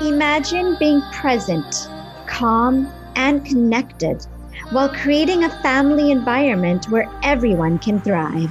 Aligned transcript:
Imagine 0.00 0.76
being 0.78 1.02
present, 1.12 1.90
calm, 2.26 2.90
and 3.16 3.44
connected 3.44 4.24
while 4.70 4.88
creating 4.88 5.44
a 5.44 5.62
family 5.62 6.10
environment 6.10 6.88
where 6.88 7.06
everyone 7.22 7.78
can 7.78 8.00
thrive. 8.00 8.50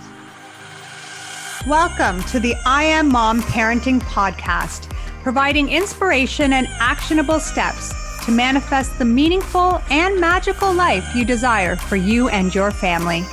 Welcome 1.67 2.21
to 2.25 2.39
the 2.39 2.53
I 2.67 2.83
Am 2.83 3.09
Mom 3.09 3.41
Parenting 3.41 3.99
Podcast, 4.01 4.93
providing 5.23 5.69
inspiration 5.69 6.53
and 6.53 6.67
actionable 6.79 7.39
steps 7.39 7.95
to 8.25 8.31
manifest 8.31 8.99
the 8.99 9.05
meaningful 9.05 9.81
and 9.89 10.21
magical 10.21 10.71
life 10.71 11.15
you 11.15 11.25
desire 11.25 11.75
for 11.75 11.95
you 11.95 12.29
and 12.29 12.53
your 12.53 12.69
family. 12.69 13.23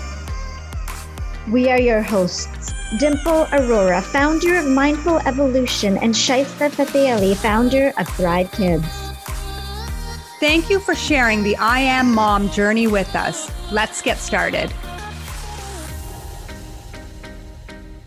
We 1.50 1.70
are 1.70 1.80
your 1.80 2.02
hosts, 2.02 2.74
Dimple 2.98 3.44
Arora, 3.52 4.02
founder 4.02 4.58
of 4.58 4.66
Mindful 4.66 5.20
Evolution, 5.20 5.96
and 5.96 6.12
Shaista 6.12 6.68
Fateh 6.68 7.36
founder 7.36 7.92
of 7.96 8.08
Thrive 8.08 8.50
Kids. 8.50 8.84
Thank 10.40 10.68
you 10.68 10.80
for 10.80 10.96
sharing 10.96 11.44
the 11.44 11.56
I 11.58 11.78
Am 11.78 12.12
Mom 12.12 12.50
journey 12.50 12.88
with 12.88 13.14
us. 13.14 13.48
Let's 13.70 14.02
get 14.02 14.18
started. 14.18 14.72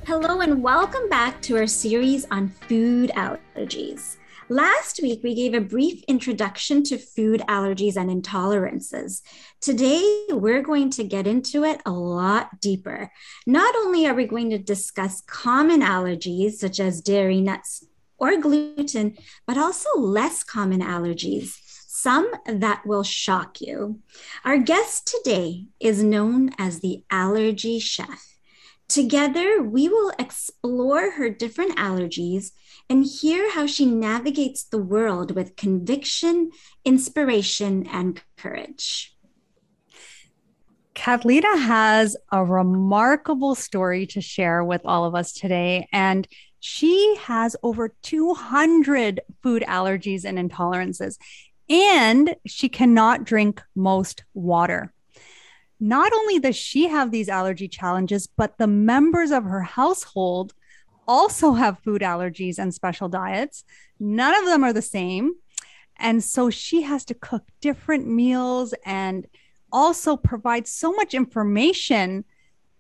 Hello, 0.06 0.42
and 0.42 0.62
welcome 0.62 1.08
back 1.08 1.42
to 1.44 1.56
our 1.56 1.68
series 1.68 2.28
on 2.32 2.50
food 2.50 3.10
allergies. 3.16 4.19
Last 4.52 5.00
week, 5.04 5.22
we 5.24 5.36
gave 5.36 5.54
a 5.54 5.62
brief 5.62 6.04
introduction 6.08 6.82
to 6.86 6.98
food 6.98 7.42
allergies 7.48 7.96
and 7.96 8.10
intolerances. 8.10 9.22
Today, 9.62 10.26
we're 10.32 10.64
going 10.64 10.90
to 10.92 11.04
get 11.04 11.28
into 11.28 11.64
it 11.64 11.80
a 11.86 11.92
lot 11.92 12.60
deeper. 12.60 13.12
Not 13.46 13.76
only 13.76 14.08
are 14.08 14.16
we 14.16 14.26
going 14.26 14.50
to 14.50 14.58
discuss 14.58 15.22
common 15.22 15.82
allergies 15.82 16.54
such 16.54 16.80
as 16.80 17.00
dairy, 17.00 17.42
nuts, 17.42 17.86
or 18.18 18.38
gluten, 18.38 19.20
but 19.46 19.60
also 19.60 19.88
less 20.00 20.44
common 20.44 20.82
allergies, 20.82 21.54
some 21.88 22.32
that 22.48 22.84
will 22.88 23.04
shock 23.04 23.62
you. 23.62 24.00
Our 24.44 24.58
guest 24.58 25.06
today 25.06 25.68
is 25.80 26.02
known 26.02 26.56
as 26.58 26.80
the 26.80 27.04
allergy 27.12 27.78
chef. 27.78 28.40
Together, 28.88 29.62
we 29.62 29.88
will 29.88 30.12
explore 30.18 31.12
her 31.12 31.30
different 31.30 31.78
allergies 31.78 32.50
and 32.90 33.06
hear 33.06 33.52
how 33.52 33.68
she 33.68 33.86
navigates 33.86 34.64
the 34.64 34.82
world 34.82 35.36
with 35.36 35.56
conviction, 35.56 36.52
inspiration, 36.84 37.88
and 37.88 38.22
courage. 38.38 39.16
Kathlena 40.96 41.62
has 41.62 42.18
a 42.32 42.44
remarkable 42.44 43.56
story 43.56 44.06
to 44.08 44.22
share 44.22 44.64
with 44.64 44.82
all 44.86 45.06
of 45.06 45.16
us 45.16 45.32
today. 45.32 45.88
And 45.94 46.28
she 46.60 47.16
has 47.22 47.56
over 47.64 47.96
200 48.02 49.22
food 49.42 49.64
allergies 49.66 50.26
and 50.26 50.38
intolerances, 50.38 51.18
and 51.70 52.36
she 52.46 52.68
cannot 52.68 53.24
drink 53.24 53.62
most 53.76 54.24
water. 54.34 54.94
Not 55.80 56.12
only 56.12 56.40
does 56.40 56.58
she 56.58 56.90
have 56.90 57.12
these 57.12 57.30
allergy 57.30 57.70
challenges, 57.70 58.28
but 58.28 58.58
the 58.58 58.68
members 58.68 59.32
of 59.32 59.46
her 59.46 59.62
household 59.62 60.54
also 61.10 61.54
have 61.54 61.80
food 61.80 62.04
allergies 62.04 62.60
and 62.60 62.72
special 62.72 63.10
diets. 63.10 63.64
None 64.00 64.36
of 64.38 64.46
them 64.46 64.64
are 64.64 64.72
the 64.72 64.82
same. 64.84 65.34
And 65.98 66.24
so 66.24 66.52
she 66.52 66.84
has 66.84 67.04
to 67.06 67.16
cook 67.16 67.44
different 67.62 68.08
meals 68.08 68.76
and 68.86 69.26
also 69.72 70.16
provide 70.16 70.68
so 70.68 70.92
much 70.92 71.16
information 71.16 72.26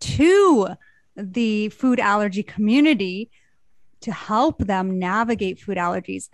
to 0.01 0.67
the 1.15 1.69
food 1.69 1.99
allergy 1.99 2.43
community 2.43 3.31
to 4.01 4.11
help 4.11 4.59
them 4.59 4.99
navigate 4.99 5.59
food 5.59 5.77
allergies. 5.77 6.29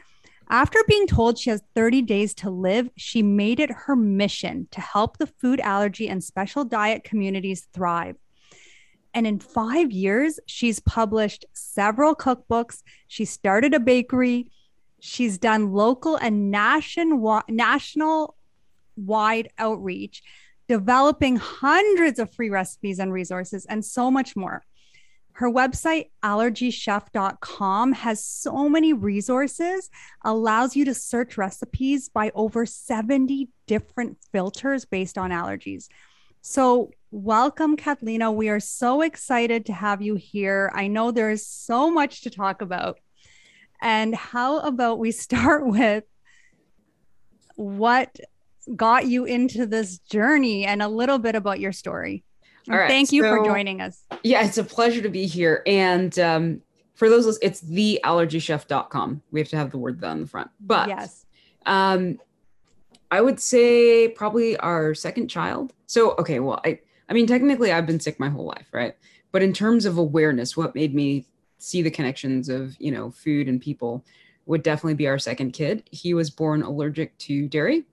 After 0.50 0.78
being 0.90 1.08
told 1.08 1.40
she 1.40 1.50
has 1.50 1.64
30 1.76 2.02
days 2.02 2.34
to 2.36 2.50
live, 2.50 2.90
she 2.98 3.24
made 3.24 3.62
it 3.62 3.72
her 3.72 3.96
mission 3.96 4.68
to 4.72 4.82
help 4.82 5.18
the 5.18 5.28
food 5.28 5.62
allergy 5.62 6.10
and 6.10 6.22
special 6.22 6.66
diet 6.66 7.06
communities 7.06 7.68
thrive. 7.74 8.18
And 9.16 9.26
in 9.26 9.40
five 9.40 9.92
years, 9.92 10.42
she's 10.46 10.82
published 10.82 11.46
several 11.54 12.16
cookbooks. 12.16 12.84
She 13.08 13.24
started 13.24 13.74
a 13.74 13.80
bakery. 13.80 14.52
She's 15.00 15.38
done 15.38 15.72
local 15.72 16.18
and 16.18 16.52
nation, 16.52 17.24
national 17.48 18.36
wide 18.98 19.50
outreach, 19.58 20.22
developing 20.68 21.38
hundreds 21.38 22.20
of 22.20 22.34
free 22.34 22.50
recipes 22.50 23.00
and 23.00 23.14
resources, 23.14 23.66
and 23.66 23.86
so 23.86 24.12
much 24.12 24.36
more. 24.36 24.64
Her 25.34 25.50
website, 25.50 26.12
allergychef.com, 26.24 27.94
has 27.94 28.26
so 28.26 28.70
many 28.70 28.94
resources, 28.94 29.90
allows 30.24 30.76
you 30.76 30.86
to 30.86 30.94
search 30.94 31.38
recipes 31.38 32.10
by 32.10 32.32
over 32.36 32.66
70 32.66 33.50
different 33.68 34.18
filters 34.32 34.86
based 34.86 35.18
on 35.18 35.32
allergies. 35.32 35.88
So, 36.42 36.92
welcome, 37.16 37.78
Kathlena. 37.78 38.34
We 38.34 38.50
are 38.50 38.60
so 38.60 39.02
excited 39.02 39.66
to 39.68 39.74
have 39.74 40.02
you 40.02 40.16
here. 40.16 40.70
I 40.76 40.88
know 40.88 41.12
there's 41.12 41.46
so 41.46 41.90
much 41.90 42.22
to 42.24 42.30
talk 42.30 42.62
about. 42.62 43.00
And 43.82 44.14
how 44.14 44.60
about 44.60 45.00
we 45.00 45.12
start 45.12 45.66
with 45.66 46.04
what 47.56 48.20
got 48.76 49.08
you 49.08 49.24
into 49.24 49.66
this 49.66 50.00
journey 50.00 50.66
and 50.66 50.82
a 50.82 50.90
little 50.90 51.18
bit 51.18 51.36
about 51.36 51.60
your 51.60 51.72
story? 51.72 52.24
All 52.70 52.78
right, 52.78 52.90
thank 52.90 53.12
you 53.12 53.22
so, 53.22 53.30
for 53.30 53.46
joining 53.46 53.80
us. 53.80 54.04
Yeah, 54.24 54.44
it's 54.44 54.58
a 54.58 54.64
pleasure 54.64 55.02
to 55.02 55.10
be 55.10 55.26
here. 55.26 55.62
And 55.66 56.18
um, 56.20 56.62
for 56.96 57.10
those, 57.10 57.38
it's 57.42 57.62
theallergychef.com. 57.62 59.22
We 59.32 59.40
have 59.40 59.50
to 59.50 59.58
have 59.58 59.72
the 59.72 59.78
word 59.78 60.02
the 60.02 60.08
on 60.08 60.22
the 60.22 60.28
front. 60.28 60.50
But 60.60 60.90
yes. 60.90 61.26
Um, 61.66 62.20
I 63.12 63.22
would 63.22 63.40
say 63.40 64.10
probably 64.10 64.58
our 64.58 64.94
second 64.96 65.30
child. 65.30 65.74
So, 65.86 66.16
okay, 66.16 66.40
well, 66.40 66.60
I, 66.66 66.80
I 67.10 67.14
mean, 67.14 67.28
technically 67.28 67.72
I've 67.72 67.86
been 67.86 68.00
sick 68.00 68.20
my 68.20 68.30
whole 68.30 68.46
life, 68.46 68.68
right? 68.72 68.96
But 69.32 69.44
in 69.44 69.54
terms 69.54 69.86
of 69.86 69.98
awareness, 69.98 70.56
what 70.56 70.76
made 70.76 70.94
me 70.96 71.26
see 71.58 71.82
the 71.82 71.92
connections 71.92 72.50
of, 72.50 72.76
you 72.80 72.92
know, 72.92 73.12
food 73.12 73.48
and 73.48 73.62
people 73.62 74.04
would 74.46 74.64
definitely 74.64 74.94
be 74.94 75.08
our 75.08 75.20
second 75.20 75.52
kid. 75.52 75.84
He 75.92 76.14
was 76.14 76.30
born 76.30 76.62
allergic 76.62 77.18
to 77.20 77.48
dairy. 77.48 77.86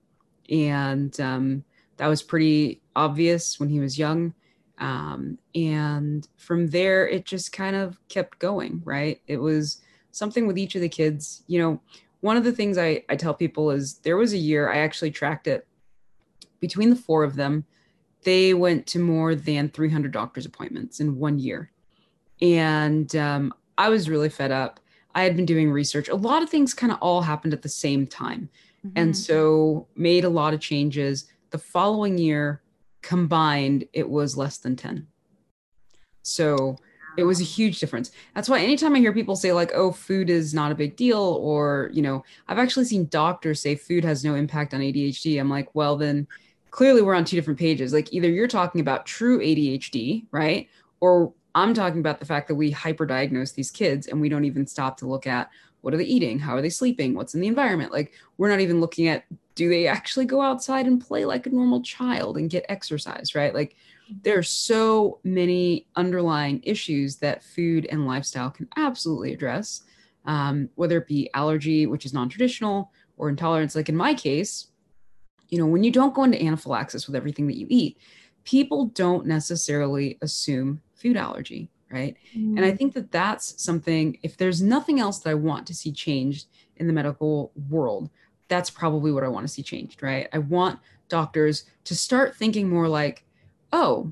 And 0.49 1.17
um, 1.19 1.63
that 1.97 2.07
was 2.07 2.21
pretty 2.21 2.81
obvious 2.95 3.59
when 3.59 3.69
he 3.69 3.79
was 3.79 3.97
young. 3.97 4.33
Um, 4.77 5.37
and 5.55 6.27
from 6.37 6.67
there, 6.67 7.07
it 7.07 7.25
just 7.25 7.53
kind 7.53 7.75
of 7.75 7.97
kept 8.09 8.39
going, 8.39 8.81
right? 8.83 9.21
It 9.27 9.37
was 9.37 9.81
something 10.11 10.45
with 10.45 10.57
each 10.57 10.75
of 10.75 10.81
the 10.81 10.89
kids. 10.89 11.43
You 11.47 11.59
know, 11.59 11.81
one 12.21 12.37
of 12.37 12.43
the 12.43 12.51
things 12.51 12.77
I, 12.77 13.03
I 13.09 13.15
tell 13.15 13.33
people 13.33 13.71
is 13.71 13.95
there 13.99 14.17
was 14.17 14.33
a 14.33 14.37
year 14.37 14.71
I 14.71 14.77
actually 14.77 15.11
tracked 15.11 15.47
it 15.47 15.67
between 16.59 16.89
the 16.89 16.95
four 16.95 17.23
of 17.23 17.35
them. 17.35 17.65
They 18.23 18.53
went 18.53 18.87
to 18.87 18.99
more 18.99 19.35
than 19.35 19.69
300 19.69 20.11
doctor's 20.11 20.45
appointments 20.45 20.99
in 20.99 21.17
one 21.17 21.39
year. 21.39 21.71
And 22.41 23.13
um, 23.15 23.53
I 23.77 23.89
was 23.89 24.09
really 24.09 24.29
fed 24.29 24.51
up. 24.51 24.79
I 25.15 25.23
had 25.23 25.35
been 25.35 25.45
doing 25.45 25.71
research. 25.71 26.09
A 26.09 26.15
lot 26.15 26.41
of 26.43 26.49
things 26.49 26.73
kind 26.73 26.91
of 26.91 26.99
all 26.99 27.21
happened 27.21 27.53
at 27.53 27.61
the 27.61 27.69
same 27.69 28.07
time. 28.07 28.49
Mm-hmm. 28.85 28.97
And 28.97 29.17
so 29.17 29.87
made 29.95 30.23
a 30.23 30.29
lot 30.29 30.53
of 30.53 30.59
changes. 30.59 31.25
The 31.51 31.57
following 31.57 32.17
year 32.17 32.61
combined, 33.01 33.85
it 33.93 34.09
was 34.09 34.35
less 34.35 34.57
than 34.57 34.75
10. 34.75 35.07
So 36.23 36.77
it 37.17 37.23
was 37.23 37.39
a 37.39 37.45
huge 37.45 37.79
difference. 37.79 38.11
That's 38.33 38.49
why 38.49 38.59
anytime 38.59 38.95
I 38.95 38.99
hear 38.99 39.13
people 39.13 39.35
say 39.35 39.53
like, 39.53 39.71
"Oh, 39.73 39.91
food 39.91 40.29
is 40.29 40.53
not 40.53 40.71
a 40.71 40.75
big 40.75 40.95
deal," 40.95 41.19
or 41.19 41.89
you 41.93 42.01
know, 42.01 42.23
I've 42.47 42.57
actually 42.57 42.85
seen 42.85 43.07
doctors 43.07 43.61
say 43.61 43.75
food 43.75 44.03
has 44.03 44.23
no 44.23 44.35
impact 44.35 44.73
on 44.73 44.81
ADHD. 44.81 45.39
I'm 45.39 45.49
like, 45.49 45.73
well, 45.75 45.95
then 45.95 46.27
clearly 46.73 47.03
we're 47.03 47.13
on 47.13 47.23
two 47.23 47.35
different 47.35 47.59
pages. 47.59 47.93
Like 47.93 48.11
either 48.11 48.27
you're 48.27 48.47
talking 48.47 48.81
about 48.81 49.05
true 49.05 49.37
ADHD, 49.37 50.25
right, 50.31 50.67
or 51.01 51.31
I'm 51.53 51.75
talking 51.75 51.99
about 51.99 52.19
the 52.19 52.25
fact 52.25 52.47
that 52.47 52.55
we 52.55 52.73
hyperdiagnose 52.73 53.53
these 53.53 53.69
kids 53.69 54.07
and 54.07 54.19
we 54.19 54.27
don't 54.27 54.43
even 54.43 54.65
stop 54.65 54.97
to 54.97 55.07
look 55.07 55.27
at 55.27 55.51
what 55.81 55.93
are 55.93 55.97
they 55.97 56.03
eating, 56.03 56.39
how 56.39 56.55
are 56.55 56.63
they 56.63 56.71
sleeping, 56.71 57.13
what's 57.13 57.35
in 57.35 57.41
the 57.41 57.47
environment. 57.47 57.91
Like 57.91 58.13
we're 58.39 58.49
not 58.49 58.59
even 58.59 58.81
looking 58.81 59.07
at 59.07 59.25
do 59.53 59.69
they 59.69 59.85
actually 59.85 60.25
go 60.25 60.41
outside 60.41 60.87
and 60.87 60.99
play 60.99 61.25
like 61.25 61.45
a 61.45 61.51
normal 61.51 61.83
child 61.83 62.37
and 62.37 62.49
get 62.49 62.65
exercise, 62.69 63.35
right? 63.35 63.53
Like 63.53 63.75
there 64.23 64.39
are 64.39 64.43
so 64.43 65.19
many 65.23 65.85
underlying 65.95 66.59
issues 66.63 67.17
that 67.17 67.43
food 67.43 67.85
and 67.91 68.07
lifestyle 68.07 68.49
can 68.49 68.67
absolutely 68.77 69.31
address, 69.31 69.83
um, 70.25 70.69
whether 70.73 70.97
it 70.97 71.07
be 71.07 71.29
allergy, 71.35 71.85
which 71.85 72.03
is 72.03 72.15
non 72.15 72.29
traditional, 72.29 72.91
or 73.17 73.29
intolerance. 73.29 73.75
Like 73.75 73.89
in 73.89 73.95
my 73.95 74.15
case, 74.15 74.69
you 75.53 75.59
know, 75.59 75.67
when 75.67 75.83
you 75.83 75.91
don't 75.91 76.15
go 76.15 76.23
into 76.23 76.43
anaphylaxis 76.43 77.05
with 77.05 77.15
everything 77.15 77.45
that 77.45 77.59
you 77.59 77.67
eat, 77.69 77.99
people 78.43 78.87
don't 78.87 79.27
necessarily 79.27 80.17
assume 80.23 80.81
food 80.95 81.15
allergy, 81.15 81.69
right? 81.91 82.17
Mm. 82.35 82.57
And 82.57 82.65
I 82.65 82.71
mm. 82.71 82.77
think 82.79 82.95
that 82.95 83.11
that's 83.11 83.63
something, 83.63 84.17
if 84.23 84.35
there's 84.35 84.63
nothing 84.63 84.99
else 84.99 85.19
that 85.19 85.29
I 85.29 85.35
want 85.35 85.67
to 85.67 85.75
see 85.75 85.91
changed 85.91 86.47
in 86.77 86.87
the 86.87 86.93
medical 86.93 87.51
world, 87.69 88.09
that's 88.47 88.71
probably 88.71 89.11
what 89.11 89.23
I 89.23 89.27
want 89.27 89.45
to 89.45 89.53
see 89.53 89.61
changed, 89.61 90.01
right? 90.01 90.27
I 90.33 90.39
want 90.39 90.79
doctors 91.07 91.65
to 91.83 91.95
start 91.95 92.35
thinking 92.35 92.67
more 92.67 92.87
like, 92.87 93.23
oh, 93.71 94.11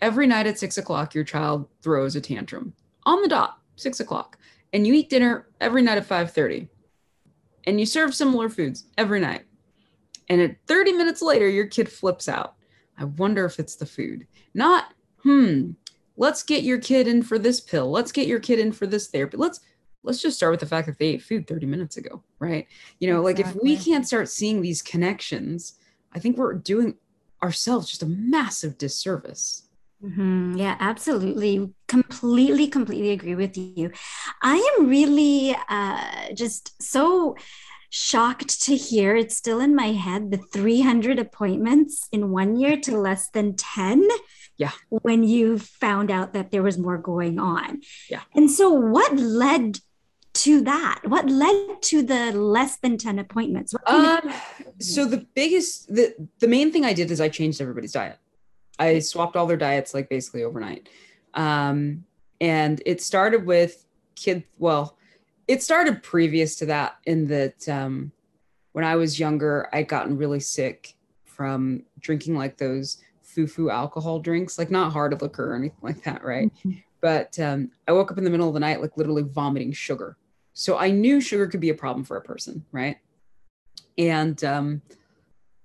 every 0.00 0.28
night 0.28 0.46
at 0.46 0.60
six 0.60 0.78
o'clock, 0.78 1.12
your 1.12 1.24
child 1.24 1.66
throws 1.82 2.14
a 2.14 2.20
tantrum 2.20 2.72
on 3.04 3.20
the 3.20 3.28
dot, 3.28 3.58
six 3.74 3.98
o'clock, 3.98 4.38
and 4.72 4.86
you 4.86 4.94
eat 4.94 5.10
dinner 5.10 5.48
every 5.60 5.82
night 5.82 5.98
at 5.98 6.08
5.30. 6.08 6.68
and 7.66 7.80
you 7.80 7.86
serve 7.86 8.14
similar 8.14 8.48
foods 8.48 8.84
every 8.96 9.18
night. 9.18 9.42
And 10.28 10.40
at 10.40 10.56
30 10.66 10.92
minutes 10.92 11.22
later, 11.22 11.48
your 11.48 11.66
kid 11.66 11.90
flips 11.90 12.28
out. 12.28 12.54
I 12.98 13.04
wonder 13.04 13.44
if 13.44 13.58
it's 13.58 13.76
the 13.76 13.86
food. 13.86 14.26
Not, 14.54 14.92
hmm, 15.22 15.70
let's 16.16 16.42
get 16.42 16.62
your 16.62 16.78
kid 16.78 17.08
in 17.08 17.22
for 17.22 17.38
this 17.38 17.60
pill. 17.60 17.90
Let's 17.90 18.12
get 18.12 18.26
your 18.26 18.40
kid 18.40 18.58
in 18.58 18.72
for 18.72 18.86
this 18.86 19.08
therapy. 19.08 19.36
Let's 19.36 19.60
let's 20.04 20.20
just 20.20 20.36
start 20.36 20.50
with 20.50 20.60
the 20.60 20.66
fact 20.66 20.86
that 20.86 20.98
they 20.98 21.06
ate 21.06 21.22
food 21.22 21.46
30 21.46 21.66
minutes 21.66 21.96
ago, 21.96 22.22
right? 22.40 22.66
You 22.98 23.08
know, 23.08 23.26
exactly. 23.26 23.44
like 23.44 23.54
if 23.54 23.62
we 23.62 23.76
can't 23.76 24.06
start 24.06 24.28
seeing 24.28 24.60
these 24.60 24.82
connections, 24.82 25.74
I 26.12 26.18
think 26.18 26.36
we're 26.36 26.54
doing 26.54 26.96
ourselves 27.42 27.88
just 27.88 28.02
a 28.02 28.06
massive 28.06 28.78
disservice. 28.78 29.68
Mm-hmm. 30.04 30.56
Yeah, 30.56 30.76
absolutely. 30.80 31.72
Completely, 31.86 32.66
completely 32.66 33.10
agree 33.10 33.36
with 33.36 33.56
you. 33.56 33.92
I 34.42 34.76
am 34.76 34.88
really 34.88 35.56
uh, 35.68 36.34
just 36.34 36.82
so 36.82 37.36
shocked 37.94 38.62
to 38.62 38.74
hear 38.74 39.14
it's 39.14 39.36
still 39.36 39.60
in 39.60 39.74
my 39.74 39.88
head 39.92 40.30
the 40.30 40.38
300 40.38 41.18
appointments 41.18 42.08
in 42.10 42.30
one 42.30 42.56
year 42.56 42.74
to 42.74 42.96
less 42.96 43.28
than 43.28 43.54
10 43.54 44.08
yeah. 44.56 44.70
when 44.88 45.22
you 45.22 45.58
found 45.58 46.10
out 46.10 46.32
that 46.32 46.50
there 46.50 46.62
was 46.62 46.78
more 46.78 46.96
going 46.96 47.38
on. 47.38 47.82
Yeah. 48.08 48.22
And 48.34 48.50
so 48.50 48.70
what 48.70 49.14
led 49.18 49.80
to 50.32 50.62
that? 50.62 51.02
What 51.04 51.28
led 51.28 51.82
to 51.82 52.02
the 52.02 52.32
less 52.32 52.78
than 52.78 52.96
10 52.96 53.18
appointments? 53.18 53.74
Um, 53.86 54.32
so 54.80 55.04
the 55.04 55.26
biggest 55.34 55.94
the 55.94 56.14
the 56.38 56.48
main 56.48 56.72
thing 56.72 56.86
i 56.86 56.94
did 56.94 57.10
is 57.10 57.20
i 57.20 57.28
changed 57.28 57.60
everybody's 57.60 57.92
diet. 57.92 58.18
I 58.78 59.00
swapped 59.00 59.36
all 59.36 59.46
their 59.46 59.58
diets 59.58 59.92
like 59.92 60.08
basically 60.08 60.44
overnight. 60.44 60.88
Um 61.34 62.04
and 62.40 62.82
it 62.86 63.02
started 63.02 63.44
with 63.44 63.84
kid 64.14 64.44
well 64.58 64.96
it 65.48 65.62
started 65.62 66.02
previous 66.02 66.56
to 66.56 66.66
that 66.66 66.96
in 67.04 67.26
that 67.28 67.68
um, 67.68 68.12
when 68.72 68.84
I 68.84 68.96
was 68.96 69.18
younger, 69.18 69.68
I'd 69.72 69.88
gotten 69.88 70.16
really 70.16 70.40
sick 70.40 70.94
from 71.24 71.82
drinking 72.00 72.36
like 72.36 72.56
those 72.56 72.98
foo-foo 73.22 73.70
alcohol 73.70 74.20
drinks, 74.20 74.58
like 74.58 74.70
not 74.70 74.92
hard 74.92 75.20
liquor 75.20 75.52
or 75.52 75.56
anything 75.56 75.78
like 75.82 76.02
that, 76.04 76.22
right? 76.22 76.52
Mm-hmm. 76.58 76.78
But 77.00 77.38
um, 77.40 77.70
I 77.88 77.92
woke 77.92 78.12
up 78.12 78.18
in 78.18 78.24
the 78.24 78.30
middle 78.30 78.48
of 78.48 78.54
the 78.54 78.60
night, 78.60 78.80
like 78.80 78.96
literally 78.96 79.22
vomiting 79.22 79.72
sugar. 79.72 80.16
So 80.52 80.78
I 80.78 80.90
knew 80.90 81.20
sugar 81.20 81.46
could 81.46 81.60
be 81.60 81.70
a 81.70 81.74
problem 81.74 82.04
for 82.04 82.16
a 82.16 82.22
person, 82.22 82.64
right? 82.70 82.98
And 83.98 84.42
um, 84.44 84.82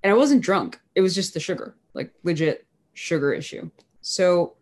and 0.04 0.12
I 0.12 0.16
wasn't 0.16 0.42
drunk; 0.42 0.80
it 0.96 1.02
was 1.02 1.14
just 1.14 1.34
the 1.34 1.40
sugar, 1.40 1.76
like 1.94 2.12
legit 2.24 2.66
sugar 2.94 3.34
issue. 3.34 3.70
So 4.02 4.56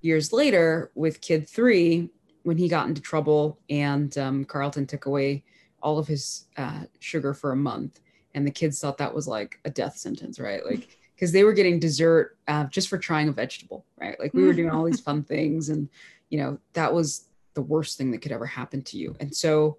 years 0.00 0.32
later, 0.32 0.90
with 0.94 1.20
kid 1.20 1.48
three, 1.48 2.10
when 2.46 2.56
he 2.56 2.68
got 2.68 2.86
into 2.86 3.00
trouble 3.00 3.58
and 3.68 4.16
um, 4.18 4.44
Carlton 4.44 4.86
took 4.86 5.06
away 5.06 5.42
all 5.82 5.98
of 5.98 6.06
his 6.06 6.44
uh, 6.56 6.82
sugar 7.00 7.34
for 7.34 7.50
a 7.50 7.56
month. 7.56 7.98
And 8.34 8.46
the 8.46 8.52
kids 8.52 8.80
thought 8.80 8.98
that 8.98 9.12
was 9.12 9.26
like 9.26 9.58
a 9.64 9.70
death 9.70 9.96
sentence, 9.96 10.38
right? 10.38 10.64
Like, 10.64 10.96
because 11.16 11.32
they 11.32 11.42
were 11.42 11.52
getting 11.52 11.80
dessert 11.80 12.38
uh, 12.46 12.66
just 12.66 12.88
for 12.88 12.98
trying 12.98 13.26
a 13.26 13.32
vegetable, 13.32 13.84
right? 14.00 14.14
Like, 14.20 14.32
we 14.32 14.44
were 14.44 14.52
doing 14.52 14.70
all 14.70 14.84
these 14.84 15.00
fun 15.00 15.24
things. 15.24 15.70
And, 15.70 15.88
you 16.30 16.38
know, 16.38 16.56
that 16.74 16.94
was 16.94 17.24
the 17.54 17.62
worst 17.62 17.98
thing 17.98 18.12
that 18.12 18.22
could 18.22 18.30
ever 18.30 18.46
happen 18.46 18.80
to 18.82 18.96
you. 18.96 19.16
And 19.18 19.34
so, 19.34 19.78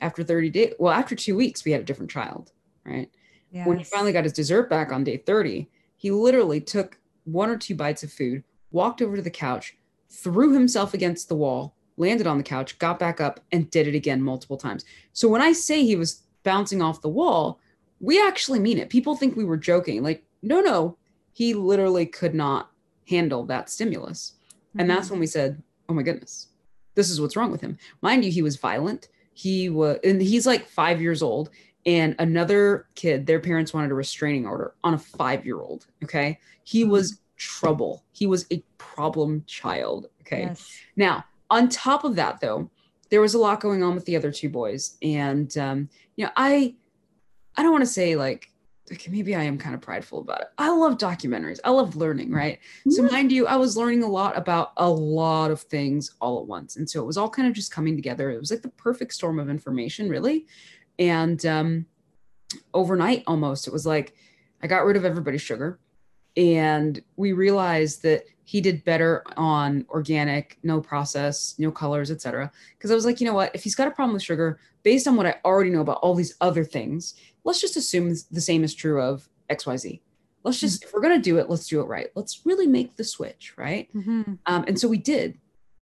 after 0.00 0.24
30 0.24 0.48
days, 0.48 0.72
well, 0.78 0.94
after 0.94 1.14
two 1.14 1.36
weeks, 1.36 1.66
we 1.66 1.72
had 1.72 1.82
a 1.82 1.84
different 1.84 2.10
child, 2.10 2.52
right? 2.86 3.10
Yes. 3.50 3.66
When 3.66 3.76
he 3.76 3.84
finally 3.84 4.12
got 4.12 4.24
his 4.24 4.32
dessert 4.32 4.70
back 4.70 4.92
on 4.92 5.04
day 5.04 5.18
30, 5.18 5.68
he 5.98 6.10
literally 6.10 6.62
took 6.62 6.98
one 7.24 7.50
or 7.50 7.58
two 7.58 7.74
bites 7.74 8.02
of 8.02 8.10
food, 8.10 8.44
walked 8.70 9.02
over 9.02 9.16
to 9.16 9.22
the 9.22 9.28
couch, 9.30 9.76
threw 10.08 10.54
himself 10.54 10.94
against 10.94 11.28
the 11.28 11.36
wall, 11.36 11.74
landed 11.98 12.26
on 12.26 12.38
the 12.38 12.44
couch, 12.44 12.78
got 12.78 12.98
back 12.98 13.20
up, 13.20 13.40
and 13.52 13.70
did 13.70 13.86
it 13.86 13.94
again 13.94 14.22
multiple 14.22 14.56
times. 14.56 14.84
So 15.12 15.28
when 15.28 15.42
I 15.42 15.52
say 15.52 15.84
he 15.84 15.96
was 15.96 16.22
bouncing 16.44 16.80
off 16.80 17.02
the 17.02 17.08
wall, 17.08 17.60
we 18.00 18.24
actually 18.24 18.60
mean 18.60 18.78
it. 18.78 18.90
People 18.90 19.16
think 19.16 19.36
we 19.36 19.44
were 19.44 19.56
joking. 19.56 20.02
Like, 20.02 20.24
no, 20.42 20.60
no, 20.60 20.96
he 21.32 21.54
literally 21.54 22.06
could 22.06 22.34
not 22.34 22.70
handle 23.08 23.44
that 23.46 23.70
stimulus. 23.70 24.34
Mm-hmm. 24.70 24.80
And 24.80 24.90
that's 24.90 25.06
mm-hmm. 25.06 25.14
when 25.14 25.20
we 25.20 25.26
said, 25.26 25.62
oh 25.88 25.94
my 25.94 26.02
goodness, 26.02 26.48
this 26.94 27.10
is 27.10 27.20
what's 27.20 27.36
wrong 27.36 27.50
with 27.50 27.60
him. 27.60 27.78
Mind 28.02 28.24
you, 28.24 28.30
he 28.30 28.42
was 28.42 28.56
violent. 28.56 29.08
He 29.34 29.68
was, 29.68 29.98
and 30.04 30.20
he's 30.20 30.46
like 30.46 30.66
five 30.66 31.00
years 31.00 31.22
old. 31.22 31.50
And 31.86 32.14
another 32.18 32.86
kid, 32.94 33.26
their 33.26 33.40
parents 33.40 33.72
wanted 33.72 33.90
a 33.90 33.94
restraining 33.94 34.46
order 34.46 34.74
on 34.84 34.94
a 34.94 34.98
five 34.98 35.46
year 35.46 35.60
old. 35.60 35.86
Okay. 36.04 36.38
He 36.64 36.82
mm-hmm. 36.82 36.92
was 36.92 37.20
trouble. 37.36 38.04
He 38.12 38.26
was 38.26 38.46
a 38.52 38.62
problem 38.76 39.44
child. 39.46 40.08
Okay. 40.22 40.42
Yes. 40.42 40.70
Now, 40.96 41.24
on 41.50 41.68
top 41.68 42.04
of 42.04 42.16
that, 42.16 42.40
though, 42.40 42.70
there 43.10 43.20
was 43.20 43.34
a 43.34 43.38
lot 43.38 43.60
going 43.60 43.82
on 43.82 43.94
with 43.94 44.04
the 44.04 44.16
other 44.16 44.30
two 44.30 44.50
boys, 44.50 44.96
and 45.02 45.56
um, 45.56 45.88
you 46.16 46.24
know, 46.24 46.30
I, 46.36 46.74
I 47.56 47.62
don't 47.62 47.72
want 47.72 47.82
to 47.82 47.90
say 47.90 48.16
like 48.16 48.52
okay, 48.92 49.10
maybe 49.10 49.34
I 49.34 49.42
am 49.42 49.58
kind 49.58 49.74
of 49.74 49.80
prideful 49.80 50.20
about 50.20 50.42
it. 50.42 50.48
I 50.58 50.70
love 50.70 50.98
documentaries. 50.98 51.60
I 51.64 51.70
love 51.70 51.96
learning, 51.96 52.30
right? 52.30 52.58
So 52.88 53.02
mind 53.02 53.32
you, 53.32 53.46
I 53.46 53.56
was 53.56 53.76
learning 53.76 54.02
a 54.02 54.08
lot 54.08 54.36
about 54.36 54.72
a 54.76 54.88
lot 54.88 55.50
of 55.50 55.60
things 55.62 56.14
all 56.20 56.40
at 56.40 56.46
once. 56.46 56.76
And 56.76 56.88
so 56.88 57.02
it 57.02 57.06
was 57.06 57.16
all 57.16 57.28
kind 57.28 57.48
of 57.48 57.54
just 57.54 57.70
coming 57.70 57.96
together. 57.96 58.30
It 58.30 58.38
was 58.38 58.50
like 58.50 58.62
the 58.62 58.70
perfect 58.70 59.14
storm 59.14 59.38
of 59.38 59.50
information, 59.50 60.08
really. 60.08 60.46
And 60.98 61.44
um, 61.46 61.86
overnight 62.72 63.24
almost, 63.26 63.66
it 63.66 63.72
was 63.72 63.86
like 63.86 64.14
I 64.62 64.66
got 64.66 64.84
rid 64.84 64.96
of 64.96 65.04
everybody's 65.04 65.42
sugar. 65.42 65.78
And 66.36 67.00
we 67.16 67.32
realized 67.32 68.02
that 68.02 68.24
he 68.48 68.62
did 68.62 68.82
better 68.82 69.22
on 69.36 69.84
organic, 69.90 70.56
no 70.62 70.80
process, 70.80 71.54
no 71.58 71.70
colors, 71.70 72.10
etc. 72.10 72.50
Because 72.78 72.90
I 72.90 72.94
was 72.94 73.04
like, 73.04 73.20
you 73.20 73.26
know 73.26 73.34
what? 73.34 73.54
If 73.54 73.62
he's 73.62 73.74
got 73.74 73.88
a 73.88 73.90
problem 73.90 74.14
with 74.14 74.22
sugar, 74.22 74.58
based 74.82 75.06
on 75.06 75.16
what 75.16 75.26
I 75.26 75.34
already 75.44 75.68
know 75.68 75.82
about 75.82 75.98
all 75.98 76.14
these 76.14 76.34
other 76.40 76.64
things, 76.64 77.12
let's 77.44 77.60
just 77.60 77.76
assume 77.76 78.08
the 78.30 78.40
same 78.40 78.64
is 78.64 78.74
true 78.74 79.02
of 79.02 79.28
XYZ. 79.50 80.00
Let's 80.44 80.60
just, 80.60 80.80
mm-hmm. 80.80 80.88
if 80.88 80.94
we're 80.94 81.02
going 81.02 81.18
to 81.18 81.22
do 81.22 81.36
it, 81.36 81.50
let's 81.50 81.68
do 81.68 81.82
it 81.82 81.88
right. 81.88 82.06
Let's 82.14 82.46
really 82.46 82.66
make 82.66 82.96
the 82.96 83.04
switch, 83.04 83.52
right? 83.58 83.94
Mm-hmm. 83.94 84.36
Um, 84.46 84.64
and 84.66 84.80
so 84.80 84.88
we 84.88 84.96
did. 84.96 85.36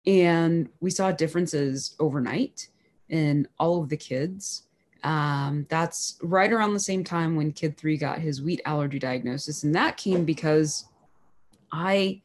And 0.05 0.67
we 0.81 0.89
saw 0.89 1.13
differences 1.13 1.95
overnight 1.97 2.67
in 3.07 3.47
all 3.57 3.81
of 3.81 3.87
the 3.87 3.95
kids. 3.95 4.63
Um, 5.05 5.65
that's 5.69 6.17
right 6.21 6.51
around 6.51 6.73
the 6.73 6.81
same 6.81 7.05
time 7.05 7.37
when 7.37 7.53
kid 7.53 7.77
three 7.77 7.95
got 7.95 8.19
his 8.19 8.41
wheat 8.41 8.59
allergy 8.65 8.99
diagnosis. 8.99 9.63
And 9.63 9.73
that 9.75 9.95
came 9.95 10.25
because 10.25 10.83
I 11.71 12.21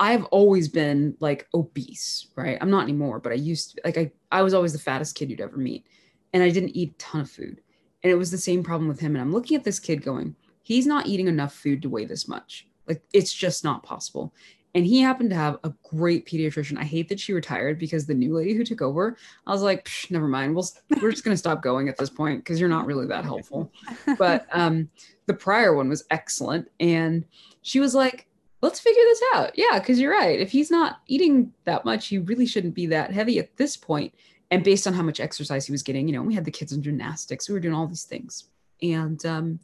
I've 0.00 0.24
always 0.26 0.68
been 0.68 1.16
like 1.20 1.48
obese, 1.54 2.28
right? 2.36 2.58
I'm 2.60 2.70
not 2.70 2.84
anymore, 2.84 3.18
but 3.18 3.32
I 3.32 3.36
used 3.36 3.74
to, 3.74 3.80
like 3.84 3.98
I 3.98 4.12
I 4.30 4.42
was 4.42 4.54
always 4.54 4.72
the 4.72 4.78
fattest 4.78 5.14
kid 5.14 5.30
you'd 5.30 5.40
ever 5.40 5.56
meet. 5.56 5.86
And 6.32 6.42
I 6.42 6.50
didn't 6.50 6.76
eat 6.76 6.92
a 6.92 6.98
ton 6.98 7.22
of 7.22 7.30
food. 7.30 7.60
And 8.02 8.12
it 8.12 8.16
was 8.16 8.30
the 8.30 8.38
same 8.38 8.62
problem 8.62 8.88
with 8.88 9.00
him. 9.00 9.14
And 9.14 9.22
I'm 9.22 9.32
looking 9.32 9.56
at 9.56 9.64
this 9.64 9.80
kid 9.80 10.02
going, 10.02 10.36
he's 10.62 10.86
not 10.86 11.06
eating 11.06 11.26
enough 11.26 11.54
food 11.54 11.82
to 11.82 11.88
weigh 11.88 12.04
this 12.04 12.28
much. 12.28 12.68
Like 12.86 13.02
it's 13.12 13.32
just 13.32 13.64
not 13.64 13.82
possible. 13.82 14.34
And 14.74 14.86
he 14.86 15.00
happened 15.00 15.30
to 15.30 15.36
have 15.36 15.58
a 15.64 15.72
great 15.82 16.26
pediatrician. 16.26 16.78
I 16.78 16.84
hate 16.84 17.08
that 17.08 17.18
she 17.18 17.32
retired 17.32 17.78
because 17.78 18.06
the 18.06 18.14
new 18.14 18.36
lady 18.36 18.54
who 18.54 18.64
took 18.64 18.82
over, 18.82 19.16
I 19.46 19.50
was 19.50 19.62
like, 19.62 19.88
never 20.10 20.28
mind. 20.28 20.54
We'll, 20.54 20.68
we're 21.02 21.10
just 21.10 21.24
going 21.24 21.34
to 21.34 21.38
stop 21.38 21.62
going 21.62 21.88
at 21.88 21.96
this 21.96 22.10
point 22.10 22.44
because 22.44 22.60
you're 22.60 22.68
not 22.68 22.86
really 22.86 23.06
that 23.06 23.24
helpful. 23.24 23.72
But 24.18 24.46
um, 24.52 24.88
the 25.26 25.34
prior 25.34 25.74
one 25.74 25.88
was 25.88 26.04
excellent. 26.10 26.70
And 26.78 27.24
she 27.62 27.80
was 27.80 27.94
like, 27.94 28.27
let's 28.60 28.80
figure 28.80 29.02
this 29.04 29.22
out. 29.34 29.52
Yeah, 29.56 29.78
because 29.78 30.00
you're 30.00 30.12
right. 30.12 30.40
If 30.40 30.50
he's 30.50 30.70
not 30.70 31.00
eating 31.06 31.52
that 31.64 31.84
much, 31.84 32.08
he 32.08 32.18
really 32.18 32.46
shouldn't 32.46 32.74
be 32.74 32.86
that 32.86 33.12
heavy 33.12 33.38
at 33.38 33.56
this 33.56 33.76
point. 33.76 34.14
And 34.50 34.64
based 34.64 34.86
on 34.86 34.94
how 34.94 35.02
much 35.02 35.20
exercise 35.20 35.66
he 35.66 35.72
was 35.72 35.82
getting, 35.82 36.08
you 36.08 36.14
know, 36.14 36.22
we 36.22 36.34
had 36.34 36.44
the 36.44 36.50
kids 36.50 36.72
in 36.72 36.82
gymnastics, 36.82 37.48
we 37.48 37.54
were 37.54 37.60
doing 37.60 37.74
all 37.74 37.86
these 37.86 38.04
things. 38.04 38.44
And 38.82 39.24
um, 39.26 39.60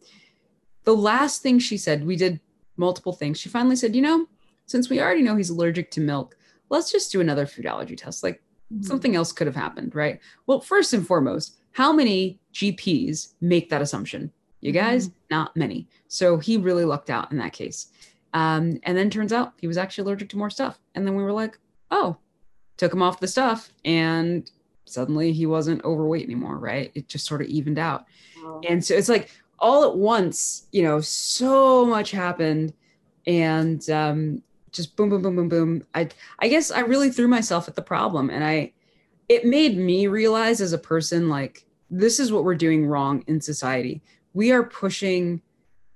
the 0.85 0.95
last 0.95 1.43
thing 1.43 1.59
she 1.59 1.77
said, 1.77 2.07
we 2.07 2.17
did 2.17 2.41
multiple 2.77 3.13
things. 3.13 3.41
She 3.41 3.49
finally 3.49 3.77
said, 3.77 3.97
you 3.97 4.03
know, 4.03 4.27
since 4.67 4.89
we 4.89 5.01
already 5.01 5.23
know 5.23 5.37
he's 5.37 5.51
allergic 5.51 5.91
to 5.93 6.01
milk, 6.01 6.37
let's 6.71 6.93
just 6.93 7.13
do 7.13 7.21
another 7.21 7.47
food 7.47 7.67
allergy 7.67 7.97
test. 7.97 8.23
Like 8.23 8.43
mm-hmm. 8.73 8.83
something 8.83 9.17
else 9.17 9.33
could 9.33 9.47
have 9.47 9.57
happened, 9.57 9.95
right? 9.95 10.21
Well, 10.47 10.61
first 10.61 10.93
and 10.93 11.07
foremost, 11.07 11.57
how 11.73 11.93
many 11.93 12.39
GPs 12.53 13.35
make 13.41 13.71
that 13.71 13.83
assumption? 13.83 14.33
You 14.61 14.73
guys, 14.73 15.09
mm-hmm. 15.09 15.17
not 15.31 15.57
many. 15.57 15.89
So 16.09 16.39
he 16.39 16.57
really 16.57 16.85
lucked 16.85 17.11
out 17.11 17.31
in 17.33 17.39
that 17.39 17.53
case. 17.53 17.89
Um, 18.35 18.81
and 18.83 18.99
then 18.99 19.11
turns 19.11 19.33
out 19.33 19.53
he 19.61 19.69
was 19.69 19.79
actually 19.79 20.03
allergic 20.03 20.29
to 20.31 20.37
more 20.37 20.50
stuff. 20.50 20.79
And 20.95 21.07
then 21.07 21.14
we 21.14 21.23
were 21.23 21.33
like, 21.33 21.57
oh, 21.91 22.17
took 22.76 22.93
him 22.93 23.03
off 23.03 23.21
the 23.21 23.29
stuff. 23.29 23.73
And 23.85 24.50
suddenly 24.85 25.33
he 25.33 25.47
wasn't 25.47 25.85
overweight 25.85 26.25
anymore, 26.25 26.59
right? 26.59 26.91
It 26.95 27.09
just 27.09 27.26
sort 27.26 27.41
of 27.41 27.47
evened 27.47 27.79
out. 27.79 28.05
Oh. 28.38 28.61
And 28.69 28.85
so 28.85 28.95
it's 28.95 29.09
like 29.09 29.31
all 29.61 29.85
at 29.85 29.97
once, 29.97 30.67
you 30.73 30.83
know, 30.83 31.00
so 31.00 31.87
much 31.87 32.11
happened. 32.11 32.75
And 33.26 33.88
um, 33.88 34.43
just 34.73 34.97
boom, 34.97 35.11
boom, 35.11 35.23
boom, 35.23 35.37
boom, 35.37 35.49
boom. 35.49 35.87
I, 35.95 36.09
I 36.41 36.49
guess 36.49 36.73
I 36.73 36.81
really 36.81 37.11
threw 37.11 37.29
myself 37.29 37.69
at 37.69 37.76
the 37.76 37.83
problem. 37.83 38.31
And 38.31 38.45
I, 38.45 38.73
it 39.29 39.47
made 39.47 39.79
me 39.79 40.09
realize 40.09 40.61
as 40.61 40.73
a 40.73 40.79
person, 40.79 41.29
like, 41.29 41.64
this 41.88 42.19
is 42.19 42.33
what 42.33 42.43
we're 42.45 42.57
doing 42.57 42.85
wrong 42.85 43.23
in 43.29 43.41
society. 43.41 44.03
We 44.33 44.50
are 44.50 44.64
pushing 44.64 45.41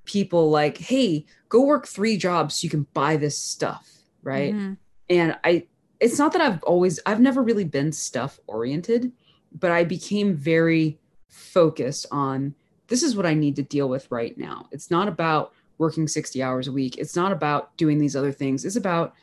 people 0.09 0.50
like, 0.50 0.79
hey, 0.79 1.25
go 1.49 1.65
work 1.65 1.87
three 1.87 2.17
jobs 2.17 2.57
so 2.57 2.65
you 2.65 2.71
can 2.71 2.87
buy 2.95 3.17
this 3.17 3.38
stuff, 3.38 3.88
right? 4.23 4.55
Mm-hmm. 4.55 4.73
And 5.11 5.37
I 5.45 5.67
it's 6.00 6.19
not 6.19 6.33
that 6.33 6.41
I've 6.41 6.62
always 6.65 6.99
I've 7.07 7.21
never 7.21 7.43
really 7.43 7.65
been 7.65 7.93
stuff 7.93 8.41
oriented, 8.47 9.12
but 9.53 9.71
I 9.71 9.85
became 9.85 10.35
very 10.35 10.99
focused 11.29 12.07
on 12.11 12.55
this 12.88 13.03
is 13.03 13.15
what 13.15 13.27
I 13.27 13.35
need 13.35 13.57
to 13.57 13.62
deal 13.62 13.88
with 13.88 14.11
right 14.11 14.37
now. 14.37 14.67
It's 14.73 14.91
not 14.91 15.09
about 15.09 15.53
working 15.77 16.09
60 16.09 16.43
hours 16.43 16.67
a 16.67 16.73
week. 16.73 16.97
It's 16.97 17.15
not 17.15 17.31
about 17.31 17.77
doing 17.77 17.99
these 17.99 18.17
other 18.17 18.33
things. 18.33 18.65
It's 18.65 18.77
about 18.77 19.15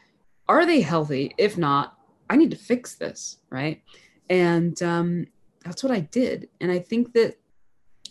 are 0.48 0.65
they 0.65 0.82
healthy? 0.82 1.34
If 1.38 1.58
not, 1.58 1.98
I 2.30 2.36
need 2.36 2.51
to 2.51 2.58
fix 2.58 2.96
this, 2.96 3.38
right? 3.50 3.82
And 4.30 4.82
um, 4.84 5.27
that's 5.63 5.84
what 5.84 5.92
I 5.92 6.01
did. 6.01 6.50
And 6.62 6.72
I 6.72 6.80
think 6.80 7.13
that 7.13 7.38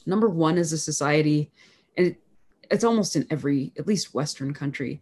number 0.07 0.29
one, 0.29 0.59
as 0.59 0.73
a 0.73 0.79
society, 0.79 1.53
it's 2.71 2.85
almost 2.85 3.17
in 3.17 3.27
every, 3.31 3.73
at 3.79 3.87
least 3.87 4.15
Western 4.15 4.53
country, 4.55 5.01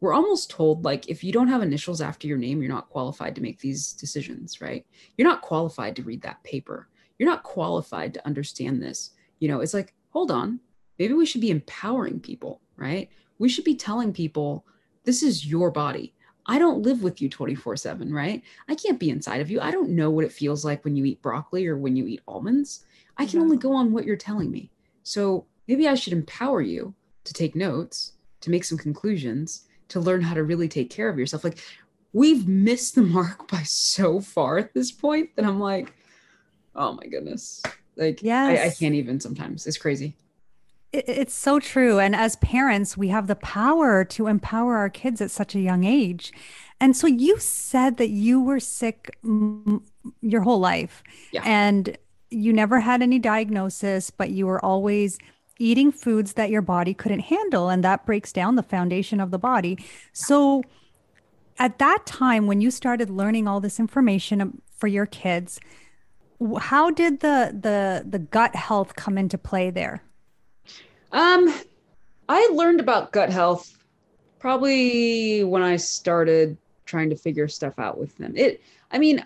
we're 0.00 0.12
almost 0.12 0.50
told 0.50 0.84
like 0.84 1.08
if 1.08 1.24
you 1.24 1.32
don't 1.32 1.48
have 1.48 1.62
initials 1.62 2.00
after 2.00 2.26
your 2.26 2.36
name, 2.36 2.60
you're 2.60 2.72
not 2.72 2.90
qualified 2.90 3.34
to 3.34 3.42
make 3.42 3.58
these 3.58 3.92
decisions, 3.92 4.60
right? 4.60 4.84
You're 5.16 5.28
not 5.28 5.40
qualified 5.40 5.96
to 5.96 6.02
read 6.02 6.22
that 6.22 6.42
paper. 6.44 6.88
You're 7.18 7.28
not 7.28 7.42
qualified 7.42 8.12
to 8.14 8.26
understand 8.26 8.82
this. 8.82 9.12
You 9.38 9.48
know, 9.48 9.60
it's 9.60 9.74
like, 9.74 9.94
hold 10.10 10.30
on, 10.30 10.60
maybe 10.98 11.14
we 11.14 11.26
should 11.26 11.40
be 11.40 11.50
empowering 11.50 12.20
people, 12.20 12.60
right? 12.76 13.08
We 13.38 13.48
should 13.48 13.64
be 13.64 13.76
telling 13.76 14.12
people 14.12 14.66
this 15.04 15.22
is 15.22 15.46
your 15.46 15.70
body. 15.70 16.14
I 16.46 16.58
don't 16.58 16.82
live 16.82 17.02
with 17.02 17.22
you 17.22 17.28
24 17.28 17.76
7, 17.76 18.12
right? 18.12 18.42
I 18.68 18.74
can't 18.74 19.00
be 19.00 19.10
inside 19.10 19.40
of 19.40 19.50
you. 19.50 19.60
I 19.60 19.70
don't 19.70 19.90
know 19.90 20.10
what 20.10 20.24
it 20.24 20.32
feels 20.32 20.64
like 20.64 20.84
when 20.84 20.96
you 20.96 21.04
eat 21.04 21.22
broccoli 21.22 21.66
or 21.66 21.78
when 21.78 21.96
you 21.96 22.06
eat 22.06 22.20
almonds. 22.28 22.84
I 23.16 23.26
can 23.26 23.40
only 23.40 23.56
go 23.56 23.72
on 23.72 23.92
what 23.92 24.04
you're 24.04 24.16
telling 24.16 24.50
me. 24.50 24.70
So 25.02 25.46
maybe 25.66 25.88
I 25.88 25.94
should 25.94 26.12
empower 26.12 26.60
you 26.60 26.94
to 27.24 27.32
take 27.32 27.56
notes, 27.56 28.12
to 28.42 28.50
make 28.50 28.64
some 28.64 28.78
conclusions, 28.78 29.66
to 29.88 30.00
learn 30.00 30.22
how 30.22 30.34
to 30.34 30.44
really 30.44 30.68
take 30.68 30.90
care 30.90 31.08
of 31.08 31.18
yourself. 31.18 31.44
Like 31.44 31.58
we've 32.12 32.48
missed 32.48 32.94
the 32.94 33.02
mark 33.02 33.50
by 33.50 33.62
so 33.64 34.20
far 34.20 34.58
at 34.58 34.72
this 34.74 34.92
point 34.92 35.30
that 35.36 35.44
I'm 35.44 35.60
like, 35.60 35.92
oh 36.74 36.92
my 36.92 37.06
goodness. 37.06 37.62
Like, 37.96 38.22
yeah, 38.22 38.44
I, 38.44 38.66
I 38.66 38.70
can't 38.70 38.94
even 38.94 39.20
sometimes. 39.20 39.66
It's 39.66 39.78
crazy. 39.78 40.16
It's 40.92 41.34
so 41.34 41.58
true. 41.58 41.98
And 41.98 42.14
as 42.14 42.36
parents, 42.36 42.96
we 42.96 43.08
have 43.08 43.26
the 43.26 43.34
power 43.34 44.04
to 44.04 44.28
empower 44.28 44.76
our 44.76 44.88
kids 44.88 45.20
at 45.20 45.32
such 45.32 45.56
a 45.56 45.60
young 45.60 45.82
age. 45.82 46.32
And 46.80 46.96
so 46.96 47.08
you 47.08 47.38
said 47.40 47.96
that 47.96 48.10
you 48.10 48.40
were 48.40 48.60
sick 48.60 49.16
your 50.20 50.42
whole 50.42 50.60
life 50.60 51.02
yeah. 51.32 51.42
and 51.44 51.98
you 52.30 52.52
never 52.52 52.80
had 52.80 53.02
any 53.02 53.18
diagnosis, 53.18 54.10
but 54.10 54.30
you 54.30 54.46
were 54.46 54.64
always 54.64 55.18
eating 55.58 55.92
foods 55.92 56.34
that 56.34 56.50
your 56.50 56.62
body 56.62 56.94
couldn't 56.94 57.20
handle. 57.20 57.68
And 57.68 57.84
that 57.84 58.04
breaks 58.06 58.32
down 58.32 58.56
the 58.56 58.62
foundation 58.62 59.20
of 59.20 59.30
the 59.30 59.38
body. 59.38 59.78
So 60.12 60.62
at 61.58 61.78
that 61.78 62.04
time, 62.06 62.46
when 62.46 62.60
you 62.60 62.70
started 62.70 63.10
learning 63.10 63.46
all 63.46 63.60
this 63.60 63.78
information 63.78 64.60
for 64.76 64.88
your 64.88 65.06
kids, 65.06 65.60
how 66.58 66.90
did 66.90 67.20
the 67.20 67.56
the 67.58 68.04
the 68.06 68.18
gut 68.18 68.56
health 68.56 68.96
come 68.96 69.16
into 69.16 69.38
play 69.38 69.70
there? 69.70 70.02
Um, 71.12 71.54
I 72.28 72.48
learned 72.52 72.80
about 72.80 73.12
gut 73.12 73.30
health 73.30 73.78
probably 74.40 75.44
when 75.44 75.62
I 75.62 75.76
started 75.76 76.58
trying 76.84 77.08
to 77.10 77.16
figure 77.16 77.48
stuff 77.48 77.78
out 77.78 77.98
with 77.98 78.16
them. 78.18 78.34
It, 78.36 78.60
I 78.90 78.98
mean, 78.98 79.24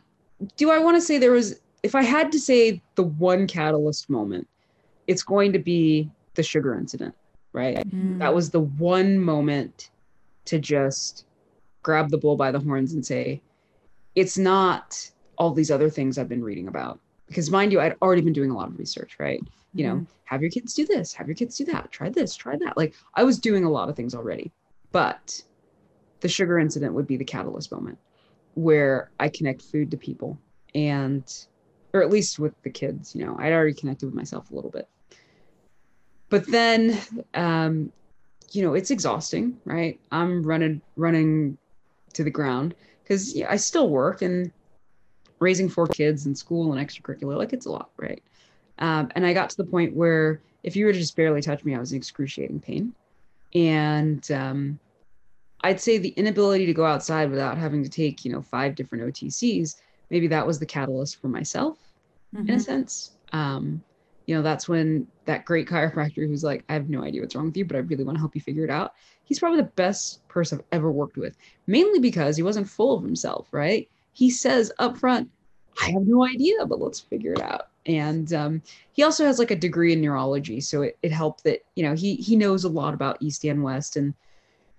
do 0.57 0.71
I 0.71 0.79
want 0.79 0.97
to 0.97 1.01
say 1.01 1.19
there 1.19 1.33
was, 1.33 1.61
if 1.83 1.95
I 1.95 2.03
had 2.03 2.31
to 2.33 2.39
say 2.39 2.81
the 2.95 3.03
one 3.03 3.47
catalyst 3.47 4.09
moment, 4.09 4.47
it's 5.07 5.23
going 5.23 5.53
to 5.55 5.59
be 5.59 6.09
the 6.39 6.43
sugar 6.43 6.75
incident, 6.75 7.15
right? 7.53 7.87
Mm. 7.91 8.19
That 8.19 8.35
was 8.35 8.49
the 8.49 8.61
one 8.61 9.19
moment 9.19 9.91
to 10.47 10.59
just 10.59 11.27
grab 11.83 12.09
the 12.09 12.19
bull 12.19 12.37
by 12.37 12.51
the 12.51 12.61
horns 12.61 12.95
and 12.95 13.05
say, 13.05 13.43
it's 14.15 14.39
not 14.39 15.11
all 15.37 15.53
these 15.53 15.71
other 15.71 15.91
things 15.91 16.17
I've 16.17 16.29
been 16.31 16.43
reading 16.43 16.69
about. 16.69 16.99
Because 17.27 17.51
mind 17.51 17.73
you, 17.73 17.81
I'd 17.81 17.97
already 18.01 18.23
been 18.23 18.33
doing 18.33 18.51
a 18.51 18.57
lot 18.57 18.69
of 18.69 18.79
research, 18.79 19.17
right? 19.19 19.43
you 19.75 19.87
know, 19.87 19.95
mm-hmm. 19.95 20.05
have 20.25 20.41
your 20.43 20.51
kids 20.51 20.75
do 20.75 20.87
this, 20.87 21.13
have 21.13 21.27
your 21.27 21.35
kids 21.35 21.57
do 21.57 21.65
that, 21.67 21.91
try 21.91 22.09
this, 22.09 22.35
try 22.35 22.57
that. 22.57 22.77
Like 22.77 22.95
I 23.15 23.23
was 23.23 23.39
doing 23.39 23.65
a 23.65 23.71
lot 23.71 23.89
of 23.89 23.97
things 23.97 24.15
already, 24.15 24.51
but 24.93 25.43
the 26.21 26.29
sugar 26.29 26.59
incident 26.59 26.95
would 26.95 27.07
be 27.07 27.17
the 27.17 27.25
catalyst 27.25 27.71
moment 27.71 27.99
where 28.55 29.11
I 29.21 29.29
connect 29.29 29.63
food 29.63 29.91
to 29.91 29.97
people 29.97 30.39
and, 30.75 31.23
or 31.93 32.03
at 32.03 32.11
least 32.11 32.39
with 32.39 32.61
the 32.63 32.71
kids, 32.71 33.15
you 33.15 33.25
know, 33.25 33.37
I'd 33.39 33.53
already 33.53 33.75
connected 33.75 34.07
with 34.07 34.15
myself 34.15 34.51
a 34.51 34.55
little 34.55 34.71
bit. 34.71 34.89
But 36.31 36.47
then, 36.47 36.99
um, 37.35 37.93
you 38.53 38.63
know, 38.63 38.75
it's 38.75 38.91
exhausting, 38.91 39.59
right? 39.65 39.99
I'm 40.11 40.43
running, 40.43 40.81
running 40.97 41.59
to 42.15 42.25
the 42.25 42.31
ground 42.31 42.75
because 43.03 43.35
yeah, 43.35 43.51
I 43.51 43.57
still 43.57 43.89
work 43.89 44.23
and 44.23 44.53
raising 45.41 45.69
four 45.69 45.87
kids 45.87 46.27
in 46.27 46.35
school 46.35 46.73
and 46.73 46.87
extracurricular, 46.87 47.37
like 47.37 47.53
it's 47.53 47.67
a 47.67 47.71
lot, 47.71 47.91
right? 47.97 48.23
Um, 48.79 49.11
and 49.15 49.27
I 49.27 49.33
got 49.33 49.51
to 49.51 49.57
the 49.57 49.65
point 49.65 49.95
where 49.95 50.41
if 50.63 50.77
you 50.77 50.87
were 50.87 50.93
to 50.93 50.99
just 50.99 51.17
barely 51.17 51.41
touch 51.41 51.65
me, 51.65 51.75
I 51.75 51.79
was 51.79 51.93
in 51.93 51.99
excruciating 51.99 52.61
pain. 52.61 52.93
And 53.55 54.31
um, 54.31 54.79
I'd 55.63 55.81
say 55.81 55.99
the 55.99 56.11
inability 56.11 56.67
to 56.67 56.75
go 56.75 56.85
outside 56.85 57.31
without 57.31 57.57
having 57.57 57.83
to 57.83 57.89
take, 57.89 58.25
you 58.25 58.33
know, 58.33 58.43
five 58.43 58.75
different 58.75 59.05
OTCs, 59.05 59.77
maybe 60.11 60.27
that 60.29 60.47
was 60.47 60.59
the 60.59 60.67
catalyst 60.67 61.21
for 61.21 61.29
myself 61.29 61.79
mm-hmm. 62.35 62.49
in 62.49 62.51
a 62.51 62.53
mm-hmm. 62.53 62.63
sense. 62.63 63.13
Um, 63.33 63.83
you 64.29 64.35
know, 64.35 64.43
that's 64.43 64.69
when 64.69 65.07
that 65.25 65.45
great 65.45 65.67
chiropractor 65.67 66.29
who's 66.29 66.45
like, 66.45 66.63
I 66.69 66.75
have 66.75 66.89
no 66.89 67.03
idea 67.03 67.23
what's 67.23 67.35
wrong 67.35 67.47
with 67.47 67.57
you, 67.57 67.65
but 67.65 67.77
I 67.77 67.81
really 67.81 68.05
want 68.05 68.17
to 68.17 68.21
help 68.21 68.35
you 68.35 68.41
figure 68.41 68.65
it 68.65 68.71
out. 68.71 68.95
He's 69.25 69.41
probably 69.41 69.61
the 69.61 69.69
best 69.75 70.27
person 70.29 70.59
I've 70.59 70.65
ever 70.71 70.93
worked 70.93 71.17
with, 71.17 71.37
mainly 71.67 71.99
because 71.99 72.37
he 72.37 72.43
wasn't 72.43 72.69
full 72.69 72.97
of 72.97 73.03
himself, 73.03 73.49
right? 73.51 73.89
He 74.13 74.31
says 74.31 74.71
up 74.79 74.99
front, 74.99 75.31
I 75.83 75.91
have 75.91 76.07
no 76.07 76.27
idea, 76.27 76.67
but 76.67 76.81
let's 76.81 77.01
figure 77.01 77.33
it 77.33 77.41
out 77.41 77.69
and 77.89 78.35
um, 78.35 78.63
he 78.93 79.03
also 79.03 79.25
has 79.25 79.39
like 79.39 79.51
a 79.51 79.57
degree 79.57 79.93
in 79.93 80.01
neurology 80.01 80.61
so 80.61 80.83
it, 80.83 80.99
it 81.03 81.11
helped 81.11 81.43
that 81.45 81.65
you 81.75 81.83
know 81.83 81.95
he 81.95 82.17
he 82.17 82.37
knows 82.37 82.65
a 82.65 82.69
lot 82.69 82.95
about 82.95 83.17
east 83.21 83.45
and 83.45 83.63
west 83.63 83.97
and 83.97 84.15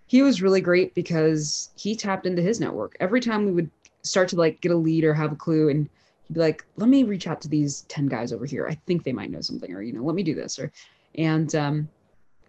he 0.05 0.21
was 0.21 0.41
really 0.41 0.61
great 0.61 0.93
because 0.93 1.69
he 1.75 1.95
tapped 1.95 2.25
into 2.25 2.41
his 2.41 2.59
network 2.59 2.95
every 2.99 3.19
time 3.19 3.45
we 3.45 3.51
would 3.51 3.69
start 4.03 4.29
to 4.29 4.35
like 4.35 4.61
get 4.61 4.71
a 4.71 4.75
lead 4.75 5.03
or 5.03 5.13
have 5.13 5.31
a 5.31 5.35
clue 5.35 5.69
and 5.69 5.89
he'd 6.29 6.35
be 6.35 6.39
like 6.39 6.65
let 6.77 6.89
me 6.89 7.03
reach 7.03 7.27
out 7.27 7.41
to 7.41 7.49
these 7.49 7.81
10 7.89 8.07
guys 8.07 8.31
over 8.31 8.45
here 8.45 8.67
i 8.67 8.75
think 8.85 9.03
they 9.03 9.13
might 9.13 9.29
know 9.29 9.41
something 9.41 9.73
or 9.73 9.81
you 9.81 9.91
know 9.91 10.03
let 10.03 10.15
me 10.15 10.23
do 10.23 10.33
this 10.33 10.57
or 10.57 10.71
and 11.15 11.55
um 11.55 11.89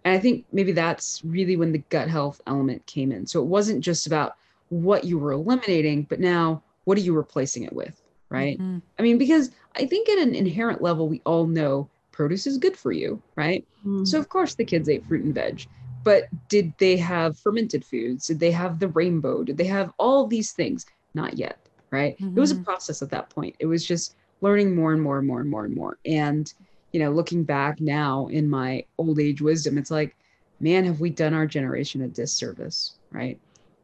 and 0.05 0.15
i 0.15 0.19
think 0.19 0.45
maybe 0.53 0.71
that's 0.71 1.21
really 1.25 1.57
when 1.57 1.73
the 1.73 1.83
gut 1.89 2.07
health 2.07 2.41
element 2.47 2.85
came 2.85 3.11
in 3.11 3.27
so 3.27 3.41
it 3.41 3.47
wasn't 3.47 3.83
just 3.83 4.07
about 4.07 4.37
what 4.69 5.03
you 5.03 5.19
were 5.19 5.33
eliminating 5.33 6.03
but 6.03 6.19
now 6.19 6.63
what 6.85 6.97
are 6.97 7.01
you 7.01 7.13
replacing 7.13 7.63
it 7.63 7.73
with 7.73 8.01
right? 8.31 8.57
Mm-hmm. 8.57 8.79
I 8.97 9.01
mean, 9.03 9.17
because 9.19 9.51
I 9.75 9.85
think 9.85 10.09
at 10.09 10.17
an 10.17 10.33
inherent 10.33 10.81
level, 10.81 11.07
we 11.07 11.21
all 11.25 11.45
know 11.45 11.87
produce 12.11 12.47
is 12.47 12.57
good 12.57 12.77
for 12.77 12.91
you, 12.91 13.21
right? 13.35 13.67
Mm-hmm. 13.81 14.05
So, 14.05 14.17
of 14.17 14.29
course, 14.29 14.55
the 14.55 14.65
kids 14.65 14.89
ate 14.89 15.05
fruit 15.05 15.23
and 15.23 15.35
veg. 15.35 15.67
But 16.03 16.25
did 16.47 16.73
they 16.79 16.97
have 16.97 17.37
fermented 17.37 17.85
foods? 17.85 18.25
Did 18.25 18.39
they 18.39 18.51
have 18.51 18.79
the 18.79 18.87
rainbow? 18.87 19.43
Did 19.43 19.57
they 19.57 19.65
have 19.65 19.93
all 19.99 20.25
these 20.25 20.51
things? 20.53 20.85
Not 21.13 21.37
yet, 21.37 21.59
right? 21.91 22.17
Mm-hmm. 22.17 22.37
It 22.37 22.39
was 22.39 22.51
a 22.51 22.55
mm-hmm. 22.55 22.63
process 22.63 23.01
at 23.01 23.09
that 23.11 23.29
point. 23.29 23.55
It 23.59 23.65
was 23.65 23.85
just 23.85 24.15
learning 24.41 24.75
more 24.75 24.93
and 24.93 25.01
more 25.01 25.19
and 25.19 25.27
more 25.27 25.41
and 25.41 25.49
more 25.49 25.65
and 25.65 25.75
more. 25.75 25.97
And, 26.05 26.51
you 26.91 26.99
know, 26.99 27.11
looking 27.11 27.43
back 27.43 27.79
now 27.79 28.27
in 28.27 28.49
my 28.49 28.85
old 28.97 29.19
age 29.19 29.41
wisdom, 29.41 29.77
it's 29.77 29.91
like, 29.91 30.15
man, 30.59 30.85
have 30.85 30.99
we 30.99 31.09
done 31.09 31.33
our 31.33 31.45
generation 31.45 32.01
a 32.01 32.07
disservice, 32.07 32.95
right? 33.11 33.39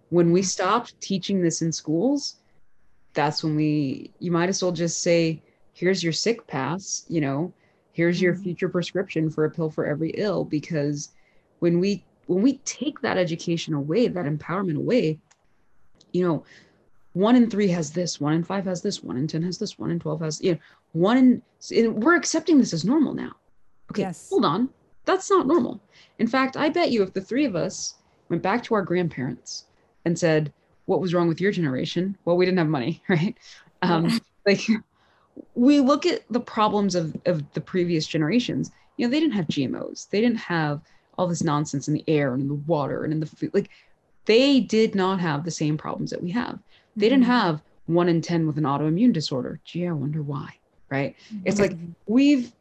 When 0.10 0.32
we 0.32 0.42
stopped 0.42 1.00
teaching 1.02 1.42
this 1.42 1.62
in 1.62 1.72
schools, 1.72 2.38
that's 3.18 3.44
when 3.44 3.56
we 3.56 4.12
you 4.20 4.32
might 4.32 4.48
as 4.48 4.62
well 4.62 4.72
just 4.72 5.02
say 5.02 5.42
here's 5.74 6.04
your 6.04 6.14
sick 6.14 6.46
pass 6.46 7.04
you 7.10 7.20
know 7.20 7.52
here's 7.92 8.22
your 8.22 8.34
mm-hmm. 8.34 8.44
future 8.44 8.70
prescription 8.70 9.28
for 9.28 9.46
a 9.46 9.50
pill 9.50 9.72
for 9.72 9.88
every 9.88 10.12
ill 10.12 10.46
because 10.46 11.10
when 11.60 11.80
we 11.80 12.06
when 12.28 12.44
we 12.44 12.60
take 12.60 13.02
that 13.02 13.18
education 13.18 13.74
away 13.74 14.08
that 14.08 14.26
empowerment 14.26 14.78
away 14.78 15.20
you 16.14 16.26
know 16.26 16.44
one 17.18 17.36
in 17.36 17.50
three 17.50 17.68
has 17.68 17.92
this 17.92 18.20
one 18.20 18.34
in 18.34 18.44
five 18.44 18.66
has 18.66 18.82
this 18.82 19.04
one 19.04 19.18
in 19.18 19.28
10 19.28 19.44
has 19.44 19.58
this 19.58 19.80
one 19.80 19.92
in 19.92 20.00
12 20.00 20.22
has 20.22 20.42
you 20.42 20.54
know 20.54 20.60
one 20.94 21.18
in 21.18 21.42
and 21.76 22.04
we're 22.04 22.16
accepting 22.16 22.58
this 22.58 22.74
as 22.74 22.86
normal 22.86 23.14
now 23.14 23.32
okay 23.92 24.04
yes. 24.04 24.30
hold 24.30 24.46
on 24.46 24.70
that's 25.06 25.30
not 25.30 25.48
normal 25.48 25.82
in 26.20 26.28
fact 26.28 26.58
i 26.58 26.70
bet 26.70 26.92
you 26.92 27.02
if 27.04 27.14
the 27.14 27.22
three 27.22 27.46
of 27.46 27.56
us 27.56 27.96
went 28.30 28.44
back 28.44 28.64
to 28.64 28.76
our 28.76 28.82
grandparents 28.82 29.66
and 30.06 30.18
said 30.18 30.52
what 30.88 31.02
was 31.02 31.14
wrong 31.14 31.28
with 31.28 31.40
your 31.40 31.52
generation? 31.52 32.18
Well, 32.26 32.38
we 32.38 32.46
didn't 32.46 32.58
have 32.58 32.68
money, 32.68 33.04
right? 33.10 33.38
Um, 33.84 34.20
like 34.46 34.62
we 35.54 35.80
look 35.80 36.08
at 36.08 36.24
the 36.32 36.40
problems 36.40 36.96
of, 36.96 37.16
of 37.26 37.44
the 37.54 37.62
previous 37.62 38.08
generations. 38.08 38.72
You 38.96 39.06
know, 39.06 39.12
they 39.12 39.20
didn't 39.20 39.36
have 39.36 39.48
GMOs. 39.48 40.10
They 40.10 40.20
didn't 40.20 40.40
have 40.40 40.82
all 41.18 41.28
this 41.28 41.44
nonsense 41.44 41.88
in 41.88 41.94
the 41.94 42.04
air 42.08 42.34
and 42.34 42.42
in 42.42 42.48
the 42.48 42.56
water 42.56 43.04
and 43.04 43.14
in 43.14 43.20
the 43.20 43.26
food. 43.26 43.54
Like 43.54 43.70
they 44.26 44.60
did 44.60 44.96
not 44.96 45.20
have 45.20 45.44
the 45.44 45.52
same 45.52 45.78
problems 45.78 46.10
that 46.10 46.24
we 46.24 46.32
have. 46.32 46.58
They 46.98 47.10
didn't 47.10 47.24
mm-hmm. 47.24 47.32
have 47.32 47.62
one 47.86 48.10
in 48.10 48.22
10 48.22 48.48
with 48.48 48.58
an 48.58 48.66
autoimmune 48.66 49.14
disorder. 49.14 49.60
Gee, 49.64 49.88
I 49.88 49.92
wonder 49.92 50.22
why, 50.22 50.54
right? 50.90 51.16
It's 51.46 51.60
like 51.60 51.72
mm-hmm. 51.72 51.92
we've, 52.08 52.52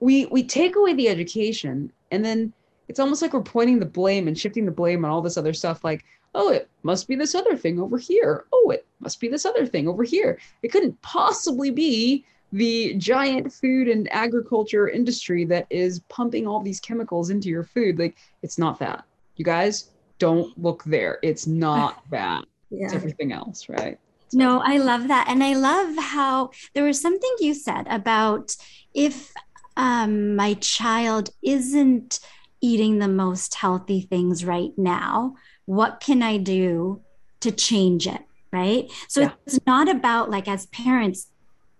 we, 0.00 0.26
we 0.26 0.42
take 0.44 0.76
away 0.76 0.94
the 0.94 1.08
education 1.08 1.92
and 2.10 2.24
then 2.24 2.52
it's 2.88 3.00
almost 3.00 3.22
like 3.22 3.32
we're 3.32 3.42
pointing 3.42 3.78
the 3.78 3.86
blame 3.86 4.28
and 4.28 4.38
shifting 4.38 4.64
the 4.64 4.72
blame 4.72 5.04
on 5.04 5.10
all 5.10 5.22
this 5.22 5.36
other 5.36 5.52
stuff. 5.52 5.84
Like, 5.84 6.04
oh, 6.34 6.50
it 6.50 6.68
must 6.82 7.08
be 7.08 7.16
this 7.16 7.34
other 7.34 7.56
thing 7.56 7.80
over 7.80 7.98
here. 7.98 8.44
Oh, 8.52 8.70
it 8.70 8.86
must 9.00 9.20
be 9.20 9.28
this 9.28 9.44
other 9.44 9.66
thing 9.66 9.88
over 9.88 10.04
here. 10.04 10.38
It 10.62 10.68
couldn't 10.68 11.00
possibly 11.02 11.70
be 11.70 12.24
the 12.52 12.94
giant 12.94 13.52
food 13.52 13.88
and 13.88 14.12
agriculture 14.12 14.88
industry 14.88 15.44
that 15.46 15.66
is 15.70 16.00
pumping 16.08 16.46
all 16.46 16.60
these 16.60 16.80
chemicals 16.80 17.30
into 17.30 17.48
your 17.48 17.64
food. 17.64 17.98
Like 17.98 18.18
it's 18.42 18.58
not 18.58 18.78
that. 18.80 19.04
You 19.36 19.44
guys 19.44 19.90
don't 20.18 20.56
look 20.58 20.84
there. 20.84 21.18
It's 21.22 21.46
not 21.46 22.02
that. 22.10 22.44
Yeah. 22.72 22.86
It's 22.86 22.94
everything 22.94 23.32
else, 23.32 23.68
right? 23.68 23.98
So. 24.28 24.38
No, 24.38 24.60
I 24.60 24.78
love 24.78 25.08
that. 25.08 25.28
And 25.28 25.44
I 25.44 25.54
love 25.54 25.96
how 25.96 26.50
there 26.74 26.84
was 26.84 27.00
something 27.00 27.30
you 27.38 27.54
said 27.54 27.86
about 27.88 28.56
if 28.94 29.32
um, 29.76 30.36
my 30.36 30.54
child 30.54 31.30
isn't 31.42 32.20
eating 32.60 32.98
the 32.98 33.08
most 33.08 33.54
healthy 33.54 34.00
things 34.00 34.44
right 34.44 34.72
now, 34.76 35.34
what 35.66 36.00
can 36.00 36.22
I 36.22 36.38
do 36.38 37.02
to 37.40 37.50
change 37.50 38.06
it? 38.06 38.22
Right. 38.52 38.90
So 39.08 39.22
yeah. 39.22 39.32
it's 39.46 39.60
not 39.66 39.88
about 39.88 40.30
like 40.30 40.46
as 40.46 40.66
parents 40.66 41.28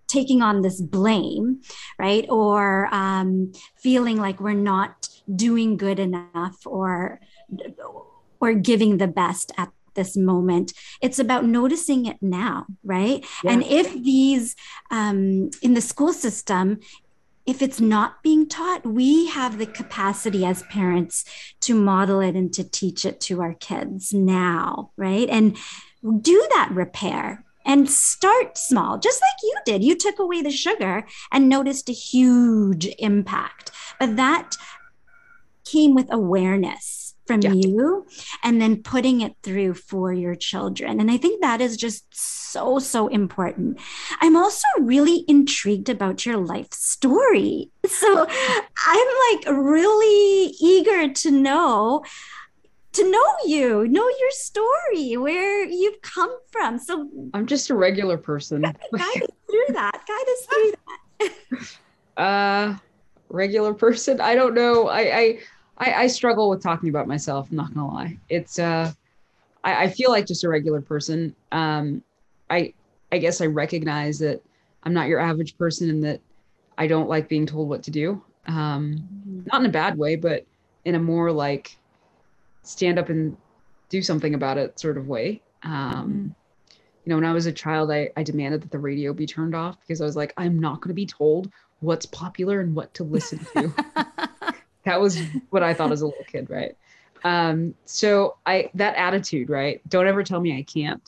taking 0.09 0.43
on 0.43 0.63
this 0.63 0.81
blame, 0.81 1.61
right? 1.99 2.27
Or 2.29 2.89
um, 2.93 3.53
feeling 3.77 4.19
like 4.19 4.41
we're 4.41 4.55
not 4.55 5.09
doing 5.35 5.77
good 5.77 5.99
enough 5.99 6.67
or 6.67 7.21
or 8.41 8.55
giving 8.55 8.99
the 8.99 9.07
best 9.07 9.53
at 9.57 9.71
this 9.95 10.17
moment. 10.17 10.73
It's 11.01 11.19
about 11.19 11.45
noticing 11.45 12.07
it 12.07 12.17
now, 12.21 12.67
right? 12.85 13.25
Yeah. 13.45 13.53
And 13.53 13.63
if 13.65 13.93
these 13.93 14.57
um, 14.91 15.51
in 15.63 15.75
the 15.75 15.81
school 15.81 16.13
system, 16.13 16.81
if 17.45 17.61
it's 17.61 17.81
not 17.81 18.23
being 18.23 18.49
taught, 18.49 18.87
we 18.87 19.29
have 19.29 19.59
the 19.59 19.67
capacity 19.67 20.45
as 20.45 20.63
parents 20.65 21.25
to 21.61 21.75
model 21.75 22.21
it 22.21 22.37
and 22.37 22.53
to 22.55 22.65
teach 22.65 23.05
it 23.05 23.21
to 23.23 23.41
our 23.43 23.55
kids 23.55 24.13
now, 24.13 24.93
right? 24.97 25.29
And 25.29 25.57
do 26.21 26.47
that 26.51 26.71
repair 26.73 27.45
and 27.65 27.89
start 27.89 28.59
small, 28.59 28.99
just 28.99 29.21
like 29.21 29.43
you 29.43 29.57
did. 29.65 29.85
You 29.85 29.97
took 29.97 30.19
away 30.19 30.43
the 30.43 30.51
sugar 30.51 31.05
and 31.31 31.49
noticed 31.49 31.89
a 31.89 31.93
huge 31.93 32.89
impact. 32.99 33.71
But 33.99 34.17
that 34.17 34.57
came 35.65 35.95
with 35.95 36.13
awareness 36.13 37.02
from 37.27 37.41
yeah. 37.43 37.53
you 37.53 38.07
and 38.43 38.61
then 38.61 38.83
putting 38.83 39.21
it 39.21 39.35
through 39.43 39.75
for 39.75 40.13
your 40.13 40.35
children. 40.35 41.01
And 41.01 41.11
I 41.11 41.17
think 41.17 41.41
that 41.41 41.61
is 41.61 41.77
just 41.77 42.05
so, 42.11 42.79
so 42.79 43.09
important. 43.09 43.81
I'm 44.21 44.37
also 44.37 44.67
really 44.81 45.25
intrigued 45.29 45.89
about 45.89 46.27
your 46.27 46.37
life 46.37 46.73
story. 46.73 47.71
So 47.87 48.27
I'm 48.27 49.07
like 49.31 49.47
really 49.47 50.55
eager 50.61 51.13
to 51.13 51.31
know 51.31 52.03
to 52.93 53.11
know 53.11 53.35
you, 53.47 53.89
know 53.89 54.07
your 54.07 54.31
story, 54.33 55.17
where 55.17 55.65
you've 55.65 56.03
come 56.03 56.37
from. 56.51 56.79
So 56.79 57.09
I'm 57.33 57.47
just 57.47 57.71
a 57.71 57.75
regular 57.75 58.19
person. 58.19 58.61
guide 58.61 58.77
us 58.95 59.29
through 59.51 59.75
that. 59.75 60.03
Guide 60.07 60.29
us 60.29 60.47
through 60.47 60.73
that. 62.17 62.17
uh 62.23 62.77
regular 63.31 63.73
person. 63.73 64.21
I 64.21 64.35
don't 64.35 64.55
know. 64.55 64.89
I 64.89 65.01
I 65.01 65.39
I, 65.79 65.93
I 65.93 66.07
struggle 66.07 66.51
with 66.51 66.63
talking 66.63 66.89
about 66.89 67.09
myself. 67.09 67.49
I'm 67.51 67.57
not 67.57 67.75
gonna 67.75 67.93
lie. 67.93 68.19
It's 68.29 68.59
uh, 68.59 68.93
I, 69.65 69.85
I 69.85 69.89
feel 69.89 70.11
like 70.11 70.27
just 70.27 70.45
a 70.45 70.49
regular 70.49 70.81
person. 70.81 71.35
Um, 71.51 72.03
I 72.51 72.75
I 73.11 73.19
guess 73.19 73.41
I 73.41 73.47
recognize 73.47 74.19
that 74.21 74.43
I'm 74.83 74.95
not 74.95 75.09
your 75.09 75.21
average 75.21 75.57
person 75.57 75.91
and 75.91 76.05
that 76.05 76.21
I 76.79 76.87
don't 76.87 77.09
like 77.09 77.29
being 77.29 77.47
told 77.47 77.69
what 77.69 77.83
to 77.85 77.91
do. 77.91 78.23
Um, 78.47 78.97
mm-hmm. 78.97 79.41
not 79.47 79.61
in 79.61 79.67
a 79.67 79.73
bad 79.73 79.97
way, 79.97 80.17
but 80.17 80.45
in 80.85 80.95
a 80.95 80.99
more 80.99 81.31
like 81.31 81.77
stand 82.63 82.99
up 82.99 83.09
and 83.09 83.37
do 83.89 84.03
something 84.03 84.35
about 84.35 84.59
it 84.59 84.79
sort 84.79 84.97
of 84.97 85.09
way. 85.09 85.43
Um, 85.63 85.73
mm-hmm. 85.73 86.27
you 87.05 87.11
know, 87.11 87.17
when 87.17 87.25
I 87.25 87.33
was 87.33 87.47
a 87.47 87.53
child, 87.53 87.91
I, 87.91 88.11
I 88.17 88.23
demanded 88.23 88.63
that 88.63 88.71
the 88.71 88.79
radio 88.79 89.13
be 89.13 89.27
turned 89.27 89.55
off 89.55 89.79
because 89.81 90.01
I 90.01 90.05
was 90.05 90.17
like, 90.17 90.33
I'm 90.37 90.59
not 90.59 90.81
going 90.81 90.89
to 90.89 90.95
be 90.95 91.07
told 91.07 91.51
what's 91.81 92.07
popular 92.07 92.61
and 92.61 92.75
what 92.75 92.93
to 92.95 93.05
listen 93.05 93.41
to. 93.55 93.75
that 94.85 95.01
was 95.01 95.19
what 95.51 95.63
I 95.63 95.75
thought 95.75 95.93
as 95.93 96.03
a 96.03 96.07
little 96.07 96.25
kid, 96.25 96.51
right? 96.51 96.77
Um, 97.25 97.75
so 97.85 98.37
I 98.47 98.71
that 98.75 98.97
attitude, 98.97 99.49
right? 99.49 99.81
Don't 99.89 100.09
ever 100.09 100.23
tell 100.23 100.41
me 100.41 100.57
I 100.57 100.63
can't. 100.63 101.03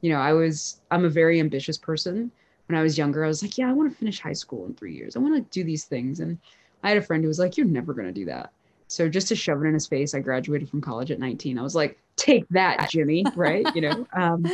You 0.00 0.10
know, 0.10 0.18
I 0.18 0.32
was 0.32 0.80
I'm 0.90 1.04
a 1.04 1.10
very 1.10 1.40
ambitious 1.40 1.76
person. 1.76 2.30
When 2.68 2.78
I 2.78 2.82
was 2.82 2.98
younger, 2.98 3.24
I 3.24 3.28
was 3.28 3.42
like, 3.42 3.56
yeah, 3.58 3.68
I 3.68 3.72
want 3.72 3.92
to 3.92 3.96
finish 3.96 4.20
high 4.20 4.32
school 4.32 4.66
in 4.66 4.74
three 4.74 4.94
years. 4.94 5.14
I 5.14 5.20
want 5.20 5.36
to 5.36 5.58
do 5.58 5.64
these 5.64 5.84
things. 5.84 6.18
And 6.18 6.38
I 6.82 6.88
had 6.88 6.98
a 6.98 7.02
friend 7.02 7.22
who 7.22 7.28
was 7.28 7.38
like, 7.38 7.56
you're 7.56 7.66
never 7.66 7.94
gonna 7.94 8.12
do 8.12 8.24
that. 8.26 8.52
So 8.88 9.08
just 9.08 9.28
to 9.28 9.36
shove 9.36 9.62
it 9.62 9.66
in 9.66 9.74
his 9.74 9.86
face, 9.86 10.14
I 10.14 10.20
graduated 10.20 10.68
from 10.68 10.80
college 10.80 11.10
at 11.10 11.18
19. 11.18 11.58
I 11.58 11.62
was 11.62 11.74
like, 11.74 11.98
take 12.16 12.48
that, 12.50 12.88
Jimmy, 12.90 13.24
right? 13.36 13.66
You 13.74 13.82
know. 13.82 14.06
Um, 14.12 14.44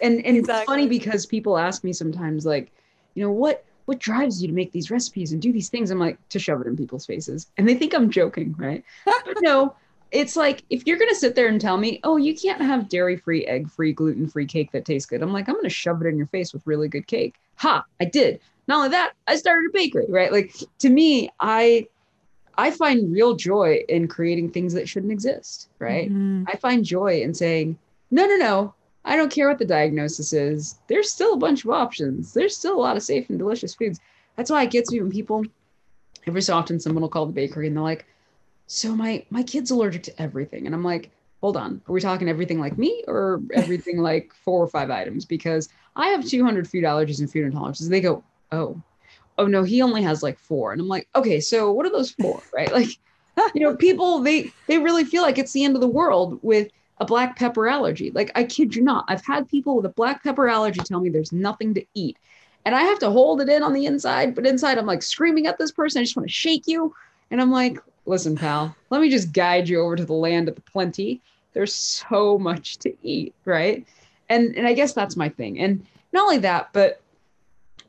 and 0.00 0.24
and 0.24 0.36
exactly. 0.36 0.62
it's 0.62 0.66
funny 0.66 0.88
because 0.88 1.26
people 1.26 1.56
ask 1.56 1.84
me 1.84 1.92
sometimes, 1.92 2.44
like, 2.44 2.72
you 3.14 3.22
know, 3.22 3.30
what 3.30 3.64
what 3.86 3.98
drives 3.98 4.40
you 4.40 4.48
to 4.48 4.54
make 4.54 4.72
these 4.72 4.90
recipes 4.90 5.32
and 5.32 5.42
do 5.42 5.52
these 5.52 5.68
things? 5.68 5.90
I'm 5.90 5.98
like, 5.98 6.16
to 6.30 6.38
shove 6.38 6.60
it 6.60 6.66
in 6.66 6.76
people's 6.76 7.06
faces. 7.06 7.48
And 7.56 7.68
they 7.68 7.74
think 7.74 7.94
I'm 7.94 8.10
joking, 8.10 8.54
right? 8.58 8.84
but 9.04 9.36
no, 9.40 9.74
it's 10.12 10.36
like 10.36 10.62
if 10.70 10.86
you're 10.86 10.98
gonna 10.98 11.14
sit 11.14 11.34
there 11.34 11.48
and 11.48 11.60
tell 11.60 11.76
me, 11.76 12.00
oh, 12.04 12.16
you 12.16 12.36
can't 12.36 12.60
have 12.60 12.88
dairy-free, 12.88 13.46
egg-free, 13.46 13.92
gluten-free 13.94 14.46
cake 14.46 14.70
that 14.72 14.84
tastes 14.84 15.06
good. 15.06 15.22
I'm 15.22 15.32
like, 15.32 15.48
I'm 15.48 15.56
gonna 15.56 15.68
shove 15.68 16.02
it 16.02 16.08
in 16.08 16.16
your 16.16 16.26
face 16.28 16.52
with 16.52 16.66
really 16.66 16.88
good 16.88 17.06
cake. 17.06 17.36
Ha, 17.56 17.84
I 18.00 18.04
did. 18.04 18.40
Not 18.68 18.76
only 18.76 18.88
that, 18.90 19.14
I 19.26 19.36
started 19.36 19.68
a 19.68 19.72
bakery, 19.72 20.06
right? 20.08 20.30
Like 20.30 20.54
to 20.78 20.88
me, 20.88 21.30
I 21.40 21.86
I 22.56 22.70
find 22.70 23.12
real 23.12 23.34
joy 23.34 23.80
in 23.88 24.08
creating 24.08 24.50
things 24.50 24.74
that 24.74 24.88
shouldn't 24.88 25.12
exist, 25.12 25.68
right? 25.78 26.08
Mm-hmm. 26.08 26.44
I 26.46 26.56
find 26.56 26.84
joy 26.84 27.22
in 27.22 27.34
saying, 27.34 27.78
no, 28.10 28.26
no, 28.26 28.36
no, 28.36 28.74
I 29.04 29.16
don't 29.16 29.32
care 29.32 29.48
what 29.48 29.58
the 29.58 29.64
diagnosis 29.64 30.32
is. 30.32 30.78
There's 30.86 31.10
still 31.10 31.34
a 31.34 31.38
bunch 31.38 31.64
of 31.64 31.70
options. 31.70 32.32
There's 32.32 32.56
still 32.56 32.76
a 32.76 32.80
lot 32.80 32.96
of 32.96 33.02
safe 33.02 33.28
and 33.30 33.38
delicious 33.38 33.74
foods. 33.74 34.00
That's 34.36 34.50
why 34.50 34.62
it 34.62 34.70
gets 34.70 34.92
me 34.92 35.00
when 35.00 35.10
people, 35.10 35.44
every 36.26 36.42
so 36.42 36.56
often, 36.56 36.78
someone 36.78 37.02
will 37.02 37.08
call 37.08 37.26
the 37.26 37.32
bakery 37.32 37.66
and 37.66 37.76
they're 37.76 37.82
like, 37.82 38.06
"So 38.66 38.94
my 38.94 39.24
my 39.30 39.42
kid's 39.42 39.70
allergic 39.70 40.04
to 40.04 40.22
everything," 40.22 40.66
and 40.66 40.74
I'm 40.74 40.84
like, 40.84 41.10
"Hold 41.40 41.56
on, 41.56 41.82
are 41.86 41.92
we 41.92 42.00
talking 42.00 42.28
everything 42.28 42.60
like 42.60 42.78
me 42.78 43.02
or 43.08 43.42
everything 43.52 43.98
like 44.10 44.32
four 44.34 44.62
or 44.62 44.68
five 44.68 44.90
items?" 44.90 45.24
Because 45.24 45.68
I 45.96 46.08
have 46.08 46.24
200 46.24 46.68
food 46.68 46.84
allergies 46.84 47.20
and 47.20 47.30
food 47.30 47.52
intolerances. 47.52 47.88
They 47.88 48.00
go, 48.00 48.22
"Oh, 48.52 48.80
oh 49.36 49.46
no, 49.46 49.64
he 49.64 49.82
only 49.82 50.02
has 50.02 50.22
like 50.22 50.38
four. 50.38 50.72
and 50.72 50.80
I'm 50.80 50.88
like, 50.88 51.08
"Okay, 51.16 51.40
so 51.40 51.72
what 51.72 51.86
are 51.86 51.90
those 51.90 52.12
four?" 52.12 52.40
Right? 52.54 52.72
Like, 52.72 52.98
you 53.54 53.62
know, 53.62 53.74
people 53.76 54.20
they 54.20 54.52
they 54.68 54.78
really 54.78 55.04
feel 55.04 55.22
like 55.22 55.38
it's 55.38 55.52
the 55.52 55.64
end 55.64 55.74
of 55.74 55.80
the 55.80 55.88
world 55.88 56.38
with 56.42 56.68
a 56.98 57.04
black 57.04 57.36
pepper 57.36 57.68
allergy. 57.68 58.10
Like, 58.10 58.30
I 58.34 58.44
kid 58.44 58.74
you 58.74 58.82
not, 58.82 59.04
I've 59.08 59.24
had 59.24 59.48
people 59.48 59.76
with 59.76 59.86
a 59.86 59.90
black 59.90 60.22
pepper 60.22 60.48
allergy 60.48 60.80
tell 60.80 61.00
me 61.00 61.10
there's 61.10 61.32
nothing 61.32 61.74
to 61.74 61.84
eat. 61.94 62.16
And 62.64 62.74
I 62.74 62.82
have 62.82 62.98
to 63.00 63.10
hold 63.10 63.40
it 63.40 63.48
in 63.48 63.62
on 63.62 63.72
the 63.72 63.86
inside, 63.86 64.34
but 64.34 64.46
inside 64.46 64.78
I'm 64.78 64.86
like 64.86 65.02
screaming 65.02 65.46
at 65.46 65.58
this 65.58 65.72
person. 65.72 66.00
I 66.00 66.04
just 66.04 66.16
want 66.16 66.28
to 66.28 66.32
shake 66.32 66.66
you. 66.66 66.94
And 67.30 67.40
I'm 67.40 67.50
like, 67.50 67.78
listen, 68.06 68.36
pal, 68.36 68.74
let 68.90 69.00
me 69.00 69.10
just 69.10 69.32
guide 69.32 69.68
you 69.68 69.80
over 69.80 69.96
to 69.96 70.04
the 70.04 70.12
land 70.12 70.48
of 70.48 70.54
the 70.54 70.60
plenty. 70.60 71.20
There's 71.54 71.74
so 71.74 72.38
much 72.38 72.78
to 72.78 72.94
eat, 73.02 73.34
right? 73.44 73.84
And 74.28 74.56
and 74.56 74.66
I 74.66 74.72
guess 74.72 74.92
that's 74.92 75.16
my 75.16 75.28
thing. 75.28 75.58
And 75.58 75.84
not 76.12 76.22
only 76.22 76.38
that, 76.38 76.70
but 76.72 77.00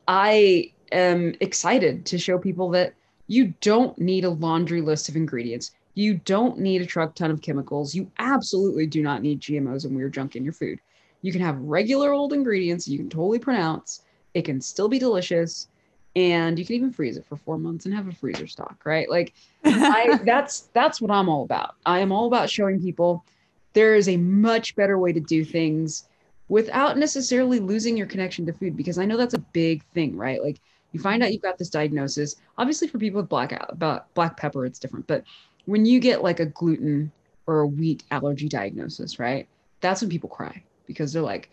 I 0.08 0.72
am 0.92 1.36
excited 1.40 2.06
to 2.08 2.18
show 2.18 2.38
people 2.38 2.70
that 2.72 2.94
you 3.28 3.54
don't 3.62 3.98
need 3.98 4.26
a 4.26 4.30
laundry 4.30 4.82
list 4.82 5.08
of 5.08 5.16
ingredients. 5.16 5.72
You 5.96 6.16
don't 6.16 6.60
need 6.60 6.82
a 6.82 6.86
truck 6.86 7.16
ton 7.16 7.32
of 7.32 7.42
chemicals. 7.42 7.94
You 7.94 8.12
absolutely 8.20 8.88
do 8.88 9.02
not 9.02 9.22
need 9.22 9.42
GMOs 9.42 9.86
and 9.86 9.96
weird 9.96 10.14
junk 10.14 10.36
in 10.36 10.44
your 10.44 10.54
food. 10.54 10.80
You 11.22 11.32
can 11.32 11.42
have 11.42 11.60
regular 11.60 12.12
old 12.12 12.34
ingredients 12.34 12.88
you 12.88 12.98
can 12.98 13.10
totally 13.10 13.40
pronounce. 13.40 14.02
It 14.34 14.44
can 14.44 14.60
still 14.60 14.88
be 14.88 15.00
delicious. 15.00 15.68
And 16.16 16.60
you 16.60 16.66
can 16.66 16.76
even 16.76 16.92
freeze 16.92 17.18
it 17.18 17.26
for 17.26 17.38
four 17.38 17.58
months 17.58 17.86
and 17.86 17.94
have 17.94 18.08
a 18.08 18.12
freezer 18.12 18.46
stock, 18.46 18.82
right? 18.86 19.10
Like 19.10 19.34
I, 19.64 20.20
that's 20.26 20.70
that's 20.74 21.02
what 21.02 21.10
I'm 21.10 21.30
all 21.30 21.44
about. 21.44 21.76
I 21.86 22.00
am 22.00 22.12
all 22.12 22.28
about 22.28 22.50
showing 22.50 22.82
people 22.82 23.26
there 23.74 23.96
is 23.96 24.08
a 24.08 24.18
much 24.18 24.76
better 24.76 25.00
way 25.00 25.12
to 25.12 25.20
do 25.20 25.44
things 25.44 26.08
without 26.50 26.98
necessarily 26.98 27.60
losing 27.60 27.98
your 27.98 28.06
connection 28.06 28.46
to 28.46 28.54
food 28.54 28.78
because 28.78 29.00
I 29.00 29.06
know 29.06 29.18
that's 29.18 29.34
a 29.34 29.40
big 29.40 29.84
thing, 29.94 30.16
right? 30.16 30.44
Like 30.44 30.60
you 30.92 31.00
find 31.00 31.24
out 31.24 31.34
you've 31.34 31.42
got 31.42 31.58
this 31.58 31.70
diagnosis. 31.70 32.36
Obviously, 32.58 32.88
for 32.88 33.00
people 33.00 33.22
with 33.22 33.30
black 33.30 33.52
about 33.70 34.14
black 34.14 34.38
pepper, 34.38 34.66
it's 34.66 34.78
different, 34.78 35.08
but 35.08 35.24
when 35.66 35.86
you 35.86 36.00
get 36.00 36.24
like 36.24 36.40
a 36.40 36.46
gluten 36.46 37.12
or 37.48 37.62
a 37.62 37.68
wheat 37.68 38.04
allergy 38.12 38.48
diagnosis, 38.48 39.20
right? 39.20 39.48
That's 39.82 40.02
when 40.02 40.10
people 40.10 40.30
cry 40.30 40.64
because 40.86 41.14
they're 41.14 41.22
like 41.22 41.50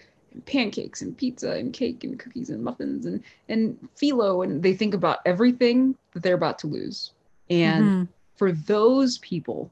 pancakes 0.47 1.03
and 1.03 1.17
pizza 1.17 1.53
and 1.53 1.73
cake 1.73 2.05
and 2.05 2.19
cookies 2.19 2.51
and 2.51 2.63
muffins 2.63 3.05
and 3.05 3.21
and 3.49 3.77
phyllo 4.01 4.45
and 4.45 4.63
they 4.63 4.75
think 4.75 4.95
about 4.95 5.19
everything 5.27 5.97
that 6.13 6.23
they're 6.23 6.35
about 6.35 6.59
to 6.61 6.67
lose. 6.67 7.13
And 7.49 7.85
mm-hmm. 7.85 8.05
for 8.37 8.53
those 8.53 9.19
people, 9.19 9.71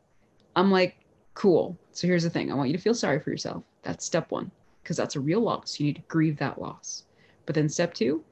I'm 0.57 0.71
like, 0.71 0.97
cool. 1.35 1.79
So 1.93 2.07
here's 2.07 2.25
the 2.25 2.31
thing. 2.31 2.51
I 2.51 2.55
want 2.55 2.71
you 2.71 2.77
to 2.77 2.83
feel 2.83 2.95
sorry 2.95 3.21
for 3.21 3.31
yourself. 3.31 3.63
That's 3.83 4.05
step 4.05 4.31
1 4.31 4.51
because 4.83 4.97
that's 4.97 5.17
a 5.17 5.21
real 5.21 5.41
loss. 5.41 5.79
You 5.79 5.87
need 5.87 5.97
to 5.97 6.03
grieve 6.09 6.37
that 6.39 6.61
loss. 6.61 7.05
But 7.47 7.55
then 7.55 7.69
step 7.69 7.95
2, 7.95 8.23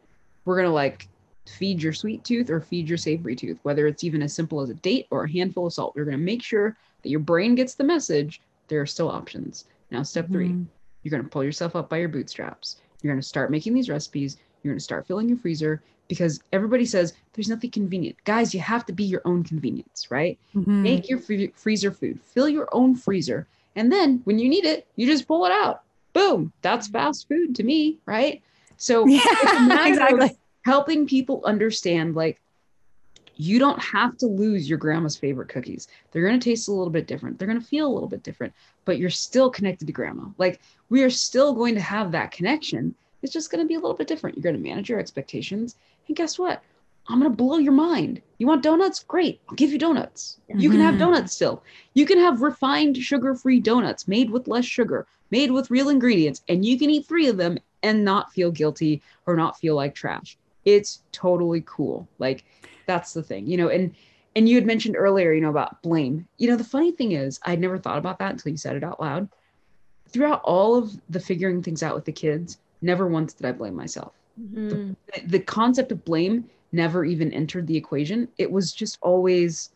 we're 0.44 0.56
going 0.56 0.66
to 0.66 0.72
like 0.72 1.08
feed 1.48 1.82
your 1.82 1.92
sweet 1.92 2.24
tooth 2.24 2.50
or 2.50 2.61
feed 2.61 2.88
your 2.88 2.98
savory 2.98 3.37
tooth, 3.37 3.59
whether 3.62 3.87
it's 3.87 4.04
even 4.04 4.22
as 4.22 4.35
simple 4.35 4.61
as 4.61 4.70
a 4.70 4.74
date 4.74 5.06
or 5.11 5.24
a 5.24 5.30
handful 5.30 5.66
of 5.66 5.72
salt. 5.72 5.94
You're 5.96 6.04
going 6.04 6.16
to 6.16 6.22
make 6.22 6.42
sure 6.42 6.76
that 7.02 7.09
your 7.09 7.20
brain 7.20 7.54
gets 7.54 7.74
the 7.74 7.85
message 7.85 8.40
there 8.68 8.80
are 8.80 8.87
still 8.87 9.09
options. 9.09 9.66
Now, 9.90 10.02
step 10.02 10.28
3 10.28 10.48
mm-hmm. 10.48 10.62
you're 11.02 11.11
going 11.11 11.22
to 11.22 11.28
pull 11.28 11.44
yourself 11.44 11.76
up 11.76 11.88
by 11.88 11.98
your 11.98 12.09
bootstraps. 12.09 12.80
You're 13.02 13.12
going 13.12 13.20
to 13.20 13.26
start 13.26 13.50
making 13.50 13.74
these 13.74 13.88
recipes. 13.88 14.38
You're 14.62 14.72
going 14.72 14.78
to 14.78 14.85
start 14.85 15.06
filling 15.06 15.28
your 15.28 15.38
freezer 15.38 15.82
because 16.09 16.40
everybody 16.52 16.85
says 16.85 17.14
there's 17.32 17.48
nothing 17.48 17.70
convenient. 17.70 18.16
Guys, 18.24 18.54
you 18.54 18.61
have 18.61 18.87
to 18.87 18.92
be 18.92 19.04
your 19.04 19.22
own 19.24 19.44
convenience, 19.44 20.11
right? 20.11 20.38
Mhm. 20.54 20.66
Make 20.66 21.09
your 21.09 21.18
free- 21.18 21.52
freezer 21.54 21.90
food, 21.90 22.20
fill 22.20 22.48
your 22.48 22.68
own 22.72 22.94
freezer. 22.94 23.46
And 23.74 23.92
then 23.92 24.20
when 24.24 24.38
you 24.38 24.48
need 24.48 24.64
it, 24.64 24.87
you 24.96 25.06
just 25.06 25.28
pull 25.28 25.44
it 25.44 25.52
out. 25.52 25.82
Boom. 26.12 26.52
That's 26.62 26.88
fast 26.88 27.28
food 27.28 27.54
to 27.56 27.62
me, 27.62 27.98
right? 28.06 28.42
So 28.76 29.04
it's 29.09 29.52
a 29.52 29.61
matter 29.61 29.74
Yeah, 29.74 29.82
of 29.82 29.88
exactly. 29.88 30.38
Helping 30.66 31.07
people 31.07 31.40
understand 31.44 32.16
like 32.16 32.40
you 33.37 33.61
don't 33.61 33.81
have 33.81 34.16
to 34.16 34.26
lose 34.26 34.68
your 34.68 34.79
grandma's 34.79 35.16
favorite 35.16 35.48
cookies. 35.48 35.87
They're 36.11 36.26
going 36.26 36.40
to 36.40 36.44
taste 36.44 36.66
a 36.66 36.72
little 36.72 36.90
bit 36.90 37.07
different. 37.07 37.38
They're 37.38 37.46
going 37.46 37.61
to 37.61 37.66
feel 37.66 37.87
a 37.87 37.94
little 37.94 38.09
bit 38.09 38.24
different, 38.24 38.52
but 38.85 38.98
you're 38.98 39.09
still 39.09 39.48
connected 39.48 39.87
to 39.87 39.92
grandma. 39.92 40.24
Like 40.38 40.61
we 40.88 41.05
are 41.05 41.11
still 41.11 41.52
going 41.55 41.76
to 41.76 41.81
have 41.81 42.11
that 42.12 42.33
connection. 42.33 42.96
It's 43.22 43.33
just 43.33 43.52
going 43.52 43.62
to 43.62 43.68
be 43.68 43.74
a 43.74 43.79
little 43.79 43.96
bit 43.96 44.09
different. 44.09 44.35
You're 44.37 44.42
going 44.42 44.61
to 44.61 44.68
manage 44.68 44.88
your 44.88 44.98
expectations. 44.98 45.76
And 46.09 46.16
guess 46.16 46.37
what? 46.37 46.64
I'm 47.07 47.20
going 47.20 47.31
to 47.31 47.37
blow 47.37 47.59
your 47.59 47.72
mind. 47.72 48.20
You 48.38 48.48
want 48.48 48.64
donuts? 48.64 49.05
Great. 49.05 49.40
I'll 49.48 49.55
give 49.55 49.70
you 49.70 49.79
donuts. 49.79 50.40
You 50.48 50.68
can 50.68 50.81
have 50.81 50.96
Mhm. 50.96 50.98
donuts 50.98 51.33
still. 51.33 51.62
You 51.94 52.07
can 52.07 52.18
have 52.18 52.42
refined 52.42 52.96
sugar 52.96 53.37
free 53.37 53.61
donuts 53.61 54.09
made 54.09 54.31
with 54.31 54.48
less 54.48 54.64
sugar, 54.64 55.07
made 55.31 55.52
with 55.52 55.70
real 55.70 55.90
ingredients, 55.90 56.42
and 56.48 56.64
you 56.64 56.76
can 56.76 56.90
eat 56.90 57.07
three 57.07 57.29
of 57.29 57.37
them 57.37 57.59
and 57.85 58.05
not 58.05 58.33
feel 58.33 58.50
guilty 58.50 59.00
or 59.26 59.37
not 59.37 59.61
feel 59.61 59.76
like 59.76 59.94
trash. 59.94 60.37
It's 60.66 61.02
totally 61.12 61.62
cool. 61.64 62.07
Like 62.18 62.44
that's 62.87 63.14
the 63.14 63.22
thing, 63.22 63.46
you 63.46 63.57
know, 63.57 63.68
and 63.68 63.94
and 64.35 64.46
you 64.46 64.57
had 64.57 64.66
mentioned 64.66 64.96
earlier, 64.96 65.33
you 65.33 65.40
know, 65.40 65.48
about 65.48 65.81
blame. 65.81 66.29
You 66.37 66.50
know, 66.50 66.57
the 66.57 66.64
funny 66.64 66.92
thing 66.92 67.12
is, 67.12 67.40
I'd 67.44 67.61
never 67.61 67.79
thought 67.79 67.96
about 67.96 68.18
that 68.18 68.33
until 68.33 68.52
you 68.52 68.59
said 68.59 68.76
it 68.76 68.85
out 68.85 69.00
loud. 69.00 69.31
Throughout 70.11 70.42
all 70.44 70.76
of 70.76 70.92
the 71.09 71.20
figuring 71.20 71.62
things 71.62 71.83
out 71.83 71.94
with 71.94 72.05
the 72.05 72.12
kids, 72.12 72.59
never 72.83 73.07
once 73.09 73.33
did 73.33 73.46
I 73.46 73.52
blame 73.52 73.74
myself 73.74 74.12
Mhm. 74.38 74.94
the- 75.14 75.26
the 75.26 75.40
concept 75.40 75.92
of 75.92 76.05
blame 76.05 76.50
never 76.72 77.05
even 77.05 77.33
entered 77.33 77.66
the 77.66 77.76
equation. 77.76 78.29
It 78.37 78.50
was 78.50 78.72
just 78.72 78.98
always, 79.00 79.70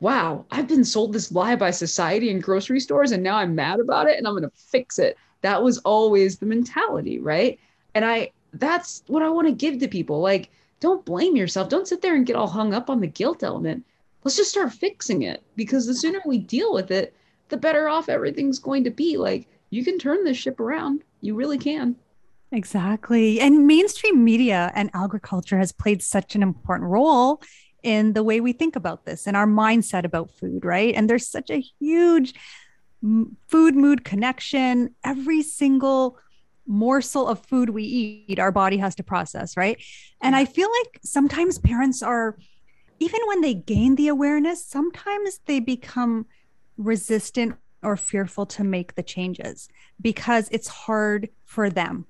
wow, 0.00 0.44
I've 0.50 0.68
been 0.68 0.84
sold 0.84 1.12
this 1.12 1.30
lie 1.30 1.56
by 1.56 1.70
society 1.70 2.30
and 2.30 2.42
grocery 2.42 2.80
stores, 2.80 3.12
and 3.12 3.22
now 3.22 3.36
I'm 3.36 3.54
mad 3.54 3.80
about 3.80 4.08
it 4.08 4.18
and 4.18 4.26
I'm 4.26 4.32
going 4.32 4.42
to 4.42 4.50
fix 4.56 4.98
it. 4.98 5.16
That 5.42 5.62
was 5.62 5.78
always 5.78 6.38
the 6.38 6.46
mentality, 6.46 7.18
right? 7.20 7.58
And 7.94 8.04
I, 8.04 8.32
that's 8.58 9.02
what 9.06 9.22
I 9.22 9.30
want 9.30 9.46
to 9.48 9.52
give 9.52 9.78
to 9.80 9.88
people. 9.88 10.20
Like, 10.20 10.50
don't 10.80 11.04
blame 11.04 11.36
yourself. 11.36 11.68
Don't 11.68 11.88
sit 11.88 12.02
there 12.02 12.14
and 12.14 12.26
get 12.26 12.36
all 12.36 12.48
hung 12.48 12.74
up 12.74 12.90
on 12.90 13.00
the 13.00 13.06
guilt 13.06 13.42
element. 13.42 13.84
Let's 14.24 14.36
just 14.36 14.50
start 14.50 14.72
fixing 14.72 15.22
it 15.22 15.42
because 15.54 15.86
the 15.86 15.94
sooner 15.94 16.20
we 16.26 16.38
deal 16.38 16.72
with 16.72 16.90
it, 16.90 17.14
the 17.48 17.56
better 17.56 17.88
off 17.88 18.08
everything's 18.08 18.58
going 18.58 18.84
to 18.84 18.90
be. 18.90 19.16
Like, 19.16 19.48
you 19.70 19.84
can 19.84 19.98
turn 19.98 20.24
this 20.24 20.36
ship 20.36 20.60
around. 20.60 21.02
You 21.20 21.34
really 21.34 21.58
can. 21.58 21.96
Exactly. 22.52 23.40
And 23.40 23.66
mainstream 23.66 24.24
media 24.24 24.72
and 24.74 24.90
agriculture 24.94 25.58
has 25.58 25.72
played 25.72 26.02
such 26.02 26.34
an 26.34 26.42
important 26.42 26.90
role 26.90 27.42
in 27.82 28.12
the 28.12 28.22
way 28.22 28.40
we 28.40 28.52
think 28.52 28.76
about 28.76 29.04
this 29.04 29.26
and 29.26 29.36
our 29.36 29.46
mindset 29.46 30.04
about 30.04 30.30
food, 30.30 30.64
right? 30.64 30.94
And 30.94 31.08
there's 31.08 31.26
such 31.26 31.50
a 31.50 31.64
huge 31.80 32.34
food 33.48 33.76
mood 33.76 34.04
connection. 34.04 34.94
Every 35.04 35.42
single 35.42 36.18
morsel 36.66 37.28
of 37.28 37.44
food 37.46 37.70
we 37.70 37.84
eat, 37.84 38.38
our 38.38 38.52
body 38.52 38.78
has 38.78 38.94
to 38.96 39.02
process, 39.02 39.56
right? 39.56 39.82
And 40.20 40.34
I 40.34 40.44
feel 40.44 40.68
like 40.82 41.00
sometimes 41.04 41.58
parents 41.58 42.02
are, 42.02 42.36
even 42.98 43.20
when 43.26 43.40
they 43.40 43.54
gain 43.54 43.94
the 43.94 44.08
awareness, 44.08 44.66
sometimes 44.66 45.40
they 45.46 45.60
become 45.60 46.26
resistant 46.76 47.56
or 47.82 47.96
fearful 47.96 48.46
to 48.46 48.64
make 48.64 48.94
the 48.94 49.02
changes 49.02 49.68
because 50.00 50.48
it's 50.50 50.68
hard 50.68 51.28
for 51.44 51.70
them 51.70 52.06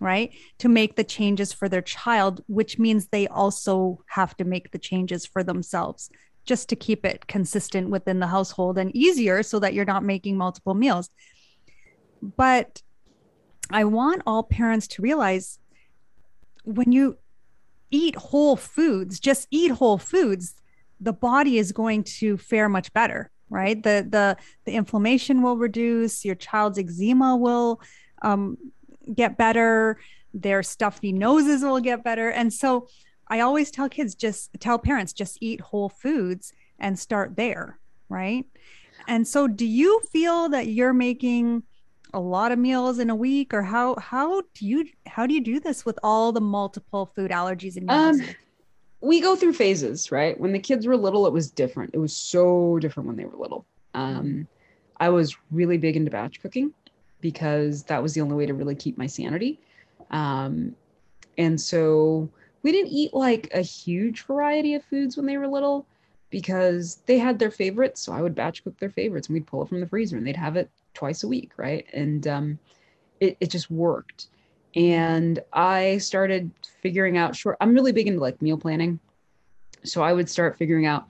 right? 0.00 0.32
To 0.58 0.68
make 0.68 0.96
the 0.96 1.04
changes 1.04 1.52
for 1.52 1.68
their 1.68 1.82
child, 1.82 2.42
which 2.46 2.78
means 2.78 3.08
they 3.08 3.26
also 3.26 4.02
have 4.08 4.36
to 4.36 4.44
make 4.44 4.70
the 4.70 4.78
changes 4.78 5.26
for 5.26 5.42
themselves 5.42 6.10
just 6.44 6.68
to 6.70 6.76
keep 6.76 7.04
it 7.04 7.26
consistent 7.26 7.90
within 7.90 8.20
the 8.20 8.26
household 8.26 8.78
and 8.78 8.94
easier 8.96 9.42
so 9.42 9.58
that 9.58 9.74
you're 9.74 9.84
not 9.84 10.04
making 10.04 10.36
multiple 10.36 10.74
meals. 10.74 11.10
But 12.22 12.82
I 13.70 13.84
want 13.84 14.22
all 14.26 14.42
parents 14.42 14.86
to 14.88 15.02
realize 15.02 15.58
when 16.64 16.92
you 16.92 17.18
eat 17.90 18.16
whole 18.16 18.56
foods, 18.56 19.18
just 19.20 19.48
eat 19.50 19.70
whole 19.72 19.98
foods, 19.98 20.54
the 21.00 21.12
body 21.12 21.58
is 21.58 21.72
going 21.72 22.04
to 22.04 22.36
fare 22.36 22.68
much 22.68 22.92
better, 22.92 23.30
right? 23.50 23.82
The 23.82 24.06
the 24.08 24.36
the 24.64 24.72
inflammation 24.72 25.42
will 25.42 25.56
reduce, 25.56 26.24
your 26.24 26.34
child's 26.34 26.78
eczema 26.78 27.36
will 27.36 27.80
um, 28.22 28.58
get 29.14 29.38
better 29.38 29.98
their 30.34 30.62
stuffy 30.62 31.12
noses 31.12 31.62
will 31.62 31.80
get 31.80 32.04
better 32.04 32.30
and 32.30 32.52
so 32.52 32.86
i 33.28 33.40
always 33.40 33.70
tell 33.70 33.88
kids 33.88 34.14
just 34.14 34.50
tell 34.60 34.78
parents 34.78 35.12
just 35.12 35.38
eat 35.40 35.60
whole 35.60 35.88
foods 35.88 36.52
and 36.78 36.98
start 36.98 37.36
there 37.36 37.78
right 38.08 38.44
and 39.06 39.26
so 39.26 39.48
do 39.48 39.66
you 39.66 40.00
feel 40.12 40.48
that 40.48 40.66
you're 40.68 40.92
making 40.92 41.62
a 42.14 42.20
lot 42.20 42.52
of 42.52 42.58
meals 42.58 42.98
in 42.98 43.10
a 43.10 43.14
week 43.14 43.52
or 43.52 43.62
how 43.62 43.94
how 43.96 44.40
do 44.54 44.66
you 44.66 44.86
how 45.06 45.26
do 45.26 45.34
you 45.34 45.40
do 45.40 45.60
this 45.60 45.84
with 45.84 45.98
all 46.02 46.32
the 46.32 46.40
multiple 46.40 47.06
food 47.14 47.30
allergies 47.30 47.76
in 47.76 47.84
your 47.84 47.92
Um, 47.92 48.18
household? 48.18 48.36
we 49.00 49.20
go 49.20 49.36
through 49.36 49.52
phases, 49.52 50.10
right? 50.10 50.38
When 50.40 50.52
the 50.52 50.58
kids 50.58 50.86
were 50.86 50.96
little, 50.96 51.26
it 51.26 51.32
was 51.32 51.50
different. 51.50 51.94
It 51.94 51.98
was 51.98 52.16
so 52.16 52.78
different 52.80 53.06
when 53.06 53.16
they 53.16 53.26
were 53.26 53.36
little. 53.36 53.64
Um, 53.94 54.48
I 54.98 55.08
was 55.10 55.36
really 55.52 55.78
big 55.78 55.96
into 55.96 56.10
batch 56.10 56.40
cooking 56.42 56.72
because 57.20 57.84
that 57.84 58.02
was 58.02 58.14
the 58.14 58.20
only 58.20 58.34
way 58.34 58.46
to 58.46 58.54
really 58.54 58.74
keep 58.74 58.98
my 58.98 59.06
sanity. 59.06 59.60
Um, 60.10 60.74
and 61.36 61.60
so 61.60 62.28
we 62.62 62.72
didn't 62.72 62.90
eat 62.90 63.14
like 63.14 63.48
a 63.54 63.60
huge 63.60 64.22
variety 64.22 64.74
of 64.74 64.84
foods 64.84 65.16
when 65.16 65.26
they 65.26 65.38
were 65.38 65.46
little 65.46 65.86
because 66.30 66.96
they 67.06 67.18
had 67.18 67.38
their 67.38 67.50
favorites. 67.52 68.00
So 68.00 68.12
I 68.12 68.20
would 68.20 68.34
batch 68.34 68.64
cook 68.64 68.78
their 68.78 68.90
favorites 68.90 69.28
and 69.28 69.34
we'd 69.34 69.46
pull 69.46 69.62
it 69.62 69.68
from 69.68 69.80
the 69.80 69.86
freezer 69.86 70.16
and 70.16 70.26
they'd 70.26 70.36
have 70.36 70.56
it 70.56 70.68
twice 70.98 71.22
a 71.22 71.28
week, 71.28 71.52
right? 71.56 71.86
And 71.92 72.26
um, 72.26 72.58
it, 73.20 73.36
it 73.40 73.50
just 73.50 73.70
worked 73.70 74.28
and 74.78 75.40
I 75.52 75.98
started 75.98 76.50
figuring 76.82 77.16
out 77.16 77.34
short. 77.34 77.56
I'm 77.60 77.74
really 77.74 77.92
big 77.92 78.06
into 78.06 78.20
like 78.20 78.40
meal 78.42 78.58
planning, 78.58 79.00
so 79.84 80.02
I 80.02 80.12
would 80.12 80.28
start 80.28 80.58
figuring 80.58 80.86
out, 80.86 81.06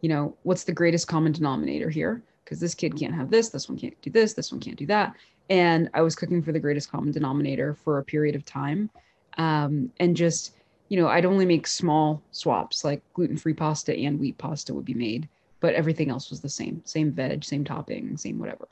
you 0.00 0.08
know, 0.08 0.36
what's 0.42 0.64
the 0.64 0.72
greatest 0.72 1.08
common 1.08 1.32
denominator 1.32 1.90
here? 1.90 2.22
Because 2.44 2.58
this 2.58 2.74
kid 2.74 2.98
can't 2.98 3.14
have 3.14 3.30
this, 3.30 3.50
this 3.50 3.68
one 3.68 3.78
can't 3.78 4.00
do 4.02 4.10
this, 4.10 4.34
this 4.34 4.50
one 4.50 4.60
can't 4.60 4.78
do 4.78 4.86
that, 4.86 5.14
and 5.50 5.88
I 5.94 6.00
was 6.02 6.16
cooking 6.16 6.42
for 6.42 6.52
the 6.52 6.60
greatest 6.60 6.90
common 6.90 7.12
denominator 7.12 7.74
for 7.74 7.98
a 7.98 8.04
period 8.04 8.34
of 8.34 8.44
time, 8.44 8.90
um, 9.38 9.90
and 10.00 10.16
just 10.16 10.56
you 10.88 11.00
know, 11.00 11.08
I'd 11.08 11.24
only 11.24 11.46
make 11.46 11.66
small 11.66 12.22
swaps 12.32 12.84
like 12.84 13.02
gluten-free 13.14 13.54
pasta 13.54 13.96
and 13.96 14.20
wheat 14.20 14.36
pasta 14.36 14.74
would 14.74 14.84
be 14.84 14.92
made, 14.92 15.26
but 15.60 15.74
everything 15.74 16.10
else 16.10 16.28
was 16.28 16.42
the 16.42 16.50
same, 16.50 16.82
same 16.84 17.12
veg, 17.12 17.44
same 17.44 17.64
topping, 17.64 18.14
same 18.18 18.38
whatever, 18.38 18.68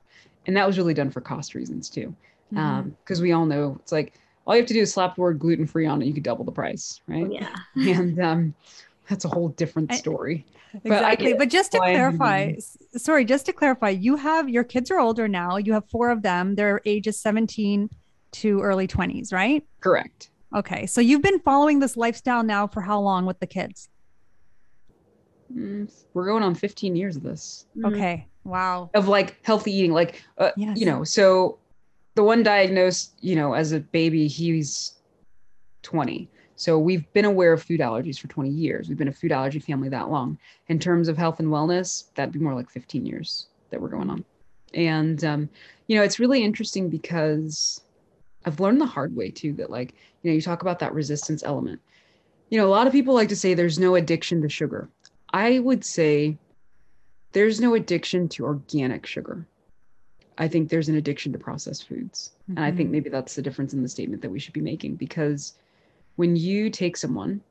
and 0.46 0.56
that 0.56 0.66
was 0.66 0.78
really 0.78 0.94
done 0.94 1.10
for 1.10 1.20
cost 1.20 1.54
reasons 1.54 1.88
too 1.90 2.14
Mhm. 2.52 2.58
um 2.58 2.96
because 3.04 3.20
we 3.22 3.32
all 3.32 3.46
know 3.46 3.76
it's 3.80 3.92
like 3.92 4.14
all 4.44 4.54
you 4.56 4.60
have 4.62 4.68
to 4.68 4.74
do 4.74 4.80
is 4.80 4.92
slap 4.92 5.14
the 5.14 5.20
word 5.20 5.38
gluten 5.38 5.66
free 5.66 5.86
on 5.86 6.02
it 6.02 6.06
you 6.06 6.14
could 6.14 6.22
double 6.24 6.44
the 6.44 6.52
price 6.52 7.00
right 7.06 7.26
Oh, 7.28 7.32
yeah. 7.32 7.54
and 7.98 8.18
um 8.20 8.54
that's 9.08 9.24
a 9.24 9.28
whole 9.28 9.48
different 9.50 9.92
I- 9.92 9.96
story 9.96 10.46
but 10.72 10.92
exactly. 10.92 11.34
But 11.34 11.48
just 11.48 11.72
to 11.72 11.78
clarify, 11.78 12.54
sorry, 12.96 13.24
just 13.24 13.44
to 13.46 13.52
clarify, 13.52 13.88
you 13.88 14.14
have 14.14 14.48
your 14.48 14.62
kids 14.62 14.88
are 14.92 15.00
older 15.00 15.26
now. 15.26 15.56
You 15.56 15.72
have 15.72 15.82
four 15.90 16.10
of 16.10 16.22
them. 16.22 16.54
They're 16.54 16.80
ages 16.84 17.20
17 17.20 17.90
to 18.34 18.60
early 18.60 18.86
20s, 18.86 19.32
right? 19.32 19.64
correct 19.80 20.30
Okay. 20.54 20.86
So 20.86 21.00
you've 21.00 21.22
been 21.22 21.40
following 21.40 21.80
this 21.80 21.96
lifestyle 21.96 22.44
now 22.44 22.68
for 22.68 22.82
how 22.82 23.00
long 23.00 23.26
with 23.26 23.40
the 23.40 23.48
kids? 23.48 23.88
Mm, 25.52 25.90
we're 26.14 26.26
going 26.26 26.44
on 26.44 26.54
15 26.54 26.94
years 26.94 27.16
of 27.16 27.24
this. 27.24 27.66
Okay. 27.84 28.28
Wow. 28.44 28.90
of 28.94 29.08
like 29.08 29.38
healthy 29.44 29.72
eating 29.72 29.92
like 29.92 30.22
uh, 30.38 30.50
Yes. 30.56 30.78
you 30.78 30.86
know 30.86 31.04
so 31.04 31.58
the 32.14 32.24
one 32.24 32.42
diagnosed 32.42 33.14
you 33.20 33.36
know 33.36 33.52
as 33.52 33.72
a 33.72 33.80
baby 33.80 34.26
he's 34.26 34.94
20 35.82 36.28
so 36.60 36.78
we've 36.78 37.10
been 37.14 37.24
aware 37.24 37.54
of 37.54 37.62
food 37.62 37.80
allergies 37.80 38.18
for 38.18 38.28
20 38.28 38.50
years. 38.50 38.86
We've 38.86 38.98
been 38.98 39.08
a 39.08 39.12
food 39.12 39.32
allergy 39.32 39.60
family 39.60 39.88
that 39.88 40.10
long. 40.10 40.38
In 40.68 40.78
terms 40.78 41.08
of 41.08 41.16
health 41.16 41.40
and 41.40 41.48
wellness 41.48 42.12
that'd 42.14 42.34
be 42.34 42.38
more 42.38 42.52
like 42.54 42.68
15 42.68 43.06
years 43.06 43.46
that 43.70 43.80
we're 43.80 43.88
going 43.88 44.10
on. 44.10 44.26
And 44.74 45.24
um, 45.24 45.48
you 45.86 45.96
know 45.96 46.02
it's 46.02 46.20
really 46.20 46.44
interesting 46.44 46.90
because 46.90 47.80
i've 48.44 48.60
learned 48.60 48.80
the 48.80 48.86
hard 48.86 49.16
way 49.16 49.30
too 49.30 49.52
that 49.54 49.70
like 49.70 49.94
you 50.22 50.30
know 50.30 50.34
you 50.34 50.42
talk 50.42 50.60
about 50.60 50.78
that 50.80 50.92
resistance 50.92 51.42
element. 51.42 51.80
You 52.50 52.58
know 52.58 52.66
a 52.66 52.76
lot 52.76 52.86
of 52.86 52.92
people 52.92 53.14
like 53.14 53.30
to 53.30 53.36
say 53.36 53.54
there's 53.54 53.78
no 53.78 53.94
addiction 53.94 54.42
to 54.42 54.48
sugar. 54.50 54.90
I 55.32 55.60
would 55.60 55.82
say 55.82 56.36
there's 57.32 57.60
no 57.60 57.74
addiction 57.74 58.28
to 58.30 58.44
organic 58.44 59.06
sugar. 59.06 59.46
I 60.38 60.48
think 60.48 60.68
there's 60.68 60.88
an 60.88 60.96
addiction 60.96 61.32
to 61.32 61.38
processed 61.38 61.86
foods. 61.86 62.32
And 62.48 62.60
I 62.60 62.72
think 62.72 62.88
Mhm. 62.88 62.92
maybe 62.92 63.10
that's 63.10 63.34
the 63.34 63.42
difference 63.42 63.74
in 63.74 63.82
the 63.82 63.88
statement 63.88 64.22
that 64.22 64.30
we 64.30 64.38
should 64.38 64.54
be 64.54 64.60
making 64.60 64.96
because 64.96 65.54
when 66.16 66.34
you 66.36 66.70
take 66.70 66.96
someone 66.96 67.42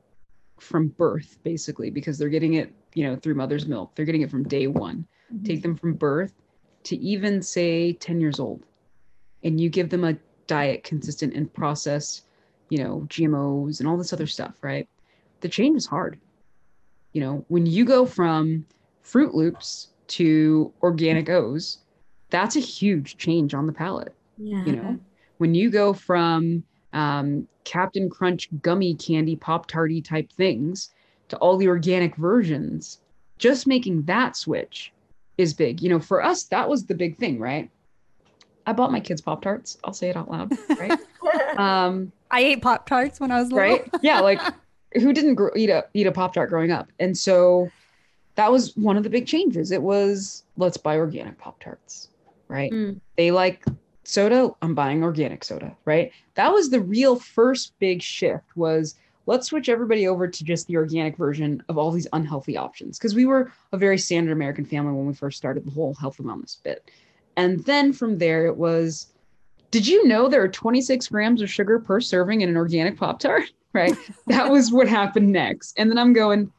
from 0.58 0.88
birth, 0.88 1.38
basically, 1.42 1.90
because 1.90 2.18
they're 2.18 2.28
getting 2.28 2.54
it, 2.54 2.72
you 2.94 3.04
know, 3.04 3.16
through 3.16 3.34
mother's 3.34 3.66
milk, 3.66 3.94
they're 3.94 4.04
getting 4.04 4.22
it 4.22 4.30
from 4.30 4.42
day 4.44 4.66
one, 4.66 5.06
take 5.44 5.62
them 5.62 5.76
from 5.76 5.94
birth 5.94 6.34
to 6.84 6.96
even 6.96 7.40
say 7.40 7.94
10 7.94 8.20
years 8.20 8.38
old, 8.38 8.66
and 9.42 9.60
you 9.60 9.70
give 9.70 9.88
them 9.88 10.04
a 10.04 10.18
diet 10.46 10.84
consistent 10.84 11.34
and 11.34 11.52
processed 11.54 12.24
you 12.70 12.78
know, 12.78 13.04
GMOs 13.08 13.80
and 13.80 13.88
all 13.88 13.96
this 13.96 14.12
other 14.12 14.26
stuff, 14.26 14.54
right? 14.62 14.88
The 15.40 15.48
change 15.48 15.76
is 15.76 15.86
hard. 15.86 16.18
You 17.12 17.20
know, 17.20 17.44
when 17.48 17.66
you 17.66 17.84
go 17.84 18.06
from 18.06 18.64
Froot 19.04 19.34
Loops 19.34 19.88
to 20.08 20.72
organic 20.82 21.28
O's, 21.28 21.78
that's 22.30 22.56
a 22.56 22.60
huge 22.60 23.16
change 23.16 23.54
on 23.54 23.66
the 23.66 23.72
palate. 23.72 24.14
Yeah. 24.38 24.64
You 24.64 24.72
know, 24.76 24.98
when 25.38 25.54
you 25.54 25.70
go 25.70 25.92
from 25.92 26.62
um, 26.92 27.46
Captain 27.64 28.08
Crunch 28.08 28.48
gummy 28.62 28.94
candy 28.94 29.36
pop 29.36 29.66
tarty 29.66 30.00
type 30.00 30.30
things 30.32 30.90
to 31.28 31.36
all 31.36 31.56
the 31.56 31.68
organic 31.68 32.16
versions, 32.16 33.00
just 33.38 33.66
making 33.66 34.02
that 34.02 34.36
switch 34.36 34.92
is 35.38 35.54
big. 35.54 35.80
You 35.80 35.88
know, 35.90 36.00
for 36.00 36.22
us, 36.22 36.44
that 36.44 36.68
was 36.68 36.86
the 36.86 36.94
big 36.94 37.16
thing, 37.16 37.38
right? 37.38 37.70
I 38.66 38.72
bought 38.72 38.92
my 38.92 39.00
kids 39.00 39.20
Pop 39.20 39.42
Tarts. 39.42 39.78
I'll 39.84 39.92
say 39.92 40.10
it 40.10 40.16
out 40.16 40.30
loud, 40.30 40.52
right? 40.78 40.98
um, 41.56 42.12
I 42.30 42.40
ate 42.40 42.62
Pop 42.62 42.86
Tarts 42.86 43.18
when 43.18 43.30
I 43.30 43.40
was 43.40 43.50
little. 43.50 43.58
right? 43.58 43.90
Yeah, 44.02 44.20
like 44.20 44.40
who 44.94 45.12
didn't 45.12 45.34
grow, 45.34 45.50
eat 45.56 45.70
a 45.70 45.86
eat 45.94 46.06
a 46.06 46.12
Pop 46.12 46.34
Tart 46.34 46.50
growing 46.50 46.70
up? 46.70 46.88
And 46.98 47.16
so 47.16 47.70
that 48.40 48.50
was 48.50 48.74
one 48.74 48.96
of 48.96 49.02
the 49.02 49.10
big 49.10 49.26
changes. 49.26 49.70
It 49.70 49.82
was 49.82 50.44
let's 50.56 50.78
buy 50.78 50.96
organic 50.96 51.36
Pop 51.36 51.60
Tarts, 51.60 52.08
right? 52.48 52.72
Mm. 52.72 52.98
They 53.18 53.30
like 53.30 53.66
soda, 54.04 54.48
I'm 54.62 54.74
buying 54.74 55.02
organic 55.02 55.44
soda, 55.44 55.76
right? 55.84 56.10
That 56.36 56.50
was 56.50 56.70
the 56.70 56.80
real 56.80 57.16
first 57.16 57.74
big 57.80 58.00
shift 58.00 58.56
was 58.56 58.94
let's 59.26 59.48
switch 59.48 59.68
everybody 59.68 60.08
over 60.08 60.26
to 60.26 60.42
just 60.42 60.68
the 60.68 60.78
organic 60.78 61.18
version 61.18 61.62
of 61.68 61.76
all 61.76 61.90
these 61.90 62.06
unhealthy 62.14 62.56
options 62.56 62.98
because 62.98 63.14
we 63.14 63.26
were 63.26 63.52
a 63.72 63.76
very 63.76 63.98
standard 63.98 64.32
American 64.32 64.64
family 64.64 64.94
when 64.94 65.06
we 65.06 65.12
first 65.12 65.36
started 65.36 65.66
the 65.66 65.70
whole 65.70 65.92
health 65.92 66.18
and 66.18 66.26
wellness 66.26 66.62
bit. 66.62 66.90
And 67.36 67.62
then 67.66 67.92
from 67.92 68.16
there 68.16 68.46
it 68.46 68.56
was 68.56 69.08
did 69.70 69.86
you 69.86 70.08
know 70.08 70.28
there 70.28 70.42
are 70.42 70.48
26 70.48 71.08
grams 71.08 71.42
of 71.42 71.50
sugar 71.50 71.78
per 71.78 72.00
serving 72.00 72.40
in 72.40 72.48
an 72.48 72.56
organic 72.56 72.96
Pop 72.96 73.20
Tart? 73.20 73.44
Right. 73.72 73.94
that 74.26 74.50
was 74.50 74.72
what 74.72 74.88
happened 74.88 75.30
next. 75.30 75.78
And 75.78 75.88
then 75.88 75.96
I'm 75.96 76.12
going, 76.12 76.50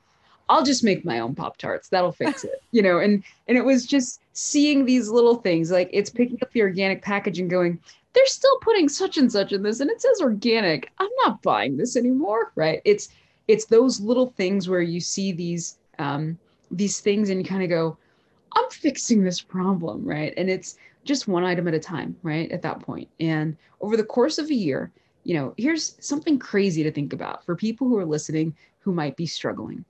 I'll 0.52 0.66
just 0.66 0.84
make 0.84 1.06
my 1.06 1.20
own 1.20 1.34
Pop 1.34 1.56
Tarts. 1.56 1.88
That'll 1.88 2.12
fix 2.12 2.44
it. 2.44 2.62
You 2.74 2.82
know, 2.82 3.00
and 3.00 3.22
and 3.50 3.58
it 3.58 3.66
was 3.66 3.86
just 3.86 4.22
seeing 4.32 4.86
these 4.86 5.10
little 5.10 5.36
things 5.36 5.72
like 5.72 5.90
it's 5.92 6.10
picking 6.10 6.38
up 6.42 6.52
the 6.54 6.62
organic 6.62 7.02
package 7.02 7.38
and 7.38 7.50
going, 7.50 7.80
they're 8.14 8.26
still 8.28 8.58
putting 8.60 8.88
such 8.88 9.18
and 9.18 9.30
such 9.30 9.52
in 9.52 9.62
this 9.62 9.82
and 9.82 9.90
it 9.90 10.02
says 10.02 10.22
organic. 10.22 10.90
I'm 11.00 11.10
not 11.26 11.42
buying 11.42 11.76
this 11.76 11.98
anymore. 11.98 12.54
Right. 12.56 12.82
It's 12.86 13.10
it's 13.50 13.66
those 13.66 14.00
little 14.00 14.28
things 14.38 14.70
where 14.70 14.82
you 14.82 15.02
see 15.02 15.34
these 15.34 15.78
um 16.00 16.38
these 16.70 17.02
things 17.02 17.30
and 17.30 17.42
you 17.42 17.46
kind 17.46 17.64
of 17.64 17.70
go, 17.70 17.98
I'm 18.54 18.70
fixing 18.70 19.24
this 19.24 19.42
problem, 19.42 20.06
right? 20.06 20.34
And 20.38 20.50
it's 20.50 20.78
just 21.04 21.28
one 21.28 21.44
item 21.44 21.68
at 21.68 21.74
a 21.74 21.80
time, 21.80 22.16
right? 22.24 22.50
At 22.52 22.62
that 22.62 22.80
point. 22.80 23.10
And 23.20 23.58
over 23.82 23.98
the 23.98 24.04
course 24.04 24.38
of 24.38 24.50
a 24.50 24.54
year, 24.54 24.92
you 25.24 25.34
know, 25.34 25.54
here's 25.58 25.96
something 26.00 26.40
crazy 26.40 26.84
to 26.84 26.92
think 26.92 27.12
about 27.12 27.46
for 27.46 27.56
people 27.56 27.88
who 27.88 27.98
are 27.98 28.06
listening 28.06 28.56
who 28.80 28.94
might 28.94 29.18
be 29.18 29.26
struggling. 29.26 29.84